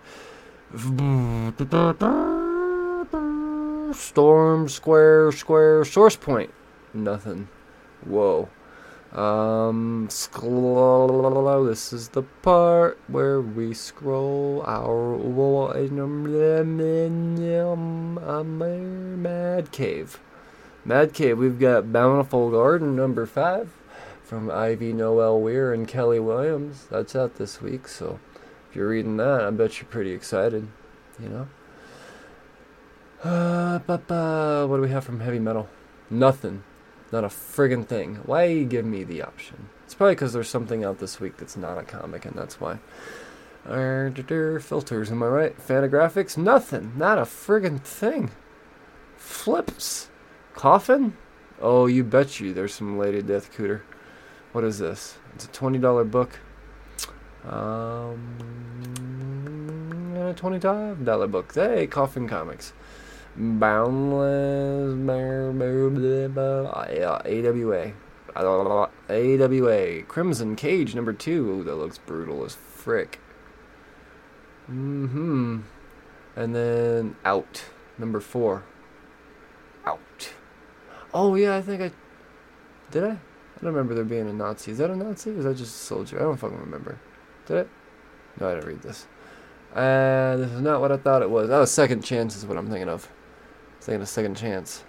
[3.94, 6.52] Storm Square Square Source Point.
[6.92, 7.48] Nothing.
[8.04, 8.50] Whoa.
[9.12, 11.64] Um, scroll.
[11.64, 15.16] This is the part where we scroll our
[19.16, 20.20] Mad Cave.
[20.84, 21.38] Mad Cave.
[21.38, 23.70] We've got Bountiful Garden number five
[24.22, 26.86] from Ivy Noelle Weir and Kelly Williams.
[26.90, 28.20] That's out this week, so
[28.68, 30.68] if you're reading that, I bet you're pretty excited,
[31.20, 31.48] you know?
[33.22, 33.78] Uh,
[34.66, 35.68] what do we have from heavy metal?
[36.10, 36.62] Nothing.
[37.10, 38.16] Not a friggin' thing.
[38.26, 39.70] Why you give me the option?
[39.84, 42.78] It's probably because there's something out this week that's not a comic, and that's why.
[43.66, 44.10] Uh,
[44.60, 45.58] filters, am I right?
[45.58, 46.36] Fantagraphics?
[46.36, 46.92] Nothing.
[46.96, 48.30] Not a friggin' thing.
[49.16, 50.10] Flips.
[50.54, 51.16] Coffin?
[51.60, 53.80] Oh, you bet you there's some Lady Death Cooter.
[54.52, 55.18] What is this?
[55.34, 56.38] It's a $20 book.
[57.44, 58.18] Um,
[60.16, 61.54] a $25 book.
[61.54, 62.72] Hey, Coffin Comics.
[63.36, 64.94] Boundless.
[67.26, 67.92] AWA.
[69.08, 70.02] AWA.
[70.02, 71.62] Crimson Cage number two.
[71.64, 73.20] That looks brutal as frick.
[74.70, 75.58] Mm hmm.
[76.36, 77.64] And then Out
[77.96, 78.64] number four.
[79.86, 80.32] Out.
[81.14, 81.90] Oh, yeah, I think I.
[82.90, 83.10] Did I?
[83.10, 84.72] I don't remember there being a Nazi.
[84.72, 85.30] Is that a Nazi?
[85.30, 86.18] Or is that just a soldier?
[86.18, 86.98] I don't fucking remember.
[87.48, 87.68] Did it?
[88.38, 89.06] No, I didn't read this.
[89.74, 91.48] Uh, this is not what I thought it was.
[91.50, 93.06] Oh, Second Chance is what I'm thinking of.
[93.06, 94.84] I was thinking of Second Chance.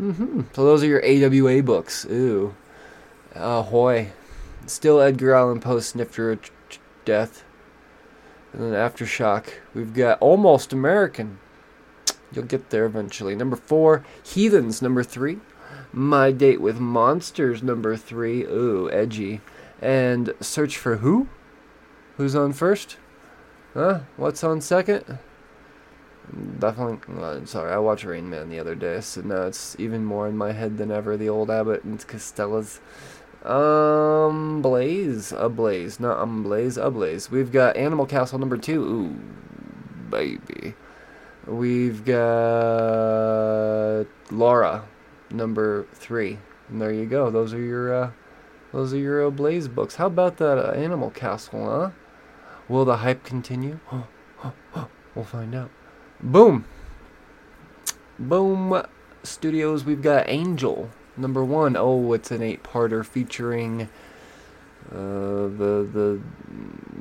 [0.00, 0.40] Mm-hmm.
[0.54, 2.06] So those are your AWA books.
[2.10, 2.54] Ooh.
[3.34, 4.12] Ahoy.
[4.66, 6.50] Still Edgar Allan Poe ch-
[7.04, 7.44] Death.
[8.54, 9.48] And then Aftershock.
[9.74, 11.38] We've got Almost American.
[12.32, 13.34] You'll get there eventually.
[13.34, 14.80] Number four, Heathens.
[14.80, 15.40] Number three,
[15.92, 17.62] My Date with Monsters.
[17.62, 19.42] Number three, ooh, edgy.
[19.80, 21.28] And Search for Who?
[22.16, 22.96] Who's on first?
[23.74, 24.00] Huh?
[24.16, 25.18] What's on second?
[26.58, 27.22] Definitely.
[27.22, 30.36] Uh, sorry, I watched Rain Man the other day, so now it's even more in
[30.36, 31.16] my head than ever.
[31.16, 32.80] The old Abbott and Costellas.
[33.44, 37.30] Um, Blaze, a Blaze, not um Blaze, a Blaze.
[37.30, 38.82] We've got Animal Castle number two.
[38.82, 39.16] Ooh,
[40.10, 40.74] baby.
[41.46, 44.84] We've got Laura,
[45.30, 46.38] number three.
[46.68, 47.30] And there you go.
[47.30, 48.10] Those are your, uh,
[48.72, 49.94] those are your uh, Blaze books.
[49.94, 51.90] How about that uh, Animal Castle, huh?
[52.68, 53.80] Will the hype continue?
[55.14, 55.70] we'll find out.
[56.20, 56.64] Boom.
[58.18, 58.82] Boom
[59.22, 59.84] Studios.
[59.84, 61.76] We've got Angel number one.
[61.76, 63.88] Oh, it's an eight-parter featuring
[64.90, 66.20] uh, the the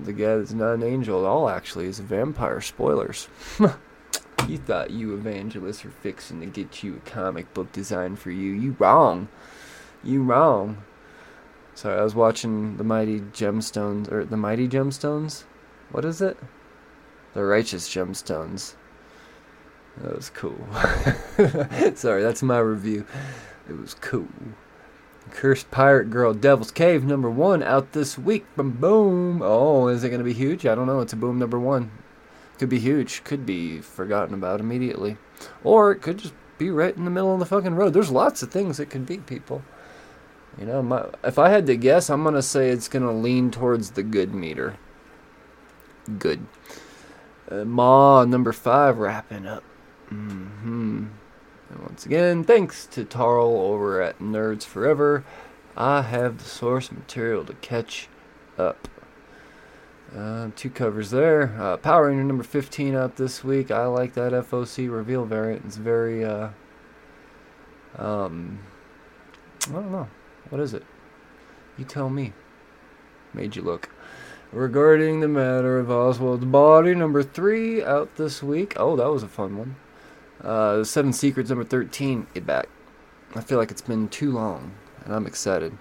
[0.03, 1.49] the guy that's not an angel at all.
[1.49, 2.61] Actually, is a vampire.
[2.61, 3.27] Spoilers.
[4.47, 8.51] You thought you evangelists were fixing to get you a comic book designed for you.
[8.51, 9.27] You wrong.
[10.03, 10.83] You wrong.
[11.73, 15.45] Sorry, I was watching the Mighty Gemstones or the Mighty Gemstones.
[15.95, 16.37] What is it?
[17.35, 18.75] The Righteous Gemstones.
[20.01, 20.59] That was cool.
[21.95, 23.05] Sorry, that's my review.
[23.69, 24.27] It was cool.
[25.31, 28.43] Cursed Pirate Girl Devil's Cave number one out this week.
[28.57, 29.41] Boom, boom.
[29.41, 30.65] Oh, is it going to be huge?
[30.65, 30.99] I don't know.
[30.99, 31.91] It's a boom number one.
[32.59, 33.23] Could be huge.
[33.23, 35.15] Could be forgotten about immediately.
[35.63, 37.93] Or it could just be right in the middle of the fucking road.
[37.93, 39.63] There's lots of things it could be, people.
[40.59, 43.13] You know, my, if I had to guess, I'm going to say it's going to
[43.13, 44.77] lean towards the good meter.
[46.19, 46.45] Good.
[47.49, 49.63] Uh, Maw, number five, wrapping up.
[50.09, 51.05] hmm
[51.69, 55.23] And once again, thanks to Tarl over at Nerds Forever,
[55.75, 58.07] I have the source material to catch
[58.57, 58.87] up.
[60.15, 61.55] Uh, two covers there.
[61.59, 63.69] Uh, Power Ranger number 15 out this week.
[63.71, 65.65] I like that FOC reveal variant.
[65.65, 66.49] It's very, uh,
[67.97, 68.59] um,
[69.67, 70.07] I don't know.
[70.49, 70.83] What is it?
[71.77, 72.33] You tell me.
[73.33, 73.89] Made you look.
[74.55, 78.73] Regarding the matter of Oswald's body, number 3 out this week.
[78.77, 79.75] Oh, that was a fun one.
[80.41, 82.27] Uh, Seven Secrets number 13.
[82.33, 82.69] Get back.
[83.35, 84.71] I feel like it's been too long,
[85.03, 85.77] and I'm excited.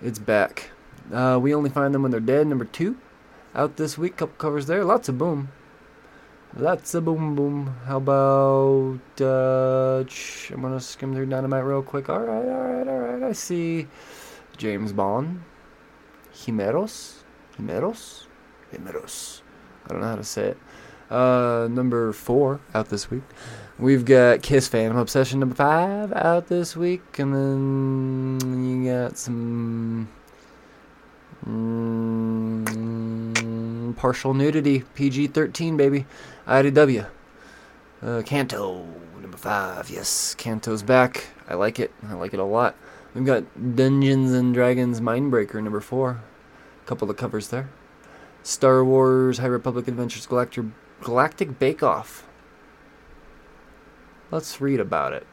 [0.00, 0.70] It's back.
[1.12, 2.46] Uh, we only find them when they're dead.
[2.46, 2.96] Number 2
[3.54, 4.16] out this week.
[4.16, 4.84] Couple covers there.
[4.86, 5.50] Lots of boom.
[6.56, 7.76] Lots of boom boom.
[7.84, 10.02] How about uh
[10.50, 12.08] I'm gonna skim through dynamite real quick.
[12.08, 13.22] Alright, alright, alright.
[13.22, 13.86] I see
[14.56, 15.42] James Bond.
[16.32, 17.17] Himeros?
[17.60, 18.26] Himeros?
[18.72, 19.42] Himeros.
[19.86, 20.58] I don't know how to say it.
[21.10, 23.22] Uh number four out this week.
[23.78, 30.08] We've got Kiss Phantom Obsession number five out this week, and then you got some
[32.68, 36.04] Mm, partial nudity, PG 13, baby.
[36.46, 37.06] IDW.
[38.02, 38.84] Uh, Canto,
[39.20, 39.88] number five.
[39.90, 41.24] Yes, Canto's back.
[41.48, 41.92] I like it.
[42.08, 42.74] I like it a lot.
[43.14, 43.44] We've got
[43.76, 46.20] Dungeons and Dragons Mindbreaker, number four.
[46.88, 47.68] Couple of covers there.
[48.42, 50.64] Star Wars High Republic Adventures Galactic,
[51.02, 52.26] Galactic Bake Off.
[54.30, 55.26] Let's read about it.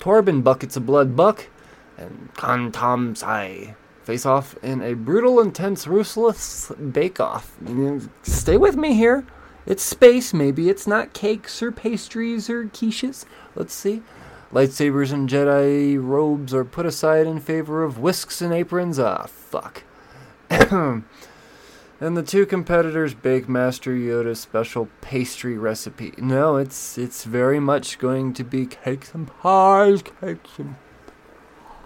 [0.00, 1.46] Torban Buckets of Blood Buck
[1.96, 7.56] and Kantam Sy face off in a brutal, intense, ruthless bake-off.
[8.24, 9.24] Stay with me here.
[9.66, 10.68] It's space, maybe.
[10.68, 13.24] It's not cakes or pastries or quiches.
[13.54, 14.02] Let's see.
[14.52, 18.98] Lightsabers and Jedi robes are put aside in favor of whisks and aprons.
[18.98, 19.84] Ah, fuck.
[22.00, 26.12] and the two competitors bake Master Yoda's special pastry recipe.
[26.18, 30.76] No, it's it's very much going to be cakes and pies, cakes and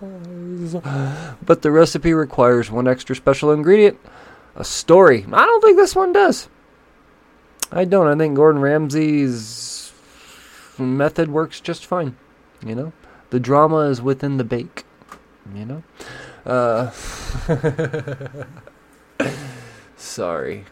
[0.00, 0.74] pies.
[1.44, 3.98] but the recipe requires one extra special ingredient
[4.56, 5.24] a story.
[5.32, 6.48] I don't think this one does.
[7.70, 8.06] I don't.
[8.06, 9.92] I think Gordon Ramsay's
[10.78, 12.16] method works just fine.
[12.64, 12.92] You know?
[13.30, 14.84] The drama is within the bake.
[15.54, 15.82] You know?
[16.46, 16.90] Uh,
[19.96, 20.64] sorry.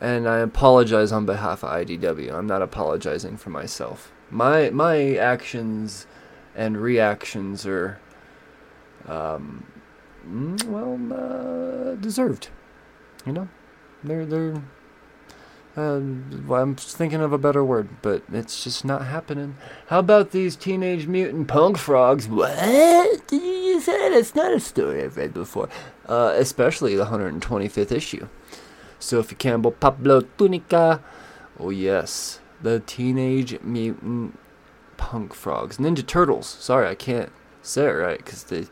[0.00, 2.34] And I apologize on behalf of IDW.
[2.34, 4.10] I'm not apologizing for myself.
[4.30, 6.06] My my actions
[6.56, 8.00] and reactions are
[9.06, 9.64] um
[10.26, 12.48] mm, well uh, deserved.
[13.24, 13.48] You know?
[14.02, 14.60] They're they're
[15.76, 16.00] uh,
[16.54, 19.56] I'm thinking of a better word, but it's just not happening.
[19.86, 22.28] How about these teenage mutant punk frogs?
[22.28, 22.58] What?
[23.32, 25.68] You just say It's not a story I've read before.
[26.06, 28.28] Uh, especially the 125th issue.
[28.98, 31.02] Sophie Campbell, Pablo Tunica.
[31.58, 32.40] Oh, yes.
[32.60, 34.38] The teenage mutant
[34.98, 35.78] punk frogs.
[35.78, 36.46] Ninja Turtles.
[36.46, 37.32] Sorry, I can't
[37.62, 38.66] say it right because they.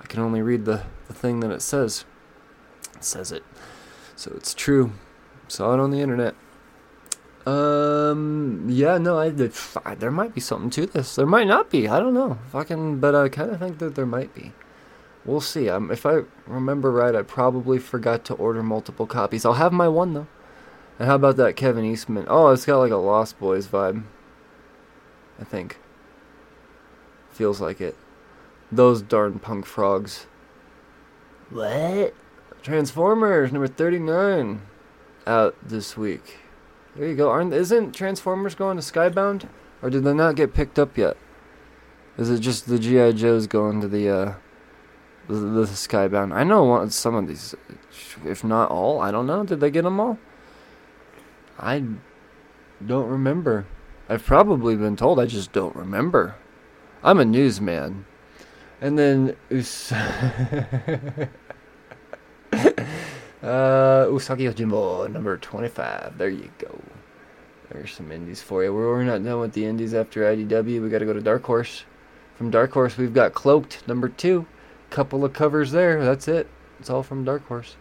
[0.00, 2.04] I can only read the, the thing that it says.
[2.96, 3.44] It says it.
[4.16, 4.92] So it's true.
[5.48, 6.34] Saw it on the internet.
[7.46, 8.66] Um.
[8.68, 8.98] Yeah.
[8.98, 9.18] No.
[9.18, 9.32] I,
[9.84, 9.94] I.
[9.94, 11.14] There might be something to this.
[11.14, 11.88] There might not be.
[11.88, 12.38] I don't know.
[12.50, 12.98] Fucking.
[12.98, 14.52] But I kind of think that there might be.
[15.24, 15.68] We'll see.
[15.68, 15.90] Um.
[15.90, 19.44] If I remember right, I probably forgot to order multiple copies.
[19.44, 20.26] I'll have my one though.
[20.98, 22.26] And how about that Kevin Eastman?
[22.28, 24.02] Oh, it's got like a Lost Boys vibe.
[25.38, 25.78] I think.
[27.30, 27.96] Feels like it.
[28.72, 30.26] Those darn punk frogs.
[31.50, 32.14] What?
[32.62, 34.62] Transformers number 39
[35.26, 36.38] out this week.
[36.94, 37.30] There you go.
[37.30, 39.48] Aren't isn't Transformers going to Skybound,
[39.82, 41.16] or did they not get picked up yet?
[42.16, 44.34] Is it just the GI Joes going to the uh,
[45.28, 46.32] the, the Skybound?
[46.32, 47.54] I know some of these,
[48.24, 49.00] if not all.
[49.00, 49.44] I don't know.
[49.44, 50.18] Did they get them all?
[51.58, 51.84] I
[52.84, 53.66] don't remember.
[54.08, 55.18] I've probably been told.
[55.20, 56.36] I just don't remember.
[57.02, 58.06] I'm a newsman.
[58.80, 59.92] And then Us-
[63.42, 66.18] uh, Usagi Yojimbo, number 25.
[66.18, 66.80] There you go.
[67.70, 68.72] There's some indies for you.
[68.72, 70.82] We're, we're not done with the indies after IDW.
[70.82, 71.84] We got to go to Dark Horse.
[72.36, 74.46] From Dark Horse, we've got Cloaked, number two.
[74.90, 76.04] Couple of covers there.
[76.04, 76.48] That's it.
[76.78, 77.76] It's all from Dark Horse.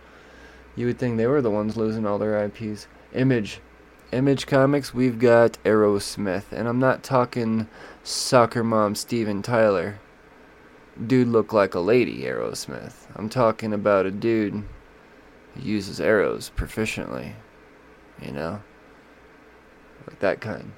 [0.76, 2.88] You would think they were the ones losing all their IPs.
[3.14, 3.62] Image.
[4.12, 6.52] Image Comics, we've got Arrowsmith.
[6.52, 7.68] And I'm not talking
[8.04, 10.00] soccer mom Steven Tyler.
[11.06, 13.08] Dude look like a lady, Aerosmith.
[13.16, 14.64] I'm talking about a dude
[15.62, 17.34] uses arrows proficiently.
[18.22, 18.62] You know?
[20.08, 20.74] Like that kind.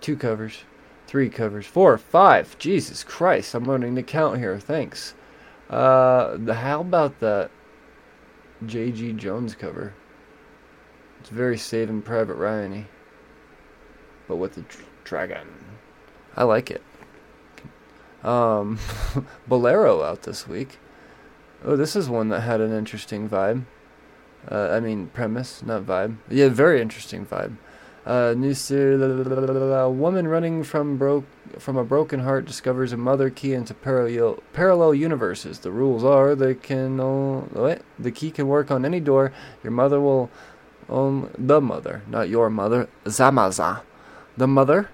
[0.00, 0.64] Two covers.
[1.06, 1.66] Three covers.
[1.66, 1.98] Four.
[1.98, 2.58] Five.
[2.58, 3.54] Jesus Christ.
[3.54, 4.58] I'm learning to count here.
[4.58, 5.14] Thanks.
[5.68, 7.50] Uh, the, how about that
[8.66, 9.12] J.G.
[9.12, 9.94] Jones cover?
[11.20, 12.86] It's very Saving Private Ryan
[14.26, 15.48] But with the dr- dragon.
[16.36, 16.82] I like it.
[18.24, 18.78] Um,
[19.48, 20.78] Bolero out this week.
[21.62, 23.64] Oh, this is one that had an interesting vibe.
[24.50, 26.16] Uh, I mean, premise, not vibe.
[26.30, 27.56] Yeah, very interesting vibe.
[28.06, 29.00] Uh, new series.
[29.02, 31.26] A woman running from broke
[31.58, 35.58] from a broken heart discovers a mother key into parallel parallel universes.
[35.58, 36.96] The rules are they can
[37.52, 37.82] what?
[37.98, 39.32] the key can work on any door.
[39.62, 40.30] Your mother will
[40.88, 42.88] own the mother, not your mother.
[43.04, 43.82] Zamaza,
[44.34, 44.88] the mother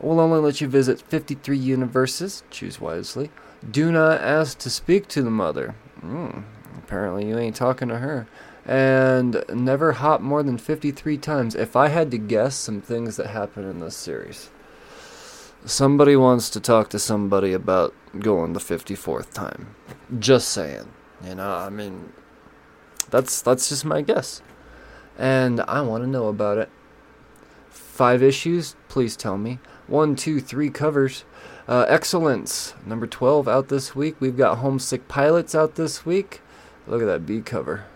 [0.00, 2.44] will only let you visit 53 universes.
[2.48, 3.30] Choose wisely.
[3.70, 5.74] Do not ask to speak to the mother.
[6.00, 6.44] Mm,
[6.78, 8.26] apparently, you ain't talking to her.
[8.66, 11.54] And never hop more than 53 times.
[11.54, 14.50] If I had to guess some things that happen in this series,
[15.66, 19.74] somebody wants to talk to somebody about going the 54th time.
[20.18, 20.88] Just saying.
[21.22, 22.12] You know, I mean,
[23.10, 24.42] that's that's just my guess.
[25.18, 26.70] And I want to know about it.
[27.68, 28.76] Five issues?
[28.88, 29.58] Please tell me.
[29.86, 31.24] One, two, three covers.
[31.66, 34.16] Uh, Excellence, number 12 out this week.
[34.20, 36.42] We've got Homesick Pilots out this week.
[36.86, 37.86] Look at that B cover.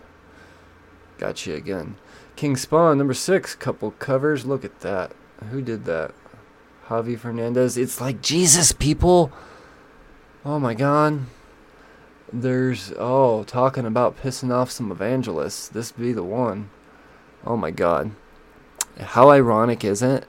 [1.19, 1.95] Got you again.
[2.35, 3.55] King Spawn, number 6.
[3.55, 4.45] Couple covers.
[4.45, 5.11] Look at that.
[5.51, 6.13] Who did that?
[6.87, 7.77] Javi Fernandez.
[7.77, 9.31] It's like Jesus, people.
[10.43, 11.25] Oh my god.
[12.33, 15.67] There's, oh, talking about pissing off some evangelists.
[15.67, 16.71] This be the one.
[17.45, 18.11] Oh my god.
[18.99, 20.25] How ironic is it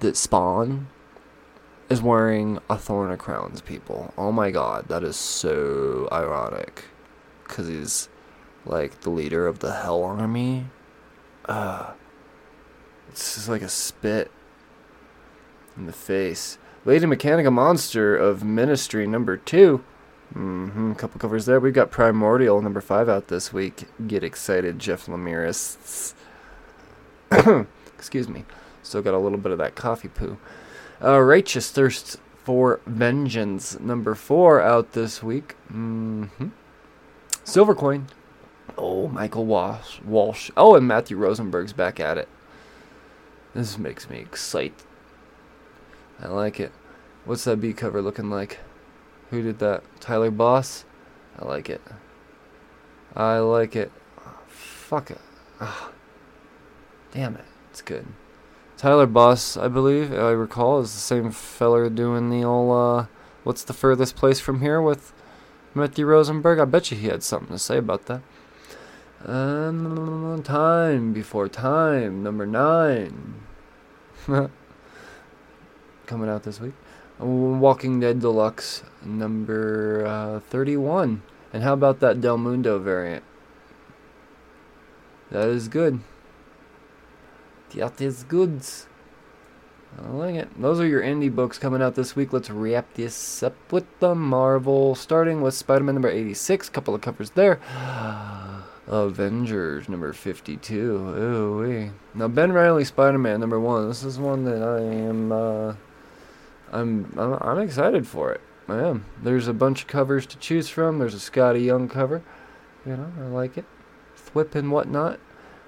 [0.00, 0.88] that Spawn
[1.88, 4.12] is wearing a thorn of crowns, people?
[4.16, 6.84] Oh my god, that is so ironic.
[7.44, 8.08] Because he's
[8.64, 10.66] like the leader of the Hell Army.
[11.44, 11.92] Uh,
[13.08, 14.30] it's just like a spit
[15.76, 16.58] in the face.
[16.84, 19.84] Lady Mechanika Monster of Ministry number two.
[20.34, 20.92] Mm-hmm.
[20.92, 21.60] A couple covers there.
[21.60, 23.84] We've got Primordial number five out this week.
[24.06, 26.14] Get excited, Jeff Lemire.
[27.96, 28.44] Excuse me.
[28.82, 30.38] Still got a little bit of that coffee poo.
[31.04, 35.54] Uh, Righteous Thirst for Vengeance number four out this week.
[35.70, 36.48] Mm-hmm.
[37.44, 38.06] Silver Coin.
[38.78, 40.00] Oh, Michael Walsh.
[40.00, 40.50] Walsh.
[40.56, 42.28] Oh, and Matthew Rosenberg's back at it.
[43.54, 44.72] This makes me excited.
[46.20, 46.72] I like it.
[47.26, 48.60] What's that B cover looking like?
[49.28, 49.82] Who did that?
[50.00, 50.86] Tyler Boss?
[51.38, 51.82] I like it.
[53.14, 53.92] I like it.
[54.18, 55.20] Oh, fuck it.
[55.60, 55.90] Ah.
[57.12, 57.44] Damn it.
[57.70, 58.06] It's good.
[58.76, 63.06] Tyler Boss, I believe, I recall, is the same feller doing the old, uh,
[63.44, 65.12] what's the furthest place from here with
[65.74, 66.58] Matthew Rosenberg?
[66.58, 68.22] I bet you he had something to say about that.
[70.44, 73.34] Time before time, number nine.
[76.06, 76.74] Coming out this week.
[77.18, 81.22] Walking Dead Deluxe, number uh, 31.
[81.52, 83.24] And how about that Del Mundo variant?
[85.30, 86.00] That is good.
[87.74, 88.62] That is good.
[90.02, 90.60] I like it.
[90.60, 92.32] Those are your indie books coming out this week.
[92.32, 96.68] Let's wrap this up with the Marvel, starting with Spider Man number 86.
[96.70, 97.60] Couple of covers there.
[98.86, 100.76] Avengers number 52.
[100.76, 101.90] Ooh, wee.
[102.14, 103.88] Now, Ben Riley Spider Man number 1.
[103.88, 105.32] This is one that I am.
[105.32, 105.74] Uh,
[106.72, 108.40] I'm, I'm I'm excited for it.
[108.68, 109.04] I am.
[109.22, 110.98] There's a bunch of covers to choose from.
[110.98, 112.22] There's a Skottie Young cover.
[112.84, 113.64] You know, I like it.
[114.16, 115.20] Thwip and whatnot.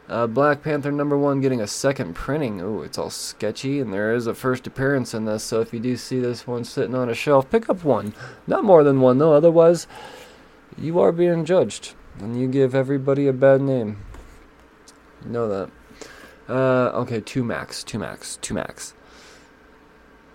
[0.08, 2.60] Uh, Black Panther number one getting a second printing.
[2.60, 5.42] Ooh, it's all sketchy, and there is a first appearance in this.
[5.42, 8.14] So if you do see this one sitting on a shelf, pick up one.
[8.46, 9.32] Not more than one though.
[9.32, 9.88] Otherwise,
[10.78, 13.98] you are being judged, and you give everybody a bad name.
[15.24, 15.70] You know that.
[16.48, 18.94] Uh, okay, two max, two max, two max.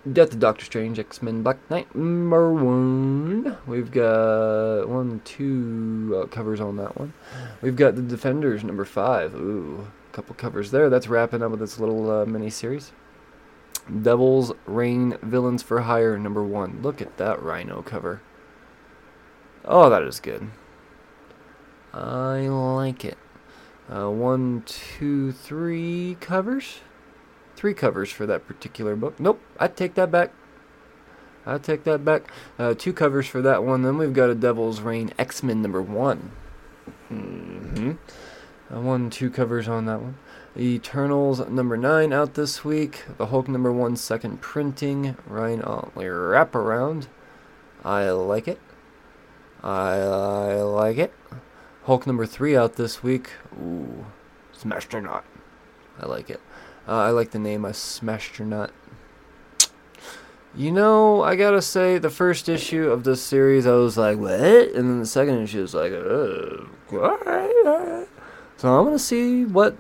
[0.10, 3.56] Death of Doctor Strange, X Men Black Knight number one.
[3.68, 7.14] We've got one, two uh, covers on that one.
[7.62, 9.36] We've got the Defenders number five.
[9.36, 10.90] Ooh, a couple covers there.
[10.90, 12.92] That's wrapping up with this little uh, mini series.
[14.02, 16.82] Devil's Reign Villains for Hire number one.
[16.82, 18.22] Look at that Rhino cover.
[19.64, 20.50] Oh, that is good.
[21.94, 23.18] I like it.
[23.88, 26.80] Uh, one, two, three covers
[27.62, 29.20] three covers for that particular book.
[29.20, 30.32] Nope, I take that back.
[31.46, 32.24] I take that back.
[32.58, 33.84] Uh, two covers for that one.
[33.84, 36.32] Then we've got a Devil's Reign X Men number one.
[37.12, 37.92] Mm-hmm.
[38.72, 40.18] Uh, one, two covers on that one.
[40.58, 43.04] Eternals number nine out this week.
[43.20, 45.16] The Hulk number one second printing.
[45.28, 47.10] Ryan Ottley wraparound.
[47.86, 48.60] I like it.
[49.62, 51.14] I, I like it.
[51.84, 53.30] Hulk number three out this week.
[53.62, 54.08] Ooh,
[54.52, 55.22] Smashtronaut.
[56.00, 56.42] I like it.
[56.88, 57.66] Uh, I like the name.
[57.66, 58.72] I smashed your nut.
[60.54, 64.42] You know, I gotta say, the first issue of this series, I was like, what?
[64.42, 68.10] And then the second issue was like, uh, what?
[68.58, 69.78] So I'm gonna see what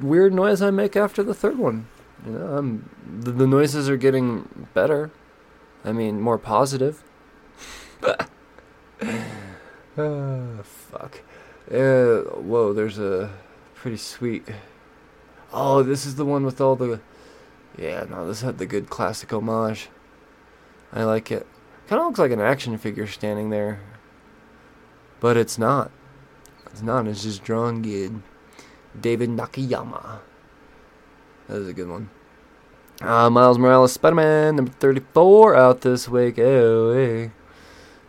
[0.00, 1.88] weird noise I make after the third one.
[2.24, 2.88] You know, I'm,
[3.20, 5.10] the, the noises are getting better.
[5.84, 7.04] I mean, more positive.
[8.02, 8.24] uh,
[10.62, 11.20] fuck.
[11.70, 13.30] Uh, whoa, there's a
[13.74, 14.48] pretty sweet
[15.56, 17.00] Oh, this is the one with all the.
[17.78, 19.88] Yeah, no, this had the good classic homage.
[20.92, 21.46] I like it.
[21.86, 23.80] Kind of looks like an action figure standing there.
[25.20, 25.92] But it's not.
[26.66, 27.06] It's not.
[27.06, 28.20] It's just drawn good.
[29.00, 30.18] David Nakayama.
[31.46, 32.10] That is a good one.
[33.00, 36.36] Uh, Miles Morales Spider Man number 34 out this week.
[36.40, 37.30] Oh, hey.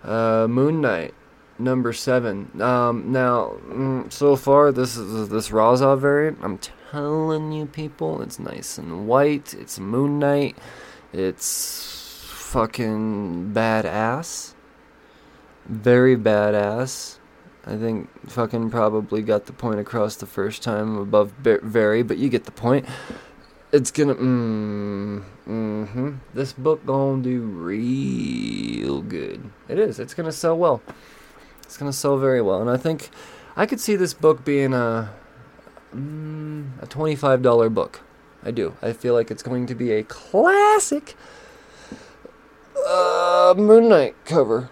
[0.04, 1.14] Uh, Moon Knight
[1.58, 2.62] number 7.
[2.62, 6.40] Um, now, mm, so far, this is this Raza variant.
[6.42, 6.60] I'm
[6.92, 9.54] telling you, people, it's nice and white.
[9.54, 10.58] It's Moon Knight.
[11.14, 14.54] It's fucking badass.
[15.66, 17.18] Very badass.
[17.66, 22.30] I think fucking probably got the point across the first time above very, but you
[22.30, 22.86] get the point.
[23.72, 26.12] It's gonna, mm, mm-hmm.
[26.34, 29.52] This book gonna do real good.
[29.68, 30.00] It is.
[30.00, 30.82] It's gonna sell well.
[31.66, 33.10] It's gonna sell very well, and I think
[33.58, 35.12] I could see this book being a
[35.94, 38.02] mm, a $25 book.
[38.44, 38.76] I do.
[38.82, 41.16] I feel like it's going to be a classic
[42.88, 44.70] uh, Moon Knight cover.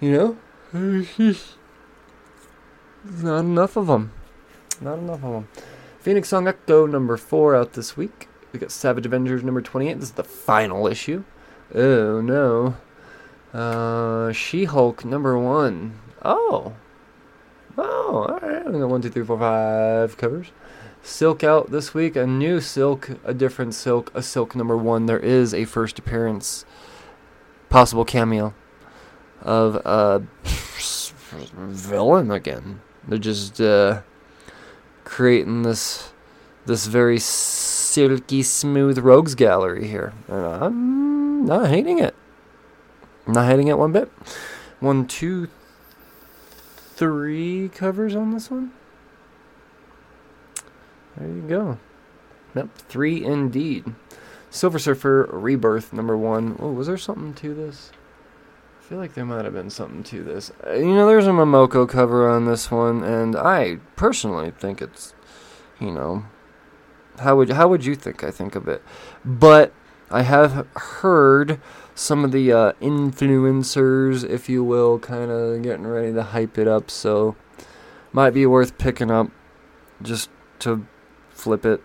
[0.00, 0.36] You know?
[3.04, 4.12] Not enough of them.
[4.80, 5.48] Not enough of them.
[5.98, 8.28] Phoenix Song Echo number 4 out this week.
[8.52, 9.94] We got Savage Avengers number 28.
[9.94, 11.24] This is the final issue.
[11.74, 12.76] Oh no.
[13.52, 15.98] Uh, She Hulk number 1.
[16.24, 16.74] Oh,
[17.80, 18.66] Oh, all right.
[18.66, 20.48] I got one, two, three, four, five covers.
[21.00, 22.16] Silk out this week.
[22.16, 25.06] A new Silk, a different Silk, a Silk number one.
[25.06, 26.64] There is a first appearance,
[27.68, 28.52] possible cameo
[29.42, 30.22] of a
[31.54, 32.80] villain again.
[33.06, 34.02] They're just uh,
[35.04, 36.12] creating this
[36.66, 42.14] this very silky smooth rogues gallery here, and I'm not hating it.
[43.28, 44.10] Not hating it one bit.
[44.80, 45.48] One, two,
[46.96, 48.72] three covers on this one.
[51.16, 51.78] There you go.
[52.54, 53.94] Yep, three indeed.
[54.50, 56.56] Silver Surfer Rebirth number one.
[56.58, 57.92] Oh, was there something to this?
[58.80, 60.50] I feel like there might have been something to this.
[60.66, 65.12] Uh, you know, there's a Momoko cover on this one, and I personally think it's,
[65.78, 66.24] you know,
[67.18, 68.82] how would how would you think I think of it?
[69.22, 69.74] But
[70.10, 71.60] I have heard
[71.98, 76.68] some of the uh, influencers, if you will, kind of getting ready to hype it
[76.68, 76.90] up.
[76.92, 77.34] So
[78.12, 79.30] might be worth picking up
[80.00, 80.30] just
[80.60, 80.86] to
[81.30, 81.82] flip it,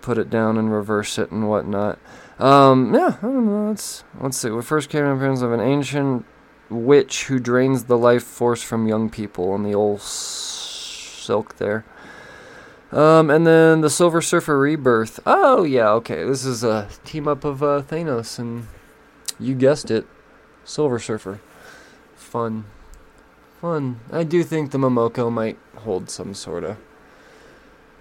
[0.00, 1.98] put it down and reverse it and whatnot.
[2.38, 3.68] Um, yeah, I don't know.
[3.68, 4.50] Let's let's see.
[4.50, 6.24] We first came in appearance of an ancient
[6.70, 11.84] witch who drains the life force from young people on the old silk there.
[12.90, 15.20] Um, and then the Silver Surfer Rebirth.
[15.26, 16.24] Oh yeah, okay.
[16.24, 18.66] This is a team up of uh, Thanos and
[19.38, 20.06] you guessed it,
[20.64, 21.40] Silver Surfer.
[22.16, 22.64] Fun,
[23.60, 24.00] fun.
[24.10, 26.76] I do think the Momoko might hold some sort of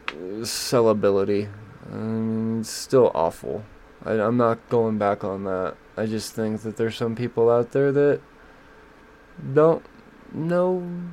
[0.07, 1.49] sellability.
[1.91, 3.63] I it's still awful.
[4.05, 5.75] I, I'm not going back on that.
[5.97, 8.21] I just think that there's some people out there that
[9.53, 9.85] don't
[10.33, 11.11] know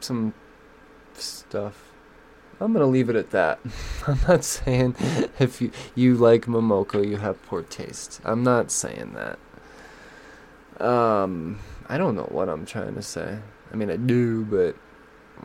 [0.00, 0.34] some
[1.14, 1.87] stuff.
[2.60, 3.60] I'm gonna leave it at that.
[4.06, 4.96] I'm not saying
[5.38, 8.20] if you you like Momoko, you have poor taste.
[8.24, 9.38] I'm not saying that.
[10.84, 13.38] Um, I don't know what I'm trying to say.
[13.72, 14.76] I mean, I do, but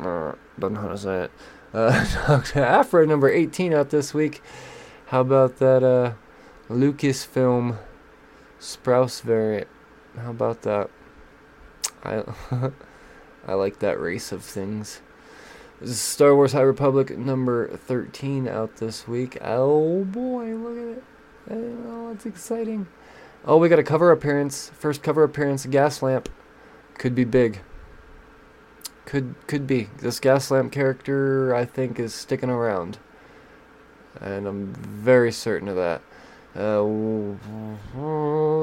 [0.04, 1.32] uh, don't know how to say it.
[1.74, 4.42] Uh, Aphra number 18 out this week.
[5.08, 6.14] How about that uh,
[6.70, 7.78] Lucasfilm
[8.60, 9.68] Sprouse variant?
[10.18, 10.90] How about that?
[12.04, 12.24] I
[13.48, 15.02] I like that race of things.
[15.86, 19.38] Star Wars High Republic number 13 out this week.
[19.42, 21.04] Oh boy, look at it.
[21.50, 22.88] Oh, it's exciting.
[23.46, 24.70] Oh, we got a cover appearance.
[24.70, 26.28] First cover appearance, Gaslamp.
[26.98, 27.62] Could be big.
[29.06, 29.90] Could could be.
[29.98, 33.00] This Gaslamp character, I think, is sticking around.
[34.22, 36.02] And I'm very certain of that.
[36.56, 36.86] Uh,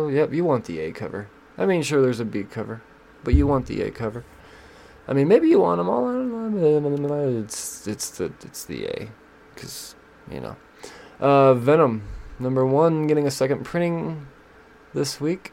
[0.08, 1.28] yep, you want the A cover.
[1.58, 2.82] I mean, sure, there's a B cover.
[3.22, 4.24] But you want the A cover.
[5.10, 6.08] I mean, maybe you want them all.
[6.08, 7.40] I don't know.
[7.42, 9.10] It's it's the it's the A,
[9.52, 9.96] because
[10.30, 10.56] you know,
[11.18, 12.04] uh, Venom
[12.38, 14.28] number one getting a second printing
[14.94, 15.52] this week.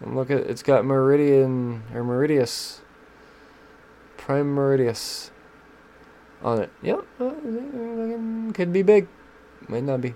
[0.00, 2.80] And look at it's got Meridian or Meridius,
[4.16, 5.30] Prime Meridius,
[6.42, 6.70] on it.
[6.82, 9.06] Yep, uh, could be big,
[9.68, 10.14] might not be.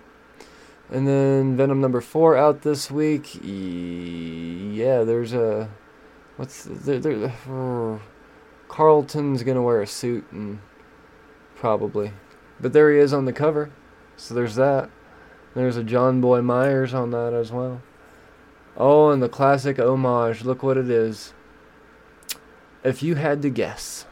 [0.91, 3.39] And then Venom number four out this week.
[3.41, 5.71] Yeah, there's a
[6.37, 6.99] what's there.
[6.99, 7.99] there uh,
[8.75, 10.59] Carlton's gonna wear a suit and
[11.55, 12.11] probably,
[12.59, 13.71] but there he is on the cover.
[14.17, 14.91] So there's that.
[15.55, 17.83] There's a Jonboy Meyers on that as well.
[18.77, 20.43] Oh, and the classic homage.
[20.43, 21.33] Look what it is.
[22.83, 24.07] If you had to guess,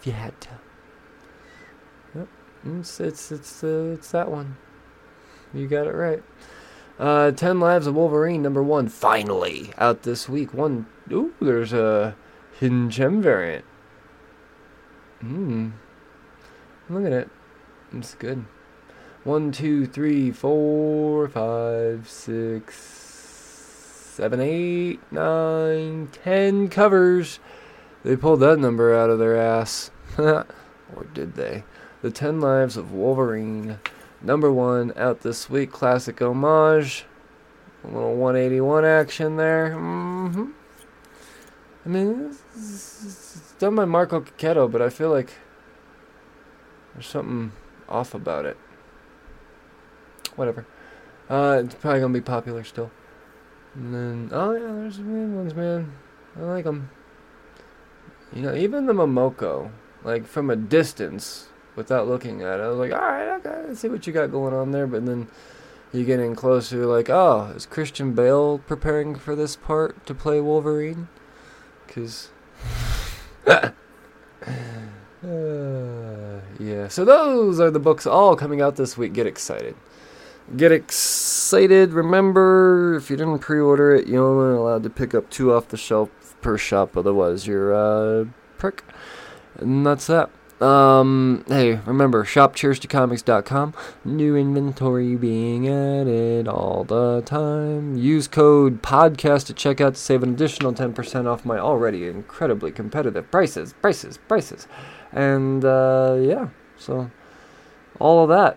[0.00, 2.26] if you had to,
[2.64, 4.56] it's it's it's uh, it's that one.
[5.54, 6.24] You got it right.
[6.98, 10.52] Uh, Ten Lives of Wolverine number one finally out this week.
[10.52, 10.86] One.
[11.12, 12.16] Ooh, there's a
[12.58, 13.64] hidden gem variant.
[15.20, 15.70] Hmm.
[16.88, 17.30] Look at it.
[17.92, 18.44] It's good.
[19.24, 27.40] One, two, three, four, five, six, seven, eight, nine, ten covers.
[28.04, 29.90] They pulled that number out of their ass.
[30.18, 30.46] or
[31.12, 31.64] did they?
[32.02, 33.80] The Ten Lives of Wolverine.
[34.22, 35.72] Number one out this week.
[35.72, 37.04] Classic homage.
[37.82, 39.70] A little 181 action there.
[39.70, 40.50] Mm-hmm.
[41.84, 42.36] I mean,
[43.58, 45.32] done by Marco Checchetto, but I feel like
[46.94, 47.52] there's something
[47.88, 48.56] off about it.
[50.34, 50.66] Whatever.
[51.28, 52.90] Uh, it's probably gonna be popular still.
[53.74, 55.92] And then, oh yeah, there's weird ones, man.
[56.36, 56.90] I like them.
[58.32, 59.70] You know, even the Momoko,
[60.04, 63.80] like from a distance, without looking at it, I was like, all right, okay, let's
[63.80, 64.86] see what you got going on there.
[64.86, 65.28] But then
[65.92, 70.14] you get in closer, you're like, oh, is Christian Bale preparing for this part to
[70.14, 71.08] play Wolverine?
[71.86, 72.30] Because
[76.58, 79.12] yeah, so those are the books all coming out this week.
[79.12, 79.76] Get excited.
[80.56, 81.92] Get excited.
[81.92, 85.68] Remember, if you didn't pre order it, you're only allowed to pick up two off
[85.68, 86.10] the shelf
[86.40, 88.24] per shop, otherwise, you're a uh,
[88.58, 88.84] prick.
[89.58, 90.30] And that's that.
[90.60, 93.74] Um, hey, remember, shopcheerstocomics.com.
[94.04, 97.96] New inventory being added all the time.
[97.96, 102.72] Use code PODCAST to check out to save an additional 10% off my already incredibly
[102.72, 104.66] competitive prices, prices, prices.
[105.12, 107.10] And, uh, yeah, so
[107.98, 108.56] all of that.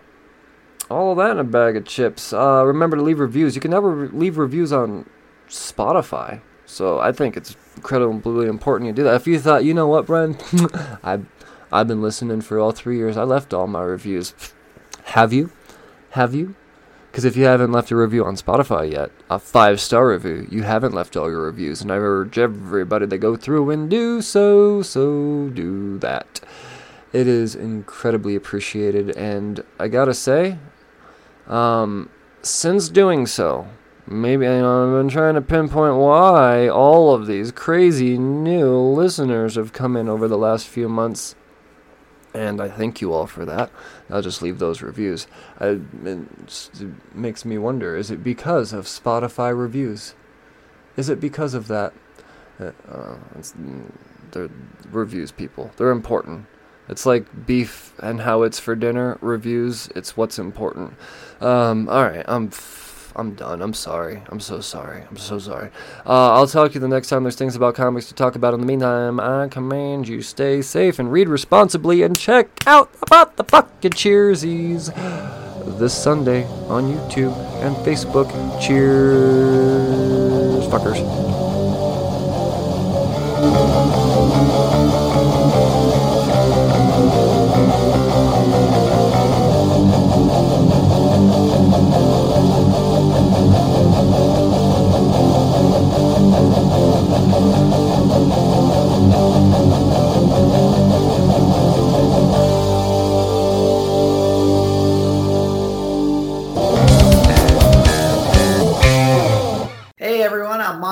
[0.90, 2.32] All of that in a bag of chips.
[2.32, 3.54] Uh, remember to leave reviews.
[3.54, 5.08] You can never re- leave reviews on
[5.48, 6.40] Spotify.
[6.64, 9.16] So I think it's incredibly important you do that.
[9.16, 10.36] If you thought, you know what, Brian,
[11.04, 11.20] I
[11.72, 13.16] I've been listening for all three years.
[13.16, 14.34] I left all my reviews.
[15.04, 15.52] Have you?
[16.10, 16.54] Have you?
[17.10, 20.62] Because if you haven't left a review on Spotify yet, a five star review, you
[20.62, 21.82] haven't left all your reviews.
[21.82, 26.40] And I urge everybody to go through and do so, so do that.
[27.12, 29.16] It is incredibly appreciated.
[29.16, 30.58] And I gotta say,
[31.48, 32.10] um,
[32.42, 33.66] since doing so,
[34.06, 39.56] maybe you know, I've been trying to pinpoint why all of these crazy new listeners
[39.56, 41.34] have come in over the last few months.
[42.32, 43.70] And I thank you all for that.
[44.08, 45.26] I'll just leave those reviews.
[45.58, 46.18] I, it
[47.12, 50.14] makes me wonder is it because of Spotify reviews?
[50.96, 51.92] Is it because of that?
[52.60, 53.16] Uh, uh,
[54.32, 54.50] they're
[54.90, 55.72] reviews, people.
[55.76, 56.46] They're important.
[56.88, 59.88] It's like beef and how it's for dinner reviews.
[59.94, 60.94] It's what's important.
[61.40, 63.62] Um, all right, I'm f- I'm done.
[63.62, 64.22] I'm sorry.
[64.28, 65.02] I'm so sorry.
[65.08, 65.70] I'm so sorry.
[66.06, 68.54] Uh, I'll talk to you the next time there's things about comics to talk about.
[68.54, 73.36] In the meantime, I command you stay safe and read responsibly and check out about
[73.36, 74.90] the fucking Cheersies
[75.78, 78.30] this Sunday on YouTube and Facebook.
[78.60, 81.00] Cheers, fuckers.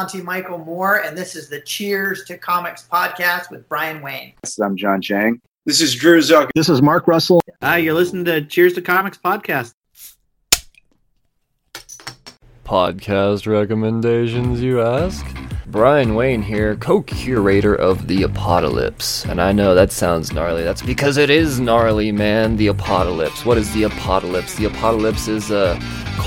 [0.08, 4.02] Everyone, I'm Monty Michael Moore, and this is the Cheers to Comics podcast with Brian
[4.02, 4.34] Wayne.
[4.62, 5.40] I'm John Chang.
[5.66, 6.50] This is Drew Zuck.
[6.54, 7.40] This is Mark Russell.
[7.62, 9.74] Hi, you're listening to Cheers to Comics podcast.
[12.64, 15.26] Podcast recommendations, you ask?
[15.66, 19.24] Brian Wayne here, co curator of The Apocalypse.
[19.26, 20.64] And I know that sounds gnarly.
[20.64, 22.56] That's because it is gnarly, man.
[22.56, 23.44] The Apocalypse.
[23.44, 24.54] What is The Apocalypse?
[24.54, 25.78] The Apocalypse is a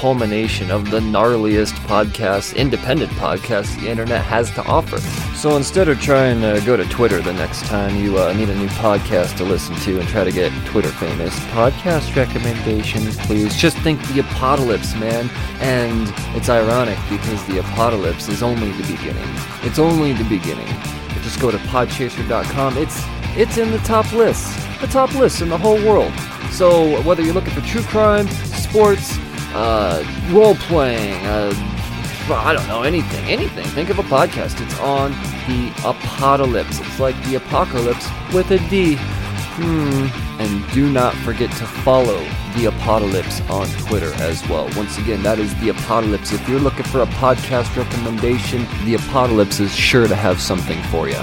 [0.01, 4.99] culmination of the gnarliest podcast, independent podcast the internet has to offer.
[5.37, 8.55] So instead of trying to go to Twitter the next time you uh, need a
[8.55, 13.55] new podcast to listen to and try to get Twitter famous, podcast recommendations, please.
[13.55, 15.29] Just think The Apocalypse, man.
[15.59, 19.29] And it's ironic because The Apocalypse is only the beginning.
[19.61, 20.65] It's only the beginning.
[21.21, 22.77] Just go to podchaser.com.
[22.79, 23.03] It's
[23.37, 24.51] it's in the top lists,
[24.81, 26.11] the top lists in the whole world.
[26.49, 29.19] So whether you're looking for true crime, sports,
[29.53, 31.53] uh, role playing, uh,
[32.29, 33.65] I don't know anything, anything.
[33.65, 34.61] Think of a podcast.
[34.61, 35.11] It's on
[35.47, 36.79] the apocalypse.
[36.79, 38.95] It's like the apocalypse with a D.
[38.97, 40.07] Hmm.
[40.41, 42.17] And do not forget to follow
[42.55, 44.69] the apocalypse on Twitter as well.
[44.75, 46.31] Once again, that is the apocalypse.
[46.31, 51.09] If you're looking for a podcast recommendation, the apocalypse is sure to have something for
[51.09, 51.21] you.